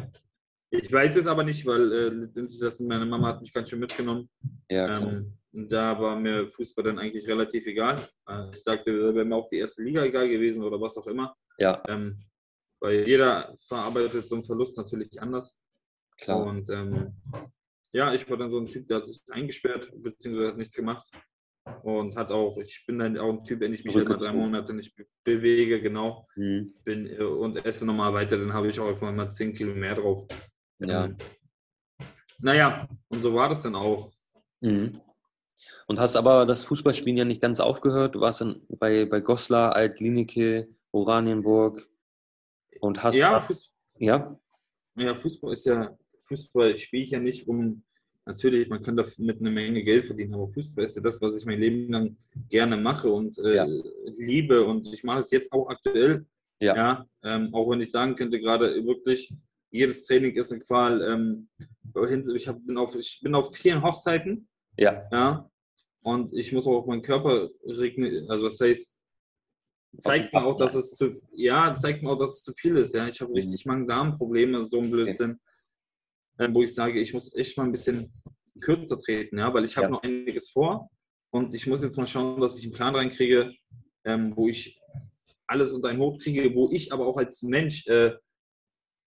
ich 0.72 0.92
weiß 0.92 1.18
es 1.18 1.28
aber 1.28 1.44
nicht, 1.44 1.68
weil 1.68 1.92
äh, 1.92 2.10
letztendlich 2.10 2.60
das, 2.60 2.80
meine 2.80 3.06
Mama 3.06 3.28
hat 3.28 3.42
mich 3.42 3.54
ganz 3.54 3.70
schön 3.70 3.80
mitgenommen. 3.80 4.28
ja. 4.72 4.98
Ähm, 4.98 5.38
und 5.54 5.72
da 5.72 6.00
war 6.00 6.20
mir 6.20 6.48
Fußball 6.48 6.86
dann 6.86 6.98
eigentlich 6.98 7.28
relativ 7.28 7.68
egal. 7.68 8.02
Äh, 8.28 8.50
ich 8.52 8.64
sagte, 8.64 9.14
wäre 9.14 9.26
mir 9.26 9.36
auch 9.36 9.48
die 9.48 9.60
erste 9.60 9.84
Liga 9.84 10.04
egal 10.04 10.30
gewesen 10.30 10.64
oder 10.64 10.82
was 10.82 10.98
auch 10.98 11.06
immer. 11.06 11.36
ja, 11.60 11.80
Ähm, 11.90 12.24
weil 12.80 13.08
jeder 13.08 13.54
verarbeitet 13.68 14.28
so 14.28 14.34
einen 14.34 14.44
Verlust 14.44 14.78
natürlich 14.78 15.22
anders. 15.22 15.60
klar. 16.18 16.44
Und 16.44 16.68
ähm, 16.72 17.14
ja, 17.94 18.14
ich 18.14 18.30
war 18.30 18.38
dann 18.38 18.52
so 18.52 18.60
ein 18.60 18.66
Typ, 18.68 18.88
der 18.88 18.98
hat 18.98 19.06
sich 19.06 19.22
eingesperrt, 19.30 19.92
beziehungsweise 19.96 20.50
hat 20.50 20.58
nichts 20.58 20.76
gemacht. 20.76 21.10
Und 21.84 22.16
hat 22.16 22.32
auch, 22.32 22.58
ich 22.58 22.84
bin 22.88 22.98
dann 22.98 23.18
auch 23.20 23.30
ein 23.34 23.44
Typ, 23.44 23.60
wenn 23.60 23.72
ich 23.74 23.84
mich 23.86 23.96
halt 23.96 24.10
mal 24.10 24.18
drei. 24.18 24.34
Monate 24.34 24.74
nicht 24.74 24.96
be 24.96 25.06
bewege, 25.24 25.80
genau, 25.80 26.28
Mhm. 26.36 26.74
bin 26.84 27.06
äh, 27.06 27.22
und 27.24 27.58
esse 27.64 27.86
nochmal 27.86 28.14
weiter, 28.14 28.38
dann 28.38 28.52
habe 28.54 28.68
ich 28.70 28.80
auch 28.80 28.88
einfach 28.88 29.12
mal 29.12 29.30
10 29.30 29.54
Kilo 29.54 29.76
mehr 29.76 29.94
drauf. 29.94 30.26
Ja. 30.80 31.06
Ähm, 31.06 31.18
naja, 32.40 32.88
und 33.10 33.22
so 33.22 33.34
war 33.36 33.50
das 33.50 33.62
dann 33.62 33.76
auch. 33.76 34.12
Mhm. 34.62 35.00
Und 35.88 36.00
hast 36.00 36.16
aber 36.16 36.46
das 36.48 36.64
Fußballspielen 36.64 37.18
ja 37.18 37.26
nicht 37.26 37.42
ganz 37.42 37.60
aufgehört. 37.60 38.16
Du 38.16 38.22
warst 38.22 38.42
dann 38.42 38.62
bei, 38.70 39.06
bei 39.06 39.20
Goslar, 39.22 39.76
Altklinike, 39.76 40.68
Oranienburg 40.92 41.88
und 42.80 43.04
hast. 43.04 43.18
Ja, 43.18 43.30
da- 43.34 43.42
Fuß, 43.42 43.72
ja, 44.00 44.40
ja, 44.96 45.14
Fußball 45.16 45.54
ist 45.54 45.66
ja, 45.66 45.96
Fußball 46.32 46.78
spiele 46.78 47.04
ich 47.04 47.12
ja 47.12 47.20
nicht 47.20 47.48
um, 47.48 47.84
natürlich, 48.26 48.70
man 48.70 48.82
kann 48.82 48.96
da 48.96 49.06
mit 49.18 49.42
einer 49.42 49.52
Menge 49.52 49.84
Geld 49.84 50.06
verdienen, 50.06 50.34
aber 50.34 50.48
Fußball 50.48 50.86
ist 50.86 50.96
ja 50.96 51.02
das, 51.02 51.22
was 51.22 51.36
ich 51.36 51.46
mein 51.46 51.60
Leben 51.60 51.92
lang 51.92 52.18
gerne 52.50 52.78
mache 52.78 53.10
und 53.12 53.38
äh, 53.40 53.56
Ja. 53.56 53.68
liebe 54.18 54.64
und 54.64 54.88
ich 54.94 55.04
mache 55.04 55.20
es 55.20 55.32
jetzt 55.32 55.52
auch 55.52 55.68
aktuell. 55.68 56.26
Ja. 56.62 57.06
ähm, 57.24 57.54
auch 57.54 57.70
wenn 57.72 57.82
ich 57.82 57.90
sagen 57.92 58.16
könnte, 58.16 58.40
gerade 58.40 58.86
wirklich, 58.86 59.34
jedes 59.72 60.06
Training 60.06 60.36
ist 60.36 60.52
eine 60.52 60.62
Qual. 60.62 61.02
Ähm, 61.02 61.50
ich, 62.36 62.48
hab, 62.48 62.64
bin 62.66 62.78
auf, 62.78 62.96
ich 62.96 63.20
bin 63.22 63.34
auf 63.34 63.56
vielen 63.56 63.82
Hochzeiten, 63.82 64.48
ja, 64.78 65.04
ja, 65.12 65.50
und 66.04 66.34
ich 66.34 66.54
muss 66.54 66.68
auch 66.68 66.86
meinen 66.86 67.02
Körper 67.02 67.50
regnen, 67.66 68.30
also 68.30 68.46
was 68.46 68.60
heißt, 68.60 69.02
zeigt 69.98 70.34
mir 70.34 70.44
auch, 70.46 70.56
dass 70.56 70.76
es 70.76 70.92
zu, 70.92 71.12
ja, 71.34 71.74
zeigt 71.76 72.04
mir 72.04 72.10
auch, 72.12 72.18
dass 72.18 72.36
es 72.36 72.44
zu 72.44 72.54
viel 72.54 72.78
ist, 72.78 72.94
ja. 72.94 73.08
Ich 73.08 73.20
habe 73.22 73.34
richtig 73.34 73.66
Magen-Darm-Probleme, 73.66 74.64
so 74.64 74.80
ein 74.80 74.92
Blödsinn, 74.92 75.32
äh, 75.32 75.36
wo 76.50 76.64
ich 76.64 76.74
sage, 76.74 77.00
ich 77.00 77.14
muss 77.14 77.34
echt 77.36 77.58
mal 77.58 77.66
ein 77.66 77.72
bisschen 77.72 78.12
kürzer 78.60 78.98
treten, 78.98 79.38
ja, 79.38 79.54
weil 79.54 79.66
ich 79.66 79.76
habe 79.78 79.86
Ja. 79.86 79.92
noch 79.92 80.04
einiges 80.04 80.50
vor 80.50 80.90
und 81.32 81.54
ich 81.54 81.68
muss 81.68 81.84
jetzt 81.84 81.98
mal 81.98 82.08
schauen, 82.08 82.40
dass 82.42 82.58
ich 82.58 82.64
einen 82.66 82.74
Plan 82.74 82.96
reinkriege, 82.96 83.54
ähm, 84.06 84.36
wo 84.36 84.48
ich 84.48 84.80
alles 85.48 85.72
unter 85.72 85.90
einen 85.90 86.00
Hut 86.00 86.22
kriege, 86.22 86.54
wo 86.56 86.70
ich 86.72 86.92
aber 86.94 87.06
auch 87.08 87.18
als 87.18 87.42
Mensch 87.44 87.86
äh, 87.88 88.14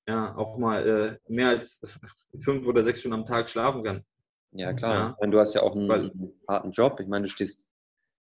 ja 0.09 0.37
auch 0.37 0.59
mal 0.59 1.19
äh, 1.29 1.33
mehr 1.33 1.49
als 1.49 1.81
fünf 2.39 2.67
oder 2.67 2.83
sechs 2.85 3.01
Stunden 3.01 3.21
am 3.21 3.25
Tag 3.25 3.49
schlafen 3.49 3.83
kann. 3.83 4.05
ja, 4.53 4.73
klar. 4.73 4.95
Ja. 4.95 5.11
Ich 5.13 5.21
meine, 5.21 5.33
du 5.33 5.41
hast 5.41 5.55
ja 5.55 5.63
auch 5.63 5.75
einen 5.75 5.89
Weil- 5.89 6.13
harten 6.49 6.71
Job. 6.73 7.01
Ich 7.01 7.07
meine, 7.09 7.25
du 7.25 7.31
stehst 7.31 7.65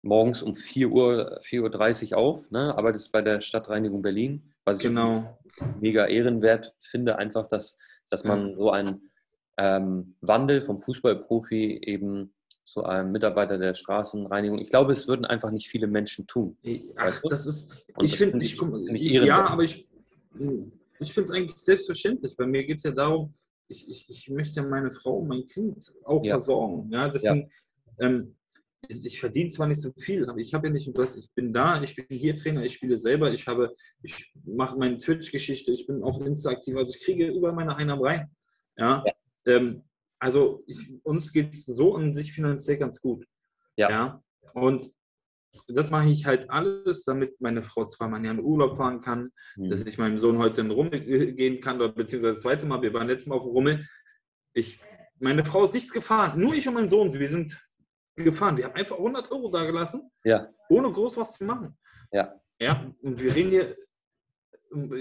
morgens 0.03 0.43
um 0.43 0.55
4 0.55 0.91
Uhr, 0.91 1.41
4.30 1.43 2.13
Uhr 2.13 2.19
auf, 2.19 2.51
ne? 2.51 2.77
arbeitest 2.77 3.13
bei 3.13 3.23
der 3.23 3.41
Stadtreinigung 3.41 4.03
Berlin, 4.03 4.53
was 4.65 4.79
ich 4.79 4.83
Genau. 4.85 5.39
mega 5.81 6.07
ehrenwert 6.07 6.75
finde, 6.81 7.17
einfach, 7.19 7.47
dass, 7.49 7.79
dass 8.13 8.25
man 8.25 8.55
so 8.57 8.71
einen 8.71 9.11
ähm, 9.57 10.15
Wandel 10.21 10.61
vom 10.61 10.79
Fußballprofi 10.79 11.81
eben 11.83 12.33
zu 12.65 12.85
einem 12.85 13.11
Mitarbeiter 13.11 13.59
der 13.59 13.75
Straßenreinigung, 13.75 14.59
ich 14.59 14.69
glaube, 14.69 14.93
es 14.93 15.09
würden 15.09 15.25
einfach 15.25 15.51
nicht 15.51 15.69
viele 15.69 15.87
Menschen 15.87 16.27
tun. 16.27 16.57
Ach, 16.97 17.21
das 17.29 17.47
ist, 17.47 17.85
Und 17.97 18.05
ich 18.05 18.17
finde, 18.17 18.45
ich, 18.45 18.61
ich 18.95 19.23
ja, 19.23 19.47
aber 19.47 19.63
ich, 19.63 19.89
ich 21.01 21.13
finde 21.13 21.29
es 21.29 21.31
eigentlich 21.31 21.57
selbstverständlich. 21.57 22.37
Bei 22.37 22.47
mir 22.47 22.65
geht 22.65 22.77
es 22.77 22.85
ja 22.85 22.93
darum, 22.93 23.35
ich, 23.69 23.89
ich, 23.89 24.09
ich 24.09 24.29
möchte 24.29 24.63
meine 24.63 24.93
Frau 24.93 25.17
und 25.17 25.29
mein 25.29 25.47
Kind 25.47 25.93
auch 26.05 26.23
Ja. 26.23 26.35
versorgen. 26.35 26.91
Ja, 26.91 27.09
deswegen, 27.09 27.51
Ähm, 27.99 28.37
ich 28.89 29.21
verdiene 29.21 29.51
zwar 29.51 29.69
nicht 29.69 29.81
so 29.81 29.93
viel, 29.99 30.29
aber 30.29 30.39
ich 30.39 30.55
habe 30.55 30.67
ja 30.67 30.73
nicht 30.73 30.91
das, 30.97 31.17
ich 31.17 31.31
bin 31.35 31.53
da, 31.53 31.81
ich 31.83 31.95
bin 31.95 32.07
hier 32.09 32.35
Trainer, 32.35 32.65
ich 32.65 32.75
spiele 32.75 32.97
selber, 32.97 33.33
ich 33.33 33.47
habe, 33.47 33.75
ich 34.03 34.33
mache 34.45 34.77
meine 34.77 34.97
Twitch-Geschichte, 34.99 35.73
ich 35.73 35.87
bin 35.87 36.03
auf 36.03 36.21
Insta 36.21 36.51
aktiv, 36.51 36.77
also 36.77 36.93
ich 36.95 37.05
kriege 37.05 37.29
über 37.29 37.53
meine 37.53 37.77
Einnahmen 37.77 38.03
rein. 38.03 38.31
Ja. 38.77 39.05
Ähm, 39.47 39.85
also 40.19 40.63
ich, 40.67 40.91
uns 41.03 41.33
geht 41.33 41.53
es 41.53 41.67
so 41.67 41.95
an 41.95 42.15
sich 42.15 42.33
finanziell 42.33 42.79
ganz 42.79 43.01
gut. 43.01 43.25
Ja. 43.77 44.23
Und 44.55 44.91
das 45.69 45.91
mache 45.91 46.09
ich 46.09 46.27
halt 46.27 46.49
alles, 46.51 47.05
damit 47.05 47.41
meine 47.41 47.63
Frau 47.63 47.85
zweimal 47.87 48.25
in 48.25 48.41
Urlaub 48.41 48.77
fahren 48.77 49.01
kann, 49.01 49.31
Mhm. 49.57 49.69
dass 49.71 49.85
ich 49.85 49.99
meinem 49.99 50.19
Sohn 50.19 50.39
heute 50.39 50.63
in 50.63 50.69
den 50.69 50.77
Rummel 50.77 50.95
äh, 50.95 51.33
gehen 51.33 51.61
kann, 51.61 51.77
oder 51.77 51.93
beziehungsweise 51.93 52.35
das 52.35 52.43
zweite 52.43 52.67
Mal, 52.67 52.83
wir 52.83 52.93
waren 52.95 53.09
letztes 53.09 53.27
Mal 53.27 53.37
auf 53.37 53.45
Rummel. 53.45 53.85
Ich, 54.55 54.81
meine 55.19 55.45
Frau 55.45 55.65
ist 55.65 55.75
nichts 55.75 55.93
gefahren, 55.93 56.41
nur 56.41 56.55
ich 56.55 56.67
und 56.67 56.75
mein 56.75 56.89
Sohn, 56.89 57.13
wir 57.13 57.29
sind 57.29 57.59
gefahren. 58.17 58.57
Wir 58.57 58.65
haben 58.67 58.75
einfach 58.75 58.97
100 58.97 59.31
Euro 59.31 59.51
da 59.51 59.65
gelassen, 59.65 60.11
Ja, 60.25 60.49
ohne 60.69 60.91
groß 60.91 61.17
was 61.17 61.35
zu 61.35 61.45
machen. 61.45 61.77
Ja. 62.13 62.35
Ja, 62.61 62.87
und 63.03 63.21
wir 63.21 63.35
reden 63.35 63.51
hier, 63.51 63.77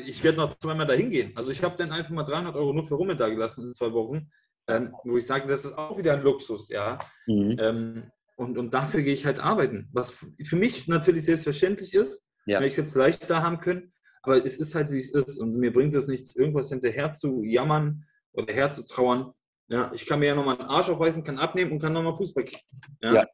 ich 0.05 0.23
werde 0.23 0.37
noch 0.39 0.57
zweimal 0.57 0.87
dahin 0.87 1.11
gehen. 1.11 1.31
Also 1.35 1.51
ich 1.51 1.63
habe 1.63 1.75
dann 1.75 1.91
einfach 1.91 2.09
mal 2.11 2.23
300 2.23 2.55
Euro 2.55 2.73
nur 2.73 2.87
für 2.87 2.95
Rummel 2.95 3.15
da 3.15 3.29
gelassen 3.29 3.65
in 3.67 3.73
zwei 3.73 3.91
Wochen, 3.93 4.29
ähm, 4.67 4.95
wo 5.03 5.17
ich 5.17 5.25
sage, 5.27 5.47
das 5.47 5.65
ist 5.65 5.77
auch 5.77 5.97
wieder 5.97 6.13
ein 6.13 6.23
Luxus, 6.23 6.69
ja. 6.69 6.99
mhm. 7.27 7.57
Ähm, 7.59 8.11
und, 8.37 8.57
und 8.57 8.73
dafür 8.73 9.01
gehe 9.03 9.13
ich 9.13 9.25
halt 9.25 9.39
arbeiten. 9.39 9.89
Was 9.93 10.25
für 10.43 10.55
mich 10.55 10.87
natürlich 10.87 11.25
selbstverständlich 11.25 11.93
ist, 11.93 12.25
Ja. 12.47 12.59
wenn 12.59 12.67
ich 12.67 12.77
es 12.77 12.95
leichter 12.95 13.43
haben 13.43 13.59
können. 13.59 13.93
Aber 14.23 14.43
es 14.43 14.57
ist 14.57 14.73
halt, 14.73 14.91
wie 14.91 14.97
es 14.97 15.11
ist. 15.13 15.39
Und 15.39 15.57
mir 15.57 15.71
bringt 15.71 15.93
es 15.93 16.07
nichts, 16.07 16.35
irgendwas 16.35 16.69
hinterher 16.69 17.11
zu 17.13 17.43
jammern 17.43 18.03
oder 18.33 18.51
herzutrauern. 18.53 19.33
Ja, 19.71 19.89
ich 19.93 20.05
kann 20.05 20.19
mir 20.19 20.27
ja 20.27 20.35
nochmal 20.35 20.59
einen 20.59 20.69
Arsch 20.69 20.89
aufreißen, 20.89 21.23
kann 21.23 21.39
abnehmen 21.39 21.71
und 21.71 21.79
kann 21.79 21.93
nochmal 21.93 22.13
Fußball 22.15 22.43
kicken. 22.43 22.81
Ja, 23.01 23.13
Ja, 23.13 23.27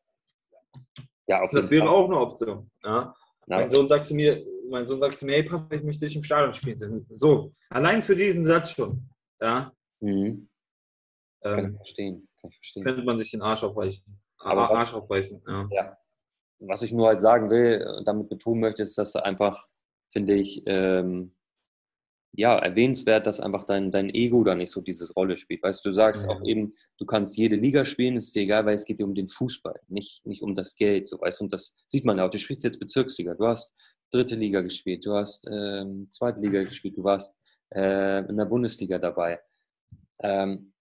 ja, 1.28 1.41
auf 1.41 1.52
Das 1.52 1.71
wäre 1.71 1.86
Fall. 1.86 1.93
auch 1.93 2.06
eine 2.06 2.19
Option. 2.19 2.69
Ja. 2.84 3.13
Mein 3.47 3.67
Sohn 3.69 3.88
sagt 3.88 4.06
zu 4.06 4.13
mir, 4.13 4.45
mein 4.69 4.86
Sohn 4.86 5.00
sagt 5.00 5.17
zu 5.17 5.26
mir, 5.26 5.34
hey 5.34 5.43
Papa, 5.43 5.73
ich 5.76 5.82
möchte 5.84 6.06
dich 6.06 6.15
im 6.15 6.21
Stadion 6.23 6.54
spielen. 6.54 7.06
So, 7.10 7.54
allein 7.69 8.04
für 8.04 8.15
diesen 8.15 8.45
Satz 8.45 8.71
schon, 8.71 9.10
ja, 9.41 9.71
Mhm. 10.00 10.47
Kann 11.41 11.54
ich 11.60 11.63
ähm, 11.65 11.76
verstehen. 11.78 12.28
Kann 12.39 12.50
ich 12.52 12.56
verstehen. 12.58 12.84
könnte 12.84 13.04
man 13.04 13.17
sich 13.17 13.32
den 13.32 13.41
Arsch 13.41 13.63
aufreißen. 13.63 14.04
Aber- 14.39 14.65
Aber 14.69 14.78
Arsch 14.80 14.93
aufreißen, 14.93 15.41
ja. 15.71 15.97
Was 16.60 16.82
ich 16.84 16.91
nur 16.91 17.08
halt 17.08 17.19
sagen 17.19 17.50
will, 17.50 17.82
äh, 17.82 18.04
damit 18.04 18.30
betonen 18.30 18.60
möchte, 18.62 18.82
ist, 18.84 18.97
dass 18.97 19.12
du 19.13 19.23
einfach, 19.23 19.65
finde 20.12 20.34
ich, 20.34 20.62
ähm, 20.67 21.36
ja, 22.34 22.58
erwähnenswert, 22.58 23.26
dass 23.26 23.40
einfach 23.40 23.63
dein, 23.63 23.92
dein 23.92 24.10
Ego 24.10 24.44
da 24.44 24.54
nicht 24.56 24.72
so 24.72 24.82
diese 24.82 25.12
Rolle 25.13 25.38
spielt. 25.38 25.63
Weißt 25.63 25.84
du, 25.84 25.90
du 25.90 25.96
sagst 25.96 26.26
Ja. 26.26 26.32
auch 26.32 26.42
eben, 26.46 26.74
du 26.98 27.06
kannst 27.06 27.36
jede 27.38 27.56
Liga 27.56 27.86
spielen, 27.86 28.18
ist 28.18 28.36
dir 28.36 28.44
egal, 28.44 28.66
weil 28.66 28.76
es 28.76 28.86
geht 28.86 29.00
dir 29.00 29.06
um 29.06 29.16
den 29.16 29.28
Fußball, 29.28 29.80
nicht, 29.88 30.26
nicht 30.26 30.44
um 30.44 30.54
das 30.54 30.76
Geld. 30.76 31.08
So, 31.08 31.20
weißt 31.20 31.40
du, 31.40 31.46
und 31.46 31.54
das 31.54 31.74
sieht 31.88 32.06
man 32.06 32.18
ja 32.18 32.26
auch. 32.26 32.30
Du 32.30 32.38
spielst 32.38 32.63
jetzt 32.63 32.80
Bezirksliga, 32.80 33.34
du 33.34 33.48
hast 33.48 33.74
dritte 34.12 34.36
Liga 34.36 34.62
gespielt, 34.62 35.06
du 35.06 35.13
hast 35.13 35.48
ähm, 35.52 36.08
zweite 36.12 36.42
Liga 36.42 36.63
gespielt, 36.63 36.96
du 36.98 37.04
warst 37.04 37.36
äh, 37.74 38.20
in 38.28 38.38
der 38.38 38.46
Bundesliga 38.46 39.00
dabei. 39.00 39.40
Ähm, 40.20 40.74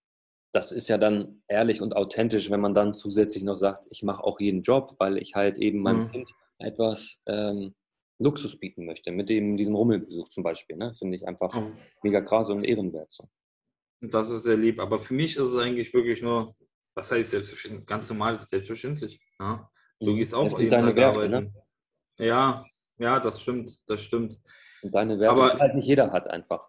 das 0.52 0.72
ist 0.72 0.88
ja 0.88 0.96
dann 0.98 1.42
ehrlich 1.48 1.80
und 1.82 1.94
authentisch, 1.96 2.50
wenn 2.50 2.60
man 2.60 2.72
dann 2.74 2.94
zusätzlich 2.94 3.44
noch 3.44 3.56
sagt, 3.56 3.86
ich 3.90 4.02
mache 4.02 4.24
auch 4.24 4.40
jeden 4.40 4.62
Job, 4.62 4.94
weil 4.98 5.18
ich 5.18 5.34
halt 5.34 5.58
eben 5.58 5.80
meinem 5.80 6.04
Mhm. 6.04 6.10
Kind 6.10 6.28
etwas 6.58 7.20
ähm, 7.26 7.74
Luxus 8.18 8.58
bieten 8.58 8.86
möchte, 8.86 9.12
mit 9.12 9.28
dem, 9.28 9.56
diesem 9.56 9.74
Rummelbesuch 9.74 10.28
zum 10.28 10.42
Beispiel. 10.42 10.76
Ne? 10.76 10.94
Finde 10.94 11.16
ich 11.16 11.26
einfach 11.26 11.54
Oh. 11.54 11.70
mega 12.02 12.20
krass 12.20 12.48
und 12.50 12.64
ehrenwert. 12.64 13.12
So. 13.12 13.28
Das 14.00 14.30
ist 14.30 14.42
sehr 14.44 14.56
lieb. 14.56 14.80
Aber 14.80 15.00
für 15.00 15.14
mich 15.14 15.36
ist 15.36 15.46
es 15.48 15.56
eigentlich 15.56 15.92
wirklich 15.92 16.22
nur, 16.22 16.54
was 16.94 17.10
heißt 17.12 17.30
selbstverständlich? 17.30 17.86
Ganz 17.86 18.08
normal, 18.08 18.40
selbstverständlich. 18.40 19.20
Ja. 19.38 19.70
Du 20.00 20.12
Mhm. 20.12 20.16
gehst 20.16 20.34
auch 20.34 20.48
Das 20.50 20.58
jeden 20.58 20.70
deine 20.70 20.86
Tag 20.88 20.96
Werte, 20.96 21.18
arbeiten. 21.20 21.52
ne? 22.18 22.24
Ja, 22.26 22.64
ja, 22.98 23.20
das 23.20 23.40
stimmt, 23.42 23.78
das 23.86 24.02
stimmt. 24.02 24.38
Und 24.82 24.94
deine 24.94 25.18
Werte, 25.18 25.40
Aber- 25.42 25.54
die 25.54 25.60
halt 25.60 25.74
nicht 25.74 25.86
jeder 25.86 26.12
hat 26.12 26.28
einfach. 26.28 26.68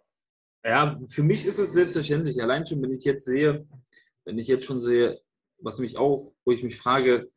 Ja, 0.65 0.99
für 1.07 1.23
mich 1.23 1.45
ist 1.45 1.59
es 1.59 1.71
selbstverständlich. 1.71 2.41
Allein 2.41 2.65
schon, 2.65 2.81
wenn 2.81 2.91
ich 2.91 3.05
jetzt 3.05 3.25
sehe, 3.25 3.65
wenn 4.25 4.37
ich 4.37 4.47
jetzt 4.47 4.65
schon 4.65 4.81
sehe, 4.81 5.21
was 5.59 5.79
mich 5.79 5.97
auch, 5.97 6.33
wo 6.43 6.51
ich 6.51 6.63
mich 6.63 6.75
frage, 6.77 7.31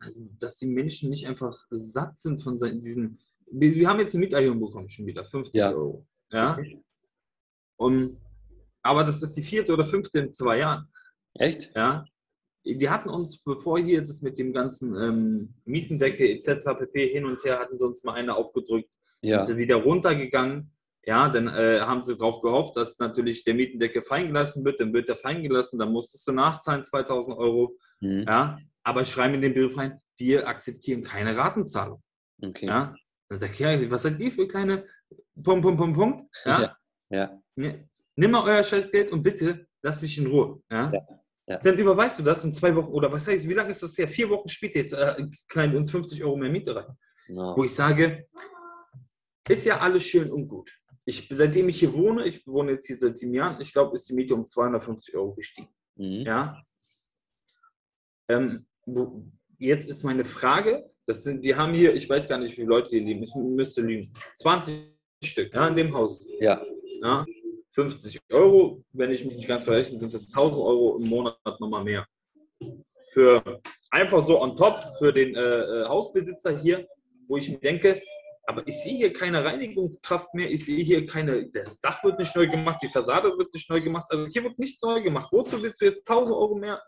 also, 0.00 0.20
dass 0.40 0.58
die 0.58 0.66
Menschen 0.66 1.10
nicht 1.10 1.26
einfach 1.26 1.54
satt 1.70 2.16
sind 2.18 2.42
von 2.42 2.58
se- 2.58 2.74
diesem. 2.76 3.18
Wir, 3.50 3.88
haben 3.88 4.00
jetzt 4.00 4.14
eine 4.14 4.24
Mieterhöhung 4.24 4.60
bekommen, 4.60 4.88
schon 4.88 5.06
wieder, 5.06 5.24
50 5.24 5.54
Ja. 5.58 5.70
Euro. 5.72 6.06
Ja. 6.32 6.58
Und, 7.76 8.18
aber 8.82 9.04
das 9.04 9.22
ist 9.22 9.36
die 9.36 9.42
vierte 9.42 9.72
oder 9.72 9.84
fünfte 9.84 10.18
in 10.20 10.32
zwei 10.32 10.58
Jahren. 10.58 10.88
Echt? 11.34 11.72
Ja. 11.74 12.04
die 12.64 12.88
hatten 12.90 13.08
uns, 13.08 13.38
bevor 13.42 13.78
hier 13.78 14.02
das 14.02 14.22
mit 14.22 14.38
dem 14.38 14.52
ganzen 14.52 14.96
ähm, 14.96 15.54
Mietendecke 15.64 16.28
etc. 16.30 16.64
pp. 16.78 17.08
hin 17.12 17.24
und 17.26 17.44
her, 17.44 17.58
hatten 17.60 17.78
sie 17.78 17.84
uns 17.84 18.02
mal 18.02 18.14
eine 18.14 18.34
aufgedrückt. 18.34 18.90
Ja. 19.22 19.42
Sind 19.42 19.54
sie 19.56 19.60
wieder 19.62 19.76
runtergegangen. 19.76 20.72
Ja, 21.04 21.28
dann 21.28 21.46
äh, 21.46 21.80
haben 21.82 22.02
sie 22.02 22.16
darauf 22.16 22.40
gehofft, 22.40 22.76
dass 22.76 22.98
natürlich 22.98 23.44
der 23.44 23.54
Mietendecke 23.54 24.02
fallen 24.02 24.26
gelassen 24.28 24.64
wird. 24.64 24.80
Dann 24.80 24.92
wird 24.92 25.08
der 25.08 25.16
fallen 25.16 25.42
gelassen, 25.44 25.78
dann 25.78 25.92
musstest 25.92 26.26
du 26.26 26.32
nachzahlen 26.32 26.84
2000 26.84 27.38
Euro. 27.38 27.76
Mhm. 28.00 28.24
Ja, 28.26 28.58
aber 28.86 29.04
schreiben 29.04 29.34
in 29.34 29.42
den 29.42 29.52
Brief 29.52 29.76
rein, 29.76 30.00
wir 30.16 30.46
akzeptieren 30.46 31.02
keine 31.02 31.36
Ratenzahlung. 31.36 32.00
Okay. 32.40 32.66
Ja, 32.66 32.94
dann 33.28 33.38
sag 33.38 33.50
ich, 33.50 33.58
ja, 33.58 33.90
was 33.90 34.02
seid 34.02 34.20
ihr 34.20 34.30
für 34.30 34.46
kleine 34.46 34.86
Punkt, 35.42 35.62
Punkt, 35.62 35.78
Punkt, 35.78 35.96
Punkt. 35.98 36.36
Ja, 36.44 36.76
Ja. 37.10 37.42
Ja. 37.56 37.74
Nimm 38.14 38.30
mal 38.30 38.44
euer 38.44 38.62
Scheißgeld 38.62 39.10
und 39.10 39.22
bitte 39.22 39.66
lass 39.82 40.00
mich 40.00 40.16
in 40.18 40.26
Ruhe. 40.28 40.62
Ja? 40.70 40.92
Ja, 40.92 41.06
ja. 41.48 41.58
Dann 41.58 41.78
überweist 41.78 42.18
du 42.20 42.22
das 42.22 42.44
um 42.44 42.52
zwei 42.52 42.74
Wochen 42.76 42.92
oder 42.92 43.10
was 43.10 43.26
heißt, 43.26 43.48
wie 43.48 43.54
lange 43.54 43.70
ist 43.70 43.82
das 43.82 43.98
her? 43.98 44.08
Vier 44.08 44.30
Wochen 44.30 44.48
später 44.48 44.78
jetzt 44.78 44.92
äh, 44.92 45.26
knallen 45.48 45.76
uns 45.76 45.90
50 45.90 46.22
Euro 46.22 46.36
mehr 46.36 46.50
Miete 46.50 46.76
rein. 46.76 46.96
Genau. 47.26 47.56
Wo 47.56 47.64
ich 47.64 47.74
sage, 47.74 48.28
ist 49.48 49.66
ja 49.66 49.80
alles 49.80 50.06
schön 50.06 50.30
und 50.30 50.46
gut. 50.46 50.70
Ich, 51.04 51.28
seitdem 51.30 51.68
ich 51.68 51.80
hier 51.80 51.92
wohne, 51.92 52.24
ich 52.26 52.46
wohne 52.46 52.72
jetzt 52.72 52.86
hier 52.86 52.98
seit 52.98 53.18
sieben 53.18 53.34
Jahren, 53.34 53.60
ich 53.60 53.72
glaube, 53.72 53.94
ist 53.94 54.08
die 54.08 54.14
Miete 54.14 54.34
um 54.34 54.46
250 54.46 55.14
Euro 55.16 55.34
gestiegen. 55.34 55.68
Mhm. 55.96 56.22
Ja. 56.22 56.56
Ähm, 58.28 58.66
jetzt 59.58 59.88
ist 59.88 60.04
meine 60.04 60.24
Frage, 60.24 60.90
das 61.06 61.22
sind, 61.22 61.44
die 61.44 61.54
haben 61.54 61.74
hier, 61.74 61.94
ich 61.94 62.08
weiß 62.08 62.28
gar 62.28 62.38
nicht, 62.38 62.52
wie 62.52 62.56
viele 62.56 62.68
Leute 62.68 62.90
hier 62.90 63.02
leben, 63.02 63.22
ich 63.22 63.34
müsste 63.34 63.82
lügen, 63.82 64.12
20 64.36 64.74
Stück 65.22 65.54
ja, 65.54 65.68
in 65.68 65.74
dem 65.76 65.94
Haus. 65.94 66.26
Ja. 66.40 66.60
Ja, 67.02 67.24
50 67.70 68.18
Euro, 68.32 68.82
wenn 68.92 69.10
ich 69.10 69.24
mich 69.24 69.36
nicht 69.36 69.48
ganz 69.48 69.62
verrechne, 69.62 69.98
sind 69.98 70.12
das 70.12 70.28
1000 70.28 70.64
Euro 70.64 70.98
im 70.98 71.08
Monat 71.08 71.38
nochmal 71.60 71.84
mehr. 71.84 72.06
Für 73.12 73.60
einfach 73.90 74.22
so 74.22 74.40
on 74.40 74.56
top 74.56 74.82
für 74.98 75.12
den 75.12 75.34
äh, 75.34 75.40
äh, 75.40 75.84
Hausbesitzer 75.86 76.58
hier, 76.58 76.86
wo 77.28 77.36
ich 77.36 77.50
mir 77.50 77.58
denke, 77.58 78.00
aber 78.46 78.66
ich 78.66 78.80
sehe 78.80 78.96
hier 78.96 79.12
keine 79.12 79.44
Reinigungskraft 79.44 80.32
mehr, 80.34 80.50
ich 80.50 80.64
sehe 80.64 80.82
hier 80.82 81.04
keine, 81.04 81.48
das 81.50 81.80
Dach 81.80 82.02
wird 82.04 82.18
nicht 82.18 82.34
neu 82.36 82.46
gemacht, 82.46 82.80
die 82.82 82.88
Fassade 82.88 83.36
wird 83.36 83.52
nicht 83.52 83.68
neu 83.68 83.80
gemacht, 83.80 84.06
also 84.10 84.24
hier 84.26 84.44
wird 84.44 84.58
nichts 84.58 84.80
neu 84.82 85.02
gemacht. 85.02 85.28
Wozu 85.32 85.60
willst 85.62 85.80
du 85.80 85.86
jetzt 85.86 86.08
1000 86.08 86.36
Euro 86.36 86.54
mehr? 86.54 86.80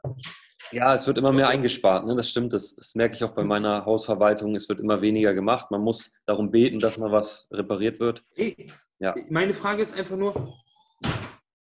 Ja, 0.70 0.94
es 0.94 1.06
wird 1.06 1.18
immer 1.18 1.32
mehr 1.32 1.48
eingespart, 1.48 2.06
ne? 2.06 2.14
das 2.14 2.30
stimmt. 2.30 2.52
Das, 2.52 2.74
das 2.74 2.94
merke 2.94 3.16
ich 3.16 3.24
auch 3.24 3.34
bei 3.34 3.44
meiner 3.44 3.84
Hausverwaltung. 3.84 4.54
Es 4.54 4.68
wird 4.68 4.80
immer 4.80 5.00
weniger 5.00 5.34
gemacht. 5.34 5.70
Man 5.70 5.80
muss 5.80 6.10
darum 6.26 6.50
beten, 6.50 6.78
dass 6.78 6.98
mal 6.98 7.10
was 7.10 7.48
repariert 7.50 8.00
wird. 8.00 8.24
Hey, 8.34 8.70
Ja. 8.98 9.14
Meine 9.28 9.54
Frage 9.54 9.82
ist 9.82 9.94
einfach 9.94 10.16
nur, 10.16 10.54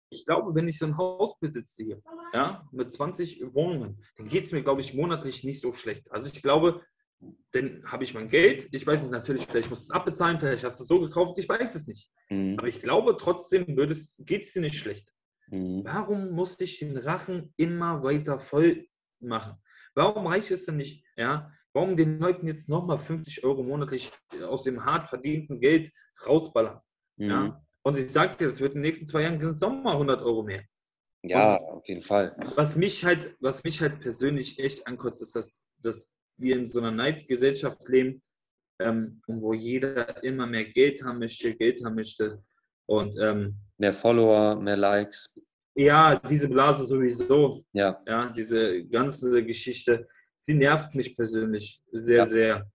ich 0.08 0.24
glaube, 0.24 0.54
wenn 0.54 0.68
ich 0.68 0.78
so 0.78 0.86
ein 0.86 0.96
Haus 0.96 1.38
besitze 1.38 1.82
hier, 1.82 2.02
ja, 2.32 2.66
mit 2.70 2.92
20 2.92 3.54
Wohnungen, 3.54 4.02
dann 4.16 4.28
geht 4.28 4.44
es 4.44 4.52
mir, 4.52 4.62
glaube 4.62 4.80
ich, 4.80 4.94
monatlich 4.94 5.42
nicht 5.42 5.60
so 5.60 5.72
schlecht. 5.72 6.12
Also 6.12 6.28
ich 6.32 6.42
glaube, 6.42 6.82
dann 7.52 7.82
habe 7.86 8.04
ich 8.04 8.14
mein 8.14 8.28
Geld. 8.28 8.68
Ich 8.72 8.86
weiß 8.86 9.02
nicht, 9.02 9.10
natürlich, 9.10 9.46
vielleicht 9.46 9.70
musst 9.70 9.88
du 9.88 9.92
es 9.92 9.96
abbezahlen, 9.96 10.40
vielleicht 10.40 10.64
hast 10.64 10.80
du 10.80 10.84
es 10.84 10.88
so 10.88 11.00
gekauft, 11.00 11.38
ich 11.38 11.48
weiß 11.48 11.74
es 11.74 11.86
nicht. 11.86 12.08
Mhm. 12.30 12.58
Aber 12.58 12.68
ich 12.68 12.80
glaube 12.82 13.16
trotzdem, 13.18 13.66
geht 13.66 13.90
es 14.44 14.52
dir 14.52 14.60
nicht 14.60 14.76
schlecht. 14.76 15.12
Mhm. 15.48 15.82
Warum 15.84 16.30
muss 16.30 16.58
ich 16.60 16.78
den 16.78 16.96
Rachen 16.96 17.52
immer 17.56 18.02
weiter 18.02 18.38
voll 18.38 18.86
machen? 19.20 19.56
Warum 19.94 20.26
reicht 20.26 20.50
es 20.50 20.64
denn 20.64 20.78
nicht, 20.78 21.04
ja? 21.16 21.50
Warum 21.74 21.96
den 21.96 22.18
Leuten 22.18 22.46
jetzt 22.46 22.68
nochmal 22.68 22.98
50 22.98 23.44
Euro 23.44 23.62
monatlich 23.62 24.10
aus 24.42 24.64
dem 24.64 24.84
hart 24.84 25.08
verdienten 25.08 25.60
Geld 25.60 25.90
rausballern? 26.26 26.80
Mhm. 27.16 27.28
Ja? 27.28 27.66
Und 27.82 27.98
ich 27.98 28.10
sage 28.10 28.36
dir, 28.36 28.46
das 28.46 28.60
wird 28.60 28.74
in 28.74 28.78
den 28.78 28.88
nächsten 28.88 29.06
zwei 29.06 29.22
Jahren 29.22 29.40
sind 29.40 29.50
es 29.50 29.60
nochmal 29.60 29.94
100 29.94 30.22
Euro 30.22 30.42
mehr. 30.42 30.64
Ja, 31.24 31.56
auf 31.56 31.86
jeden 31.86 32.02
Fall. 32.02 32.34
Was 32.56 32.76
mich 32.76 33.04
halt, 33.04 33.36
was 33.40 33.62
mich 33.64 33.80
halt 33.80 34.00
persönlich 34.00 34.58
echt 34.58 34.86
ankotzt, 34.86 35.22
ist, 35.22 35.36
dass, 35.36 35.62
dass 35.78 36.14
wir 36.42 36.56
in 36.56 36.66
so 36.66 36.80
einer 36.80 36.90
Neidgesellschaft 36.90 37.88
leben, 37.88 38.20
ähm, 38.80 39.20
und 39.26 39.40
wo 39.42 39.52
jeder 39.54 40.22
immer 40.24 40.46
mehr 40.46 40.64
Geld 40.64 41.02
haben 41.04 41.18
möchte, 41.20 41.54
Geld 41.54 41.84
haben 41.84 41.94
möchte. 41.94 42.42
Und 42.86 43.16
ähm, 43.20 43.54
Mehr 43.78 43.92
Follower, 43.92 44.56
mehr 44.56 44.76
Likes. 44.76 45.32
ja, 45.74 46.16
diese 46.16 46.48
Blase 46.48 46.84
sowieso, 46.84 47.64
Ja, 47.72 48.00
ja, 48.06 48.28
diese 48.30 48.84
ganze 48.86 49.44
Geschichte, 49.44 50.08
sie 50.38 50.54
nervt 50.54 50.94
mich 50.94 51.16
persönlich 51.16 51.80
sehr, 51.92 52.18
Ja. 52.18 52.24
sehr. 52.24 52.70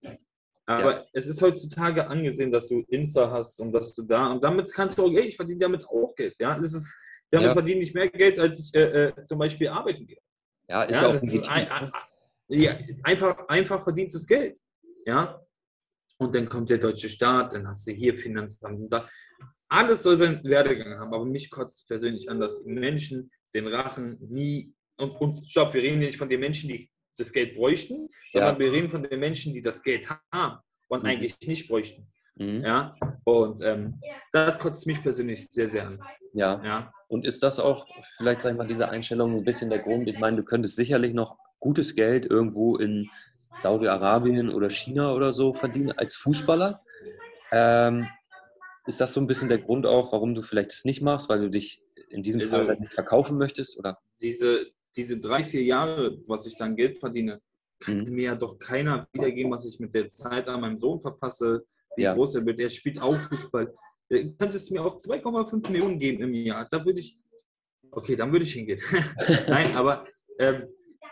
Aber 0.66 1.06
es 1.14 1.28
ist 1.28 1.42
heutzutage 1.42 2.06
angesehen, 2.08 2.52
dass 2.52 2.68
du 2.68 2.84
Insta 2.90 3.32
hast 3.32 3.60
und 3.62 3.72
dass 3.72 3.94
du 3.94 4.02
da 4.04 4.32
und 4.34 4.44
damit 4.44 4.72
kannst 4.74 4.98
du 4.98 5.06
auch, 5.06 5.12
ey, 5.14 5.28
ich 5.28 5.36
verdiene 5.38 5.60
damit 5.60 5.86
auch 5.88 6.14
Geld. 6.16 6.36
Ja, 6.40 6.60
das 6.60 6.74
ist, 6.74 6.94
damit 7.30 7.48
Ja. 7.50 7.54
verdiene 7.54 7.82
ich 7.82 7.94
mehr 7.94 8.10
Geld, 8.10 8.38
als 8.40 8.60
ich 8.60 8.74
äh, 8.76 9.06
äh, 9.08 9.24
zum 9.26 9.40
Beispiel 9.40 9.68
arbeiten 9.70 10.06
gehe. 10.06 10.20
ja 10.70 10.84
ist 10.84 11.00
Ja, 11.02 11.10
ja 11.10 11.18
auch 11.18 11.22
ein 11.22 11.44
ein, 11.46 11.68
ein, 11.70 11.92
ja, 12.50 12.78
einfach, 13.04 13.48
einfach 13.48 13.84
verdientes 13.84 14.26
Geld. 14.26 14.58
Ja. 15.06 15.42
Und 16.20 16.36
dann 16.36 16.50
kommt 16.50 16.70
der 16.70 16.78
deutsche 16.80 17.10
Staat, 17.10 17.54
dann 17.54 17.68
hast 17.68 17.86
du 17.88 17.92
hier 17.92 18.16
Finanzamt 18.16 18.80
und 18.80 18.90
da. 18.92 19.08
Alles 19.70 20.02
soll 20.04 20.16
seinen 20.16 20.44
Werdegang 20.46 20.98
haben, 20.98 21.14
aber 21.14 21.26
mich 21.26 21.50
kotzt 21.50 21.78
es 21.82 21.86
persönlich 21.86 22.30
an, 22.30 22.40
dass 22.40 22.64
Menschen 22.66 23.30
den 23.54 23.68
Rachen 23.68 24.18
nie. 24.30 24.74
Und, 24.98 25.12
und 25.22 25.48
stopp, 25.50 25.74
wir 25.74 25.84
reden 25.84 26.00
nicht 26.00 26.18
von 26.18 26.30
den 26.30 26.40
Menschen, 26.40 26.70
die 26.70 26.90
das 27.18 27.32
Geld 27.32 27.56
bräuchten, 27.56 28.10
sondern 28.32 28.54
Ja. 28.56 28.60
wir 28.60 28.72
reden 28.72 28.90
von 28.90 29.04
den 29.04 29.20
Menschen, 29.20 29.54
die 29.54 29.62
das 29.62 29.84
Geld 29.84 30.08
haben 30.34 30.60
und 30.88 31.04
Mhm. 31.04 31.10
eigentlich 31.10 31.38
nicht 31.46 31.68
bräuchten. 31.68 32.08
Mhm. 32.36 32.64
Ja. 32.64 32.96
Und 33.26 33.62
ähm, 33.62 34.00
das 34.32 34.58
kotzt 34.58 34.88
mich 34.88 35.02
persönlich 35.02 35.50
sehr, 35.50 35.68
sehr 35.68 35.86
an. 35.88 36.02
Ja. 36.34 36.64
Ja. 36.64 36.94
Und 37.10 37.26
ist 37.26 37.44
das 37.44 37.60
auch 37.60 37.86
vielleicht, 38.18 38.42
sag 38.42 38.52
ich 38.52 38.58
mal, 38.58 38.68
diese 38.68 38.90
Einstellung 38.90 39.36
ein 39.36 39.44
bisschen 39.44 39.70
der 39.70 39.80
Grund? 39.80 40.08
Ich 40.08 40.18
meine, 40.20 40.38
du 40.38 40.44
könntest 40.44 40.76
sicherlich 40.78 41.14
noch 41.14 41.38
gutes 41.60 41.96
Geld 41.96 42.26
irgendwo 42.26 42.76
in 42.76 43.10
Saudi-Arabien 43.60 44.50
oder 44.50 44.70
China 44.70 45.14
oder 45.14 45.34
so 45.34 45.54
verdienen 45.54 45.92
als 45.92 46.16
Fußballer. 46.16 46.82
Ähm, 47.52 48.08
ist 48.86 49.02
das 49.02 49.14
so 49.14 49.20
ein 49.20 49.28
bisschen 49.28 49.50
der 49.50 49.58
Grund 49.58 49.86
auch, 49.86 50.12
warum 50.14 50.36
du 50.36 50.42
vielleicht 50.42 50.72
es 50.72 50.86
nicht 50.86 51.02
machst, 51.02 51.30
weil 51.30 51.40
du 51.42 51.50
dich 51.50 51.82
in 52.10 52.24
diesem 52.24 52.42
Also- 52.42 52.58
Fall 52.58 52.78
nicht 52.80 52.94
verkaufen 52.94 53.38
möchtest? 53.38 53.78
Oder? 53.78 53.98
diese, 54.22 54.68
diese 54.96 55.20
drei, 55.20 55.44
vier 55.44 55.62
Jahre, 55.64 56.18
was 56.28 56.46
ich 56.48 56.58
dann 56.58 56.76
Geld 56.76 56.98
verdiene, 56.98 57.40
kann 57.80 58.00
Mhm. 58.06 58.14
mir 58.14 58.24
ja 58.24 58.36
doch 58.36 58.58
keiner 58.58 59.08
wiedergeben, 59.14 59.52
was 59.52 59.66
ich 59.66 59.80
mit 59.80 59.94
der 59.94 60.10
Zeit 60.10 60.48
an 60.48 60.62
meinem 60.62 60.78
Sohn 60.78 61.00
verpasse, 61.02 61.66
wie 61.96 62.04
Ja. 62.04 62.14
groß 62.16 62.36
er 62.36 62.46
wird. 62.46 62.60
Er 62.60 62.70
spielt 62.70 63.00
auch 63.02 63.16
Fußball. 63.20 63.72
Äh, 64.10 64.30
Könntest 64.40 64.70
du 64.70 64.74
mir 64.74 64.84
auch 64.84 64.98
2,5 64.98 65.70
Millionen 65.70 66.00
geben 66.00 66.24
im 66.24 66.34
Jahr? 66.34 66.66
Da 66.68 66.84
würde 66.84 67.00
ich, 67.00 67.18
okay, 67.92 68.16
dann 68.16 68.32
würde 68.32 68.46
ich 68.46 68.54
hingehen. 68.54 68.80
Nein, 69.48 69.76
aber 69.76 70.08
ähm, 70.40 70.64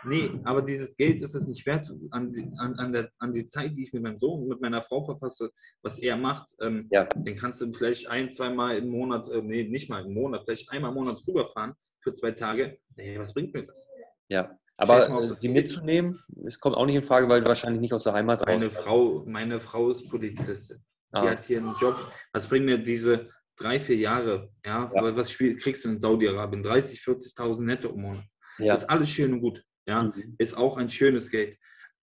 nee, 0.04 0.30
aber 0.44 0.62
dieses 0.62 0.96
Geld 0.96 1.20
ist 1.20 1.34
es 1.34 1.46
nicht 1.46 1.64
wert 1.66 1.90
an 2.10 2.32
die, 2.32 2.48
an, 2.58 2.74
an, 2.78 2.92
der, 2.92 3.10
an 3.18 3.32
die 3.32 3.46
Zeit, 3.46 3.76
die 3.76 3.82
ich 3.84 3.92
mit 3.92 4.02
meinem 4.02 4.16
Sohn, 4.16 4.46
mit 4.48 4.60
meiner 4.60 4.82
Frau 4.82 5.04
verpasse, 5.04 5.50
was 5.82 5.98
er 5.98 6.16
macht. 6.16 6.48
Ähm, 6.60 6.88
Ja. 6.90 7.04
Den 7.04 7.36
kannst 7.36 7.60
du 7.60 7.72
vielleicht 7.72 8.08
ein, 8.08 8.30
zweimal 8.30 8.76
im 8.78 8.88
Monat, 8.88 9.28
äh, 9.30 9.42
nee, 9.42 9.64
nicht 9.64 9.88
mal 9.88 10.04
im 10.04 10.14
Monat, 10.14 10.42
vielleicht 10.44 10.70
einmal 10.70 10.90
im 10.90 10.96
Monat 10.96 11.20
rüberfahren 11.26 11.74
für 12.02 12.12
zwei 12.14 12.32
Tage. 12.32 12.78
Nee, 12.96 13.18
was 13.18 13.32
bringt 13.34 13.52
mir 13.54 13.64
das? 13.64 13.90
Ja. 14.28 14.56
Aber 14.78 15.08
mal, 15.08 15.26
das 15.26 15.40
die 15.40 15.46
geht. 15.48 15.56
mitzunehmen, 15.64 16.22
es 16.44 16.60
kommt 16.60 16.76
auch 16.76 16.84
nicht 16.84 16.96
in 16.96 17.02
Frage, 17.02 17.28
weil 17.30 17.40
du 17.40 17.46
wahrscheinlich 17.48 17.80
nicht 17.80 17.94
aus 17.94 18.04
der 18.04 18.12
Heimat 18.12 18.40
raus 18.42 18.46
Meine 18.46 18.70
Frau, 18.70 19.24
meine 19.26 19.58
Frau 19.58 19.88
ist 19.90 20.06
Polizistin. 20.08 20.78
Die 21.14 21.18
Ah, 21.18 21.30
hat 21.30 21.44
hier 21.44 21.58
einen 21.58 21.74
Job. 21.80 21.96
Was 22.32 22.46
bringen 22.46 22.66
mir 22.66 22.76
diese 22.76 23.28
drei, 23.56 23.80
vier 23.80 23.96
Jahre? 23.96 24.50
Ja, 24.66 24.80
Ja. 24.82 24.92
Aber 24.94 25.16
was 25.16 25.34
kriegst 25.38 25.84
du 25.84 25.88
in 25.88 25.98
Saudi-Arabien? 25.98 26.62
30, 26.62 27.00
40.000 27.00 27.62
netto 27.64 27.88
im 27.88 28.02
Monat. 28.02 28.24
ja. 28.58 28.74
Ist 28.74 28.84
alles 28.84 29.08
schön 29.08 29.32
und 29.32 29.40
gut. 29.40 29.64
Ja, 29.86 30.02
Mhm. 30.04 30.34
ist 30.38 30.56
auch 30.56 30.76
ein 30.76 30.90
schönes 30.90 31.30
Geld. 31.30 31.56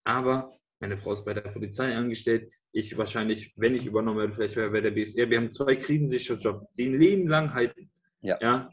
Aber 0.06 0.58
meine 0.80 0.98
Frau 0.98 1.14
ist 1.14 1.24
bei 1.26 1.34
der 1.34 1.42
Polizei 1.42 1.96
angestellt. 1.96 2.54
Ich 2.72 2.98
wahrscheinlich, 2.98 3.54
wenn 3.56 3.76
ich 3.76 3.86
übernommen 3.86 4.18
werde, 4.20 4.34
vielleicht 4.34 4.56
bei 4.56 4.82
der 4.82 4.92
BSR. 4.92 5.30
Wir 5.30 5.38
haben 5.38 5.52
zwei 5.52 5.76
Krisensicherjobs, 5.76 6.72
die 6.74 6.86
ein 6.88 7.00
Leben 7.00 7.28
lang 7.28 7.54
halten. 7.54 7.92
Ja. 8.22 8.38
ja. 8.42 8.70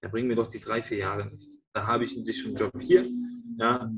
Da 0.00 0.08
bringen 0.08 0.28
mir 0.28 0.34
doch 0.36 0.46
die 0.46 0.60
drei, 0.60 0.82
vier 0.82 0.98
Jahre 0.98 1.26
nichts. 1.26 1.62
Da 1.72 1.86
habe 1.86 2.04
ich 2.04 2.14
einen 2.14 2.24
sicheren 2.24 2.54
Job 2.54 2.72
hier. 2.80 3.02
Ja. 3.58 3.88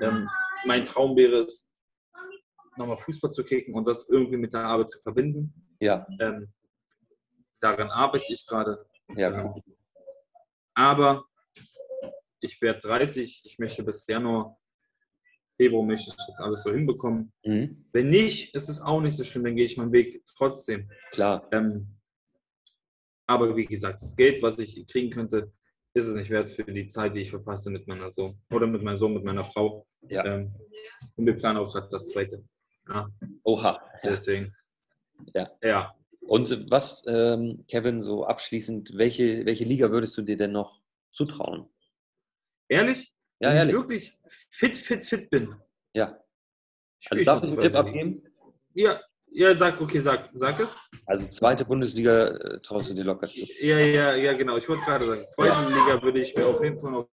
Ähm, 0.00 0.28
mein 0.66 0.84
Traum 0.84 1.16
wäre 1.16 1.42
es, 1.44 1.72
nochmal 2.76 2.96
Fußball 2.96 3.30
zu 3.30 3.44
kicken 3.44 3.74
und 3.74 3.86
das 3.86 4.08
irgendwie 4.08 4.38
mit 4.38 4.52
der 4.52 4.64
Arbeit 4.64 4.90
zu 4.90 4.98
verbinden. 5.00 5.52
Ja, 5.80 6.06
Ähm, 6.20 6.52
daran 7.60 7.90
arbeite 7.90 8.32
ich 8.32 8.46
gerade. 8.46 8.84
ja, 9.14 9.44
cool. 9.44 9.62
aber 10.74 11.24
ich 12.42 12.60
werde 12.60 12.80
30, 12.80 13.42
ich 13.44 13.58
möchte 13.58 13.82
bis 13.82 14.06
Januar, 14.06 14.58
Februar 15.56 15.84
möchte 15.84 16.10
ich 16.10 16.26
das 16.26 16.40
alles 16.40 16.62
so 16.62 16.72
hinbekommen. 16.72 17.32
Mhm. 17.44 17.84
Wenn 17.92 18.10
nicht, 18.10 18.54
ist 18.54 18.68
es 18.68 18.80
auch 18.80 19.00
nicht 19.00 19.16
so 19.16 19.24
schlimm, 19.24 19.44
dann 19.44 19.56
gehe 19.56 19.64
ich 19.64 19.76
meinen 19.76 19.92
Weg 19.92 20.22
trotzdem. 20.36 20.90
Klar. 21.12 21.46
Ähm, 21.52 21.86
aber 23.26 23.54
wie 23.56 23.66
gesagt, 23.66 24.02
das 24.02 24.16
Geld, 24.16 24.42
was 24.42 24.58
ich 24.58 24.86
kriegen 24.86 25.10
könnte, 25.10 25.52
ist 25.94 26.06
es 26.06 26.16
nicht 26.16 26.30
wert 26.30 26.50
für 26.50 26.64
die 26.64 26.88
Zeit, 26.88 27.14
die 27.14 27.20
ich 27.20 27.30
verpasse 27.30 27.70
mit 27.70 27.86
meiner 27.86 28.08
Sohn 28.08 28.40
oder 28.50 28.66
mit 28.66 28.82
meinem 28.82 28.96
Sohn, 28.96 29.14
mit 29.14 29.24
meiner 29.24 29.44
Frau. 29.44 29.86
Ja. 30.08 30.24
Ähm, 30.24 30.54
und 31.16 31.26
wir 31.26 31.36
planen 31.36 31.58
auch 31.58 31.72
gerade 31.72 31.88
das 31.90 32.08
zweite. 32.08 32.42
Ja, 32.88 33.08
Oha. 33.44 33.80
deswegen. 34.02 34.52
Ja. 35.34 35.50
Ja. 35.62 35.94
Und 36.20 36.70
was, 36.70 37.02
ähm, 37.06 37.64
Kevin, 37.68 38.00
so 38.00 38.24
abschließend, 38.24 38.96
welche, 38.96 39.44
welche 39.44 39.64
Liga 39.64 39.90
würdest 39.90 40.16
du 40.16 40.22
dir 40.22 40.36
denn 40.36 40.52
noch 40.52 40.80
zutrauen? 41.12 41.68
Ehrlich, 42.72 43.12
Ja, 43.40 43.50
wenn 43.50 43.56
ehrlich. 43.56 43.74
ich 43.74 43.80
wirklich 43.80 44.18
fit, 44.50 44.76
fit, 44.76 45.04
fit 45.04 45.28
bin. 45.30 45.54
Ja. 45.94 46.18
Also 47.10 47.20
ich 47.20 47.26
darf 47.26 47.42
ich 47.44 47.50
einen 47.52 47.60
Tipp 47.60 47.74
abgeben? 47.74 48.22
Ja, 48.74 49.00
ja, 49.26 49.56
sag, 49.56 49.80
okay, 49.80 50.00
sag, 50.00 50.30
sag 50.34 50.58
es. 50.60 50.78
Also 51.06 51.26
zweite 51.28 51.64
Bundesliga 51.66 52.28
äh, 52.28 52.60
traust 52.62 52.90
du 52.90 52.94
dir 52.94 53.04
locker 53.04 53.26
zu. 53.26 53.44
Ja, 53.60 53.78
ja, 53.78 54.14
ja, 54.14 54.32
genau. 54.34 54.56
Ich 54.56 54.68
wollte 54.68 54.84
gerade 54.84 55.06
sagen, 55.06 55.24
zweite 55.28 55.68
Liga 55.68 56.02
würde 56.02 56.20
ich 56.20 56.34
mir 56.34 56.46
auf 56.46 56.62
jeden 56.62 56.78
Fall 56.78 56.92
noch. 56.92 57.10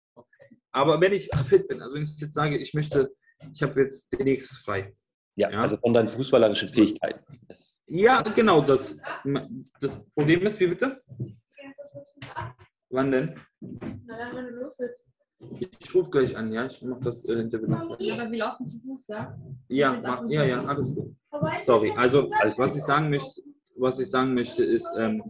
Aber 0.71 1.01
wenn 1.01 1.11
ich 1.13 1.29
fit 1.45 1.67
bin, 1.67 1.81
also 1.81 1.95
wenn 1.95 2.03
ich 2.03 2.11
jetzt 2.19 2.33
sage, 2.33 2.57
ich 2.57 2.73
möchte, 2.73 3.11
ich 3.53 3.61
habe 3.63 3.81
jetzt 3.81 4.11
demnächst 4.13 4.59
frei. 4.59 4.95
Ja, 5.35 5.49
Ja. 5.51 5.61
also 5.61 5.75
von 5.77 5.93
deinen 5.93 6.07
fußballerischen 6.07 6.69
Fähigkeiten. 6.69 7.23
Das, 7.49 7.81
Ja, 7.87 8.21
genau, 8.21 8.61
das, 8.61 8.97
das 9.81 10.05
Problem 10.13 10.45
ist, 10.45 10.59
wie 10.59 10.67
bitte? 10.67 11.01
Wann 12.89 13.11
denn? 13.11 13.39
Na 14.05 14.17
dann, 14.17 14.35
wenn 14.35 14.45
du 14.45 14.51
los 14.61 14.75
willst. 14.77 15.08
Ich 15.79 15.95
rufe 15.95 16.09
gleich 16.09 16.35
an, 16.35 16.51
ja? 16.51 16.65
Ich 16.65 16.81
mache 16.81 16.99
das 17.01 17.25
äh, 17.25 17.33
Interview. 17.33 17.67
noch. 17.67 17.99
Ja, 17.99 18.15
aber 18.15 18.31
wir 18.31 18.37
laufen 18.39 18.67
zu 18.67 18.79
Fuß, 18.79 19.07
ja? 19.07 19.37
Ja, 19.69 19.93
ma- 20.01 20.25
ja, 20.27 20.43
ja, 20.43 20.63
alles 20.65 20.93
gut. 20.93 21.15
Sorry. 21.63 21.91
Also, 21.95 22.29
was 22.57 22.75
ich 22.75 22.83
sagen 22.83 23.09
möchte, 23.09 23.41
was 23.77 23.99
ich 23.99 24.09
sagen 24.09 24.33
möchte, 24.33 24.63
ist, 24.63 24.89
ähm, 24.97 25.23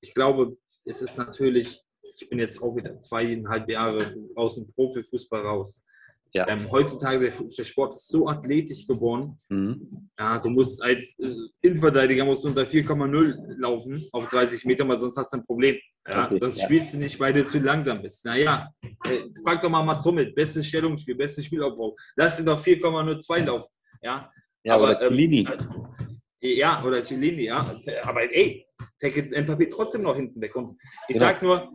ich 0.00 0.12
glaube, 0.14 0.56
es 0.84 1.02
ist 1.02 1.16
natürlich, 1.16 1.80
ich 2.02 2.28
bin 2.28 2.38
jetzt 2.40 2.60
auch 2.60 2.74
wieder 2.74 3.00
zweieinhalb 3.00 3.68
Jahre 3.70 4.16
aus 4.34 4.56
dem 4.56 4.66
Profifußball 4.68 5.42
raus. 5.42 5.82
Ja. 6.32 6.46
Ähm, 6.48 6.70
heutzutage, 6.70 7.30
der, 7.30 7.32
der 7.58 7.64
Sport 7.64 7.94
ist 7.94 8.08
so 8.08 8.28
athletisch 8.28 8.86
geworden. 8.86 9.36
mhm. 9.48 10.10
Ja, 10.18 10.38
du 10.38 10.48
musst 10.50 10.82
als 10.82 11.18
äh, 11.18 11.28
Innenverteidiger 11.62 12.24
musst 12.24 12.44
du 12.44 12.48
unter 12.48 12.62
4,0 12.62 13.58
laufen 13.58 14.00
auf 14.12 14.28
30 14.28 14.64
Meter, 14.64 14.86
weil 14.86 14.98
sonst 14.98 15.16
hast 15.16 15.32
du 15.32 15.38
ein 15.38 15.44
Problem. 15.44 15.76
Ja, 16.08 16.26
Okay, 16.26 16.38
sonst 16.38 16.58
ja. 16.58 16.64
spielst 16.64 16.94
du 16.94 16.98
nicht, 16.98 17.18
weil 17.18 17.32
du 17.32 17.46
zu 17.46 17.58
langsam 17.58 18.00
bist. 18.02 18.24
Naja, 18.24 18.68
äh, 19.04 19.24
frag 19.44 19.60
doch 19.60 19.68
mal 19.70 19.82
Mats 19.84 20.04
Hummel, 20.04 20.32
bestes 20.32 20.66
Stellungsspiel, 20.68 21.16
bestes 21.16 21.44
Spielaufbau. 21.46 21.96
Lass 22.16 22.38
ihn 22.38 22.46
doch 22.46 22.62
4,02 22.62 23.44
laufen. 23.44 23.68
Ja, 24.02 24.30
Ja, 24.62 24.74
Aber, 24.76 24.84
oder 24.84 25.02
ähm, 25.02 25.12
Lini. 25.14 25.48
äh, 26.40 26.54
ja, 26.56 26.82
oder 26.84 27.02
Cellini, 27.02 27.44
ja. 27.44 27.76
Aber 28.04 28.22
ey, 28.34 28.64
tackelt 28.98 29.32
Mbappé 29.36 29.68
trotzdem 29.70 30.02
noch 30.02 30.16
hinten 30.16 30.40
weg. 30.40 30.54
Und 30.56 30.70
ich 31.08 31.14
Genau. 31.14 31.26
sag 31.26 31.42
nur, 31.42 31.72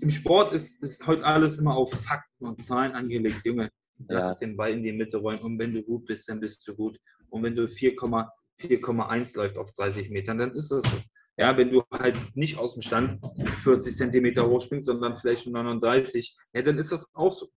im 0.00 0.10
Sport 0.10 0.52
ist, 0.52 0.82
ist 0.82 1.06
heute 1.06 1.24
alles 1.24 1.58
immer 1.58 1.74
auf 1.76 1.90
Fakten 1.92 2.46
und 2.46 2.64
Zahlen 2.64 2.92
angelegt. 2.92 3.40
Junge, 3.44 3.70
Ja. 4.08 4.20
lass 4.20 4.38
den 4.38 4.56
Ball 4.56 4.72
in 4.72 4.82
die 4.82 4.92
Mitte 4.92 5.18
rollen 5.18 5.38
und 5.40 5.58
wenn 5.58 5.72
du 5.72 5.82
gut 5.82 6.06
bist, 6.06 6.28
dann 6.28 6.40
bist 6.40 6.66
du 6.66 6.74
gut. 6.74 6.98
Und 7.30 7.42
wenn 7.42 7.54
du 7.54 7.64
4,1 7.64 8.28
4,1 8.60 9.36
läuft 9.36 9.56
auf 9.56 9.72
30 9.72 10.10
Metern, 10.10 10.38
dann 10.38 10.54
ist 10.54 10.70
das 10.70 10.82
so. 10.84 10.96
Ja, 11.36 11.56
wenn 11.56 11.70
du 11.70 11.82
halt 11.92 12.16
nicht 12.36 12.58
aus 12.58 12.74
dem 12.74 12.82
Stand 12.82 13.20
40 13.64 13.96
Zentimeter 13.96 14.48
hochspringst, 14.48 14.86
sondern 14.86 15.16
vielleicht 15.16 15.46
nur 15.46 15.60
39, 15.60 16.36
ja, 16.52 16.62
dann 16.62 16.78
ist 16.78 16.92
das 16.92 17.12
auch 17.12 17.32
so. 17.32 17.48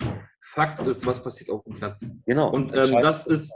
Fakt 0.42 0.80
ist, 0.88 1.06
was 1.06 1.22
passiert 1.22 1.52
auf 1.52 1.64
dem 1.64 1.76
Platz. 1.76 2.04
Genau. 2.26 2.50
Und 2.50 2.74
ähm, 2.76 2.98
das 3.02 3.28
ist 3.28 3.54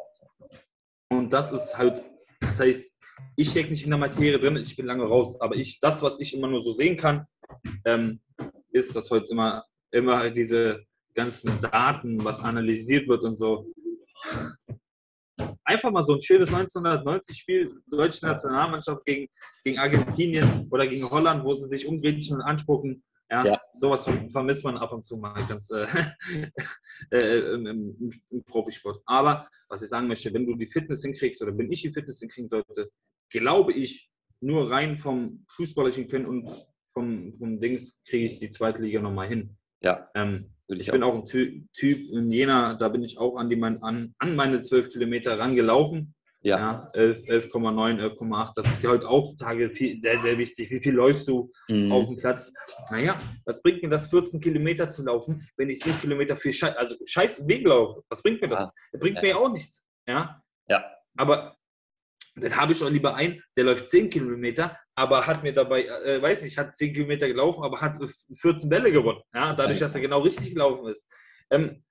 und 1.12 1.34
das 1.34 1.52
ist 1.52 1.78
halt, 1.78 2.02
das 2.40 2.60
heißt, 2.60 2.98
ich 3.36 3.50
stecke 3.50 3.70
nicht 3.70 3.84
in 3.84 3.90
der 3.90 4.00
Materie 4.00 4.40
drin, 4.40 4.56
ich 4.56 4.76
bin 4.76 4.86
lange 4.86 5.04
raus, 5.04 5.40
aber 5.42 5.56
ich, 5.56 5.80
das, 5.80 6.02
was 6.02 6.20
ich 6.20 6.34
immer 6.34 6.48
nur 6.48 6.62
so 6.62 6.72
sehen 6.72 6.96
kann, 6.96 7.26
ähm, 7.86 8.22
ist, 8.72 8.96
dass 8.96 9.12
heute 9.12 9.28
immer, 9.32 9.66
immer 9.92 10.30
diese 10.30 10.86
ganzen 11.14 11.60
Daten, 11.60 12.24
was 12.24 12.40
analysiert 12.40 13.08
wird 13.08 13.24
und 13.24 13.38
so. 13.38 13.68
Einfach 15.64 15.92
mal 15.92 16.04
so 16.04 16.16
ein 16.16 16.22
schönes 16.22 16.50
1990-Spiel, 16.50 17.82
deutsche 17.88 18.26
Nationalmannschaft 18.26 19.06
gegen, 19.06 19.28
gegen 19.64 19.80
Argentinien 19.80 20.68
oder 20.70 20.86
gegen 20.88 21.10
Holland, 21.10 21.44
wo 21.44 21.54
sie 21.54 21.68
sich 21.68 21.88
umgrätschen 21.88 22.38
und 22.38 22.42
anspucken. 22.42 23.04
Ja, 23.30 23.46
Ja. 23.46 23.62
sowas 23.72 24.06
vermisst 24.30 24.64
man 24.66 24.78
ab 24.78 24.92
und 24.92 25.04
zu 25.04 25.16
mal 25.18 25.42
ganz 25.48 25.70
äh, 25.72 25.88
äh, 27.12 27.54
im, 27.54 27.66
im, 27.66 28.12
im 28.30 28.44
Profisport. 28.44 29.02
Aber 29.06 29.48
was 29.70 29.82
ich 29.82 29.90
sagen 29.90 30.08
möchte, 30.08 30.34
wenn 30.34 30.46
du 30.46 30.56
die 30.56 30.68
Fitness 30.68 31.02
hinkriegst 31.02 31.42
oder 31.42 31.58
wenn 31.58 31.72
ich 31.72 31.82
die 31.82 31.94
Fitness 31.94 32.20
hinkriegen 32.20 32.50
sollte, 32.50 32.92
glaube 33.30 33.72
ich, 33.72 34.10
nur 34.42 34.70
rein 34.70 34.98
vom 34.98 35.46
fußballerischen 35.48 36.08
Können 36.08 36.26
und 36.26 36.50
vom, 36.92 37.34
vom 37.38 37.60
Dings 37.60 38.02
kriege 38.06 38.26
ich 38.26 38.40
die 38.40 38.50
zweite 38.50 38.82
Liga 38.82 39.00
nochmal 39.02 39.28
hin. 39.30 39.56
Ja, 39.82 40.10
Ähm, 40.14 40.54
ich 40.80 40.88
ich 40.88 40.92
bin 40.92 41.04
auch. 41.04 41.14
ein 41.16 41.26
Ty 41.26 41.68
Typ 41.74 42.10
in 42.12 42.32
Jena, 42.32 42.74
da 42.76 42.90
bin 42.90 43.04
ich 43.04 43.18
auch 43.18 43.36
an, 43.38 43.50
die, 43.50 43.56
mein- 43.56 43.82
an, 43.84 44.14
an 44.20 44.36
meine 44.36 44.62
12 44.62 44.90
Kilometer 44.92 45.38
rangelaufen. 45.40 46.14
Ja, 46.44 46.58
Ja, 46.58 46.90
11 46.94 47.24
11,9, 47.28 48.00
11,8. 48.00 48.54
Das 48.56 48.66
ist 48.66 48.82
ja 48.82 48.90
heute 48.90 49.08
auch 49.08 49.26
heutzutage 49.30 49.70
viel, 49.70 50.00
sehr, 50.00 50.20
sehr 50.22 50.40
wichtig. 50.40 50.72
Wie 50.72 50.80
viel 50.82 50.94
läufst 50.96 51.28
du 51.28 51.52
Mhm. 51.70 51.92
auf 51.92 52.08
dem 52.08 52.18
Platz? 52.18 52.52
Naja, 52.90 53.22
was 53.46 53.62
bringt 53.62 53.84
mir 53.84 53.90
das, 53.90 54.08
14 54.10 54.40
Kilometer 54.40 54.90
zu 54.90 55.04
laufen, 55.04 55.48
wenn 55.58 55.70
ich 55.70 55.84
7 55.84 56.00
Kilometer 56.02 56.36
viel 56.36 56.52
Scheiß, 56.52 56.76
also 56.78 56.96
scheiß 57.06 57.48
Weg 57.48 57.64
laufe? 57.68 58.02
Was 58.10 58.24
bringt 58.24 58.42
mir 58.42 58.48
das? 58.50 58.62
Ja. 58.62 58.72
Das 58.92 59.02
bringt 59.02 59.18
Ja. 59.18 59.22
mir 59.22 59.30
ja 59.30 59.36
auch 59.38 59.52
nichts. 59.52 59.86
Ja, 60.08 60.42
Ja. 60.68 60.84
aber 61.16 61.56
dann 62.36 62.56
habe 62.56 62.72
ich 62.72 62.80
doch 62.80 62.90
lieber 62.90 63.16
einen, 63.16 63.42
der 63.58 63.66
läuft 63.66 63.90
10 63.90 64.10
Kilometer, 64.10 64.78
aber 64.96 65.26
hat 65.28 65.44
mir 65.44 65.54
dabei, 65.54 65.86
äh, 65.86 66.22
weiß 66.22 66.44
nicht, 66.44 66.58
hat 66.58 66.76
10 66.76 66.94
Kilometer 66.94 67.28
gelaufen, 67.28 67.64
aber 67.64 67.80
hat 67.82 67.98
14 68.34 68.70
Bälle 68.70 68.92
gewonnen. 68.92 69.22
Ja, 69.34 69.54
dadurch, 69.54 69.80
dass 69.80 69.96
er 69.96 70.02
genau 70.02 70.22
richtig 70.22 70.54
gelaufen 70.54 70.88
ist. 70.88 71.12
Ähm, 71.50 71.84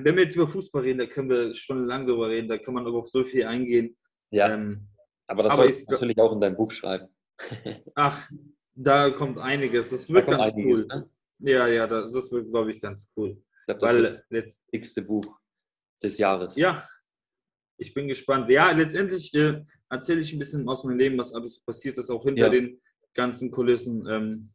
wenn 0.00 0.16
wir 0.16 0.22
jetzt 0.24 0.36
über 0.36 0.48
Fußball 0.48 0.82
reden, 0.82 0.98
da 0.98 1.06
können 1.06 1.28
wir 1.28 1.54
stundenlang 1.54 2.06
drüber 2.06 2.28
reden, 2.28 2.48
da 2.48 2.58
kann 2.58 2.74
man 2.74 2.86
aber 2.86 2.98
auf 2.98 3.08
so 3.08 3.24
viel 3.24 3.44
eingehen. 3.44 3.96
ja. 4.30 4.52
Ähm, 4.54 4.88
aber 5.30 5.42
das 5.42 5.52
aber 5.52 5.62
solltest 5.64 5.80
ich- 5.82 5.86
du 5.88 5.92
natürlich 5.94 6.18
auch 6.20 6.32
in 6.32 6.40
dein 6.40 6.56
Buch 6.56 6.70
schreiben. 6.70 7.08
ach, 7.94 8.30
da 8.74 9.10
kommt 9.10 9.36
einiges. 9.38 9.90
Das 9.90 10.06
Da 10.06 10.14
wird 10.14 10.24
kommt 10.24 10.38
ganz 10.38 10.52
einiges, 10.54 10.86
cool. 10.90 10.96
ne? 11.00 11.10
Ja, 11.40 11.66
ja, 11.66 11.86
das, 11.86 12.12
das 12.12 12.32
wird, 12.32 12.48
glaube 12.50 12.70
ich, 12.70 12.80
ganz 12.80 13.10
cool. 13.16 13.30
Ich 13.36 13.66
glaube, 13.66 13.80
das 13.80 13.92
wird 13.94 14.04
Weil 14.04 14.24
letzt, 14.30 14.58
das 14.60 14.66
dickste 14.72 15.02
Buch 15.02 15.38
des 16.02 16.16
Jahres. 16.16 16.56
Ja, 16.56 16.82
ich 17.78 17.94
bin 17.94 18.08
gespannt. 18.08 18.50
Ja, 18.50 18.70
letztendlich 18.72 19.32
äh, 19.34 19.62
erzähle 19.88 20.20
ich 20.20 20.32
ein 20.32 20.38
bisschen 20.38 20.68
aus 20.68 20.84
meinem 20.84 20.98
Leben, 20.98 21.18
was 21.18 21.32
alles 21.32 21.60
passiert 21.60 21.96
ist, 21.98 22.10
auch 22.10 22.24
hinter 22.24 22.44
Ja. 22.46 22.50
den 22.50 22.80
ganzen 23.14 23.50
Kulissen. 23.50 24.06
Ähm, 24.08 24.50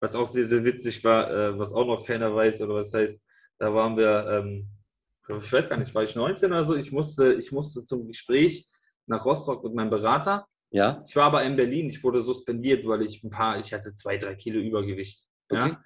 was 0.00 0.14
auch 0.14 0.28
sehr, 0.28 0.44
sehr 0.46 0.64
witzig 0.64 1.02
war, 1.02 1.30
äh, 1.30 1.58
was 1.58 1.72
auch 1.72 1.86
noch 1.86 2.06
keiner 2.06 2.32
weiß, 2.34 2.60
oder 2.62 2.74
was 2.74 2.92
heißt, 2.94 3.24
da 3.58 3.74
waren 3.74 3.96
wir, 3.96 4.26
ähm, 4.28 4.64
ich 5.42 5.52
weiß 5.52 5.68
gar 5.68 5.76
nicht, 5.76 5.92
war 5.94 6.04
ich 6.04 6.14
19 6.14 6.52
oder 6.52 6.62
so? 6.64 6.76
Ich 6.76 6.92
musste, 6.92 7.34
ich 7.34 7.50
musste 7.50 7.84
zum 7.84 8.06
Gespräch 8.06 8.66
nach 9.06 9.24
Rostock 9.24 9.64
mit 9.64 9.74
meinem 9.74 9.90
Berater. 9.90 10.46
Ja? 10.70 11.02
Ich 11.08 11.16
war 11.16 11.24
aber 11.24 11.42
in 11.42 11.56
Berlin, 11.56 11.88
ich 11.88 12.02
wurde 12.04 12.20
suspendiert, 12.20 12.86
weil 12.86 13.02
ich 13.02 13.22
ein 13.24 13.30
paar, 13.30 13.58
ich 13.58 13.72
hatte 13.72 13.92
zwei, 13.94 14.18
drei 14.18 14.34
Kilo 14.36 14.60
Übergewicht. 14.60 15.24
Okay. 15.48 15.70
Ja? 15.70 15.82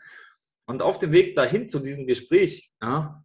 Und 0.67 0.83
auf 0.83 0.99
dem 0.99 1.13
Weg 1.13 1.35
dahin 1.35 1.69
zu 1.69 1.79
diesem 1.81 2.07
Gespräch 2.07 2.71
ja, 2.83 3.25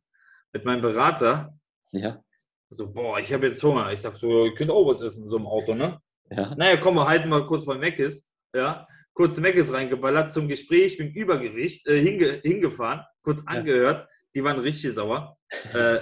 mit 0.54 0.66
meinem 0.66 0.82
Berater, 0.82 1.58
Ja. 1.92 2.24
So, 2.70 2.92
boah, 2.92 3.20
ich 3.20 3.32
habe 3.34 3.48
jetzt 3.48 3.62
Hunger. 3.64 3.92
Ich 3.94 4.02
sag 4.02 4.16
so, 4.18 4.46
ihr 4.46 4.54
könnt 4.54 4.72
auch 4.72 4.86
was 4.88 5.02
essen, 5.02 5.28
so 5.30 5.38
im 5.38 5.48
Auto, 5.48 5.74
ne? 5.74 6.00
Ja. 6.30 6.54
Naja, 6.56 6.78
komm, 6.78 6.96
wir 6.96 7.08
halten 7.08 7.30
mal 7.30 7.46
kurz 7.46 7.66
bei 7.66 7.78
Meckes. 7.78 8.28
Ja, 8.56 8.88
kurz 9.14 9.40
Meckes 9.40 9.72
reingeballert 9.74 10.32
zum 10.34 10.48
Gespräch 10.48 11.00
mit 11.00 11.16
Übergewicht, 11.16 11.88
äh, 11.88 12.00
hinge, 12.00 12.40
hingefahren, 12.44 13.02
kurz 13.24 13.40
Ja. 13.42 13.58
angehört. 13.58 14.08
Die 14.36 14.44
waren 14.44 14.60
richtig 14.60 14.94
sauer. 14.94 15.38
äh, 15.74 16.00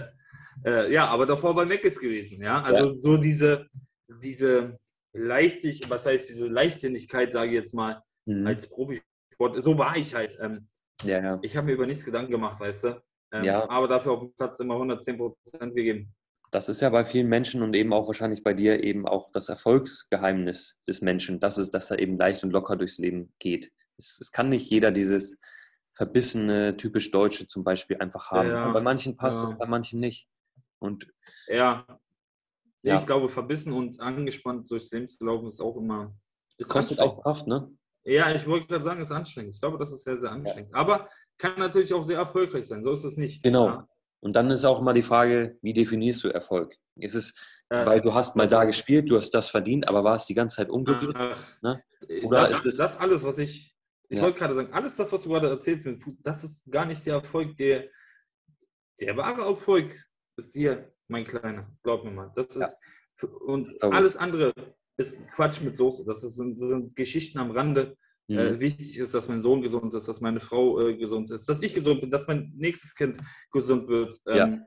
äh, 0.66 0.91
ja, 0.93 1.07
aber 1.07 1.26
davor 1.26 1.53
bei 1.55 1.66
Meckes 1.66 1.99
gewesen, 1.99 2.41
ja. 2.41 2.61
Also 2.61 2.99
so 2.99 3.18
diese, 3.18 3.68
diese 4.22 4.78
Leichtig, 5.18 5.80
was 5.89 6.05
heißt 6.05 6.28
diese 6.28 6.47
Leichtsinnigkeit, 6.47 7.32
sage 7.32 7.47
ich 7.51 7.53
jetzt 7.55 7.74
mal, 7.74 8.01
Mhm. 8.26 8.47
als 8.47 8.68
Profisport, 8.68 9.63
so 9.63 9.78
war 9.78 9.95
ich 9.95 10.13
halt. 10.13 10.36
Ähm, 10.41 10.68
Ja, 11.03 11.22
ja. 11.24 11.39
ich 11.41 11.55
habe 11.55 11.68
mir 11.68 11.74
über 11.74 11.86
nichts 11.86 12.03
Gedanken 12.03 12.32
gemacht, 12.32 12.59
weißt 12.59 12.84
du. 12.86 13.01
Ähm, 13.32 13.43
Ja. 13.45 13.70
Aber 13.70 13.88
dafür 13.88 14.11
auf 14.13 14.20
dem 14.22 14.34
Platz 14.34 14.59
immer 14.59 14.76
110 14.78 15.18
Prozent 15.18 15.74
gegeben. 15.76 16.13
Das 16.56 16.70
ist 16.70 16.80
ja 16.80 16.89
bei 16.89 17.03
vielen 17.03 17.28
Menschen 17.28 17.62
und 17.64 17.76
eben 17.76 17.91
auch 17.91 18.08
wahrscheinlich 18.08 18.41
bei 18.41 18.53
dir 18.53 18.82
eben 18.82 19.06
auch 19.06 19.30
das 19.34 19.49
Erfolgsgeheimnis 19.49 20.80
des 20.88 21.01
Menschen, 21.01 21.41
dass, 21.41 21.58
es, 21.58 21.70
dass 21.70 21.91
er 21.91 21.99
eben 21.99 22.18
leicht 22.18 22.45
und 22.45 22.51
locker 22.51 22.78
durchs 22.78 22.97
Leben 22.97 23.34
geht. 23.39 23.74
Es, 23.97 24.22
es 24.22 24.32
kann 24.32 24.47
nicht 24.47 24.70
jeder 24.70 24.91
dieses 24.91 25.38
verbissene, 25.91 26.78
typisch 26.78 27.12
Deutsche 27.12 27.45
zum 27.45 27.66
Beispiel 27.66 27.97
einfach 27.97 28.32
haben. 28.32 28.47
Ja, 28.47 28.72
bei 28.72 28.80
manchen 28.80 29.18
passt 29.18 29.43
ja. 29.43 29.49
es, 29.49 29.58
bei 29.58 29.66
manchen 29.66 29.99
nicht. 29.99 30.30
Und 30.80 31.12
Ja. 31.47 31.86
Ja. 32.84 32.99
Ich 32.99 33.06
glaube, 33.06 33.28
verbissen 33.28 33.74
und 33.74 33.99
angespannt 33.99 34.72
durchs 34.72 34.91
Leben 34.91 35.10
zu 35.10 35.26
laufen 35.26 35.47
ist 35.47 35.60
auch 35.60 35.76
immer. 35.76 36.16
es 36.58 36.68
Ist 36.68 36.72
kostet 36.72 37.01
auch 37.01 37.22
Kraft, 37.22 37.47
ne? 37.47 37.70
Ja, 38.06 38.34
ich 38.34 38.47
wollte 38.47 38.68
gerade 38.68 38.86
sagen, 38.86 39.01
es 39.01 39.10
ist 39.10 39.16
anstrengend. 39.16 39.56
Ich 39.56 39.60
glaube, 39.60 39.78
das 39.78 39.91
ist 39.91 40.06
sehr, 40.06 40.16
sehr 40.16 40.32
anstrengend. 40.32 40.74
Aber 40.74 41.10
kann 41.38 41.60
natürlich 41.60 41.93
auch 41.93 42.03
sehr 42.03 42.20
erfolgreich 42.20 42.66
sein. 42.66 42.82
So 42.82 42.93
ist 42.93 43.03
es 43.03 43.18
nicht. 43.18 43.43
Genau. 43.43 43.84
Ja. 44.26 44.28
Und 44.28 44.34
dann 44.36 44.49
ist 44.49 44.65
auch 44.65 44.82
mal 44.82 44.93
die 44.93 45.01
Frage, 45.03 45.57
wie 45.61 45.73
definierst 45.73 46.23
du 46.23 46.30
Erfolg? 46.30 46.76
Ist 46.95 47.13
es, 47.15 47.34
Äh, 47.69 47.86
weil 47.86 48.01
du 48.01 48.13
hast 48.13 48.36
mal 48.36 48.43
das 48.43 48.51
da 48.51 48.63
gespielt, 48.63 49.09
du 49.09 49.17
hast 49.17 49.32
das 49.32 49.49
verdient, 49.49 49.88
aber 49.88 50.03
war 50.03 50.15
es 50.15 50.26
die 50.26 50.34
ganze 50.36 50.57
Zeit 50.57 50.69
unglücklich? 50.69 51.15
Ach, 51.15 51.61
ne? 51.63 51.84
Oder 52.23 52.41
das, 52.41 52.51
ist 52.51 52.65
es- 52.65 52.78
das 52.78 52.97
alles, 52.97 53.23
was 53.23 53.38
ich. 53.39 53.76
Ich 54.07 54.17
Ja. 54.17 54.23
wollte 54.23 54.38
gerade 54.39 54.53
sagen, 54.53 54.71
alles 54.71 54.95
das, 54.95 55.11
was 55.11 55.23
du 55.23 55.30
gerade 55.30 55.49
erzählst, 55.49 55.88
das 56.21 56.43
ist 56.43 56.71
gar 56.71 56.86
nicht 56.86 57.05
der 57.05 57.15
Erfolg, 57.15 57.57
der. 57.57 57.89
Der 59.01 59.17
wahre 59.17 59.41
Erfolg 59.41 59.93
ist 60.38 60.53
hier, 60.53 60.93
mein 61.07 61.26
Kleiner. 61.26 61.71
Glaub 61.84 62.03
mir 62.03 62.11
mal. 62.11 62.32
Das 62.36 62.53
Ja. 62.55 62.65
ist. 62.65 62.78
Und 63.45 63.67
Glaube 63.80 63.93
ich. 63.95 63.99
alles 63.99 64.15
andere 64.15 64.53
ist 64.97 65.17
Quatsch 65.36 65.61
mit 65.61 65.76
Soße. 65.76 66.05
Das 66.05 66.23
ist- 66.23 66.36
sind, 66.36 66.55
sind 66.57 66.95
Geschichten 66.95 67.39
am 67.39 67.51
Rande. 67.51 67.97
Mhm. 68.28 68.38
Äh, 68.38 68.59
wichtig 68.59 68.97
ist, 68.97 69.13
dass 69.13 69.28
mein 69.28 69.39
Sohn 69.39 69.61
gesund 69.61 69.93
ist, 69.93 70.07
dass 70.07 70.21
meine 70.21 70.39
Frau 70.39 70.80
äh, 70.80 70.97
gesund 70.97 71.30
ist, 71.30 71.47
dass 71.47 71.61
ich 71.61 71.73
gesund 71.73 72.01
bin, 72.01 72.09
dass 72.09 72.28
mein 72.28 72.51
nächstes 72.55 72.95
Kind 72.95 73.19
gesund 73.51 73.88
wird. 73.88 74.19
Ja. 74.26 74.47
Ähm, 74.47 74.65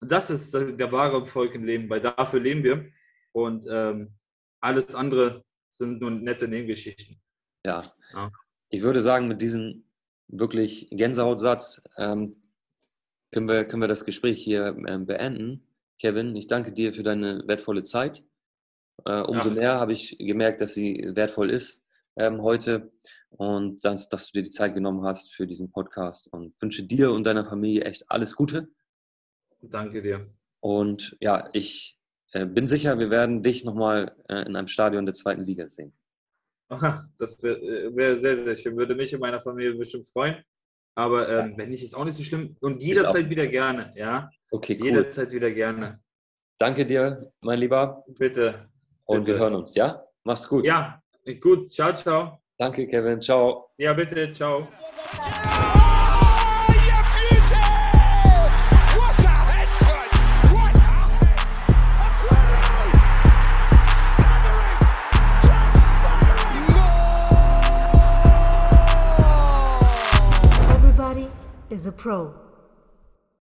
Das 0.00 0.30
ist 0.30 0.54
äh, 0.54 0.74
der 0.74 0.90
wahre 0.90 1.20
Erfolg 1.20 1.54
im 1.54 1.64
Leben, 1.64 1.88
weil 1.88 2.00
dafür 2.00 2.40
leben 2.40 2.64
wir. 2.64 2.90
Und 3.32 3.66
ähm, 3.70 4.14
alles 4.60 4.94
andere 4.94 5.44
sind 5.70 6.00
nur 6.00 6.10
nette 6.10 6.48
Nebengeschichten. 6.48 7.20
Ja. 7.64 7.90
Ja. 8.12 8.32
Ich 8.70 8.82
würde 8.82 9.00
sagen, 9.00 9.28
mit 9.28 9.40
diesem 9.40 9.84
wirklich 10.26 10.88
Gänsehautsatz 10.90 11.82
ähm, 11.96 12.36
können, 13.30 13.48
wir, 13.48 13.64
können 13.64 13.82
wir 13.82 13.88
das 13.88 14.04
Gespräch 14.04 14.42
hier 14.42 14.76
ähm, 14.88 15.06
beenden. 15.06 15.68
Kevin, 16.00 16.34
ich 16.34 16.48
danke 16.48 16.72
dir 16.72 16.92
für 16.92 17.04
deine 17.04 17.44
wertvolle 17.46 17.84
Zeit. 17.84 18.24
Äh, 19.04 19.20
umso 19.20 19.50
Ach. 19.50 19.54
mehr 19.54 19.78
habe 19.78 19.92
ich 19.92 20.16
gemerkt, 20.18 20.60
dass 20.60 20.74
sie 20.74 21.12
wertvoll 21.14 21.50
ist 21.50 21.82
ähm, 22.16 22.42
heute 22.42 22.92
und 23.30 23.84
dass, 23.84 24.08
dass 24.08 24.30
du 24.30 24.38
dir 24.38 24.44
die 24.44 24.50
Zeit 24.50 24.74
genommen 24.74 25.04
hast 25.04 25.34
für 25.34 25.46
diesen 25.46 25.70
Podcast 25.70 26.32
und 26.32 26.60
wünsche 26.60 26.84
dir 26.84 27.12
und 27.12 27.24
deiner 27.24 27.44
Familie 27.44 27.84
echt 27.84 28.10
alles 28.10 28.36
Gute. 28.36 28.68
Danke 29.60 30.02
dir. 30.02 30.28
Und 30.60 31.16
ja, 31.20 31.48
ich 31.52 31.98
äh, 32.32 32.46
bin 32.46 32.68
sicher, 32.68 32.98
wir 32.98 33.10
werden 33.10 33.42
dich 33.42 33.64
nochmal 33.64 34.14
äh, 34.28 34.46
in 34.46 34.56
einem 34.56 34.68
Stadion 34.68 35.06
der 35.06 35.14
zweiten 35.14 35.42
Liga 35.42 35.68
sehen. 35.68 35.92
Aha, 36.68 37.02
Das 37.18 37.42
wäre 37.42 37.94
wär 37.94 38.16
sehr, 38.16 38.42
sehr 38.42 38.54
schön. 38.54 38.76
Würde 38.76 38.94
mich 38.94 39.14
und 39.14 39.20
meiner 39.20 39.42
Familie 39.42 39.74
bestimmt 39.74 40.08
freuen. 40.08 40.42
Aber 40.94 41.28
ähm, 41.28 41.54
wenn 41.56 41.70
nicht, 41.70 41.82
ist 41.82 41.94
auch 41.94 42.04
nicht 42.04 42.16
so 42.16 42.22
schlimm. 42.22 42.56
Und 42.60 42.82
jederzeit 42.82 43.28
wieder 43.28 43.46
gerne, 43.46 43.92
ja? 43.96 44.30
Okay, 44.50 44.78
cool. 44.78 44.86
Jederzeit 44.86 45.32
wieder 45.32 45.50
gerne. 45.50 46.00
Danke 46.58 46.86
dir, 46.86 47.32
mein 47.40 47.58
Lieber. 47.58 48.04
Bitte. 48.06 48.68
Und 49.04 49.26
wir 49.26 49.34
Bitte. 49.34 49.38
hören 49.38 49.54
uns, 49.54 49.74
ja? 49.74 50.02
Mach's 50.24 50.48
gut. 50.48 50.64
Ja, 50.64 51.01
gut. 51.26 51.70
Ciao, 51.70 51.92
ciao. 51.92 52.38
Danke, 52.58 52.86
Kevin. 52.86 53.20
Ciao. 53.20 53.70
Ja, 53.78 53.92
bitte. 53.94 54.32
Ciao. 54.32 54.54
Oh, 54.54 54.58
you 56.68 57.02
beauty! 57.14 57.56
What 58.98 59.24
a 59.24 59.28
head, 59.28 59.68
son! 59.80 60.08
What 60.54 60.76
a 60.76 60.78
head! 60.80 61.36
Aguero! 62.06 62.62
Staggering! 64.18 64.80
Just 65.42 65.76
staggering! 65.98 66.70
Everybody 70.76 71.26
is 71.70 71.86
a 71.86 71.92
pro. 71.92 72.34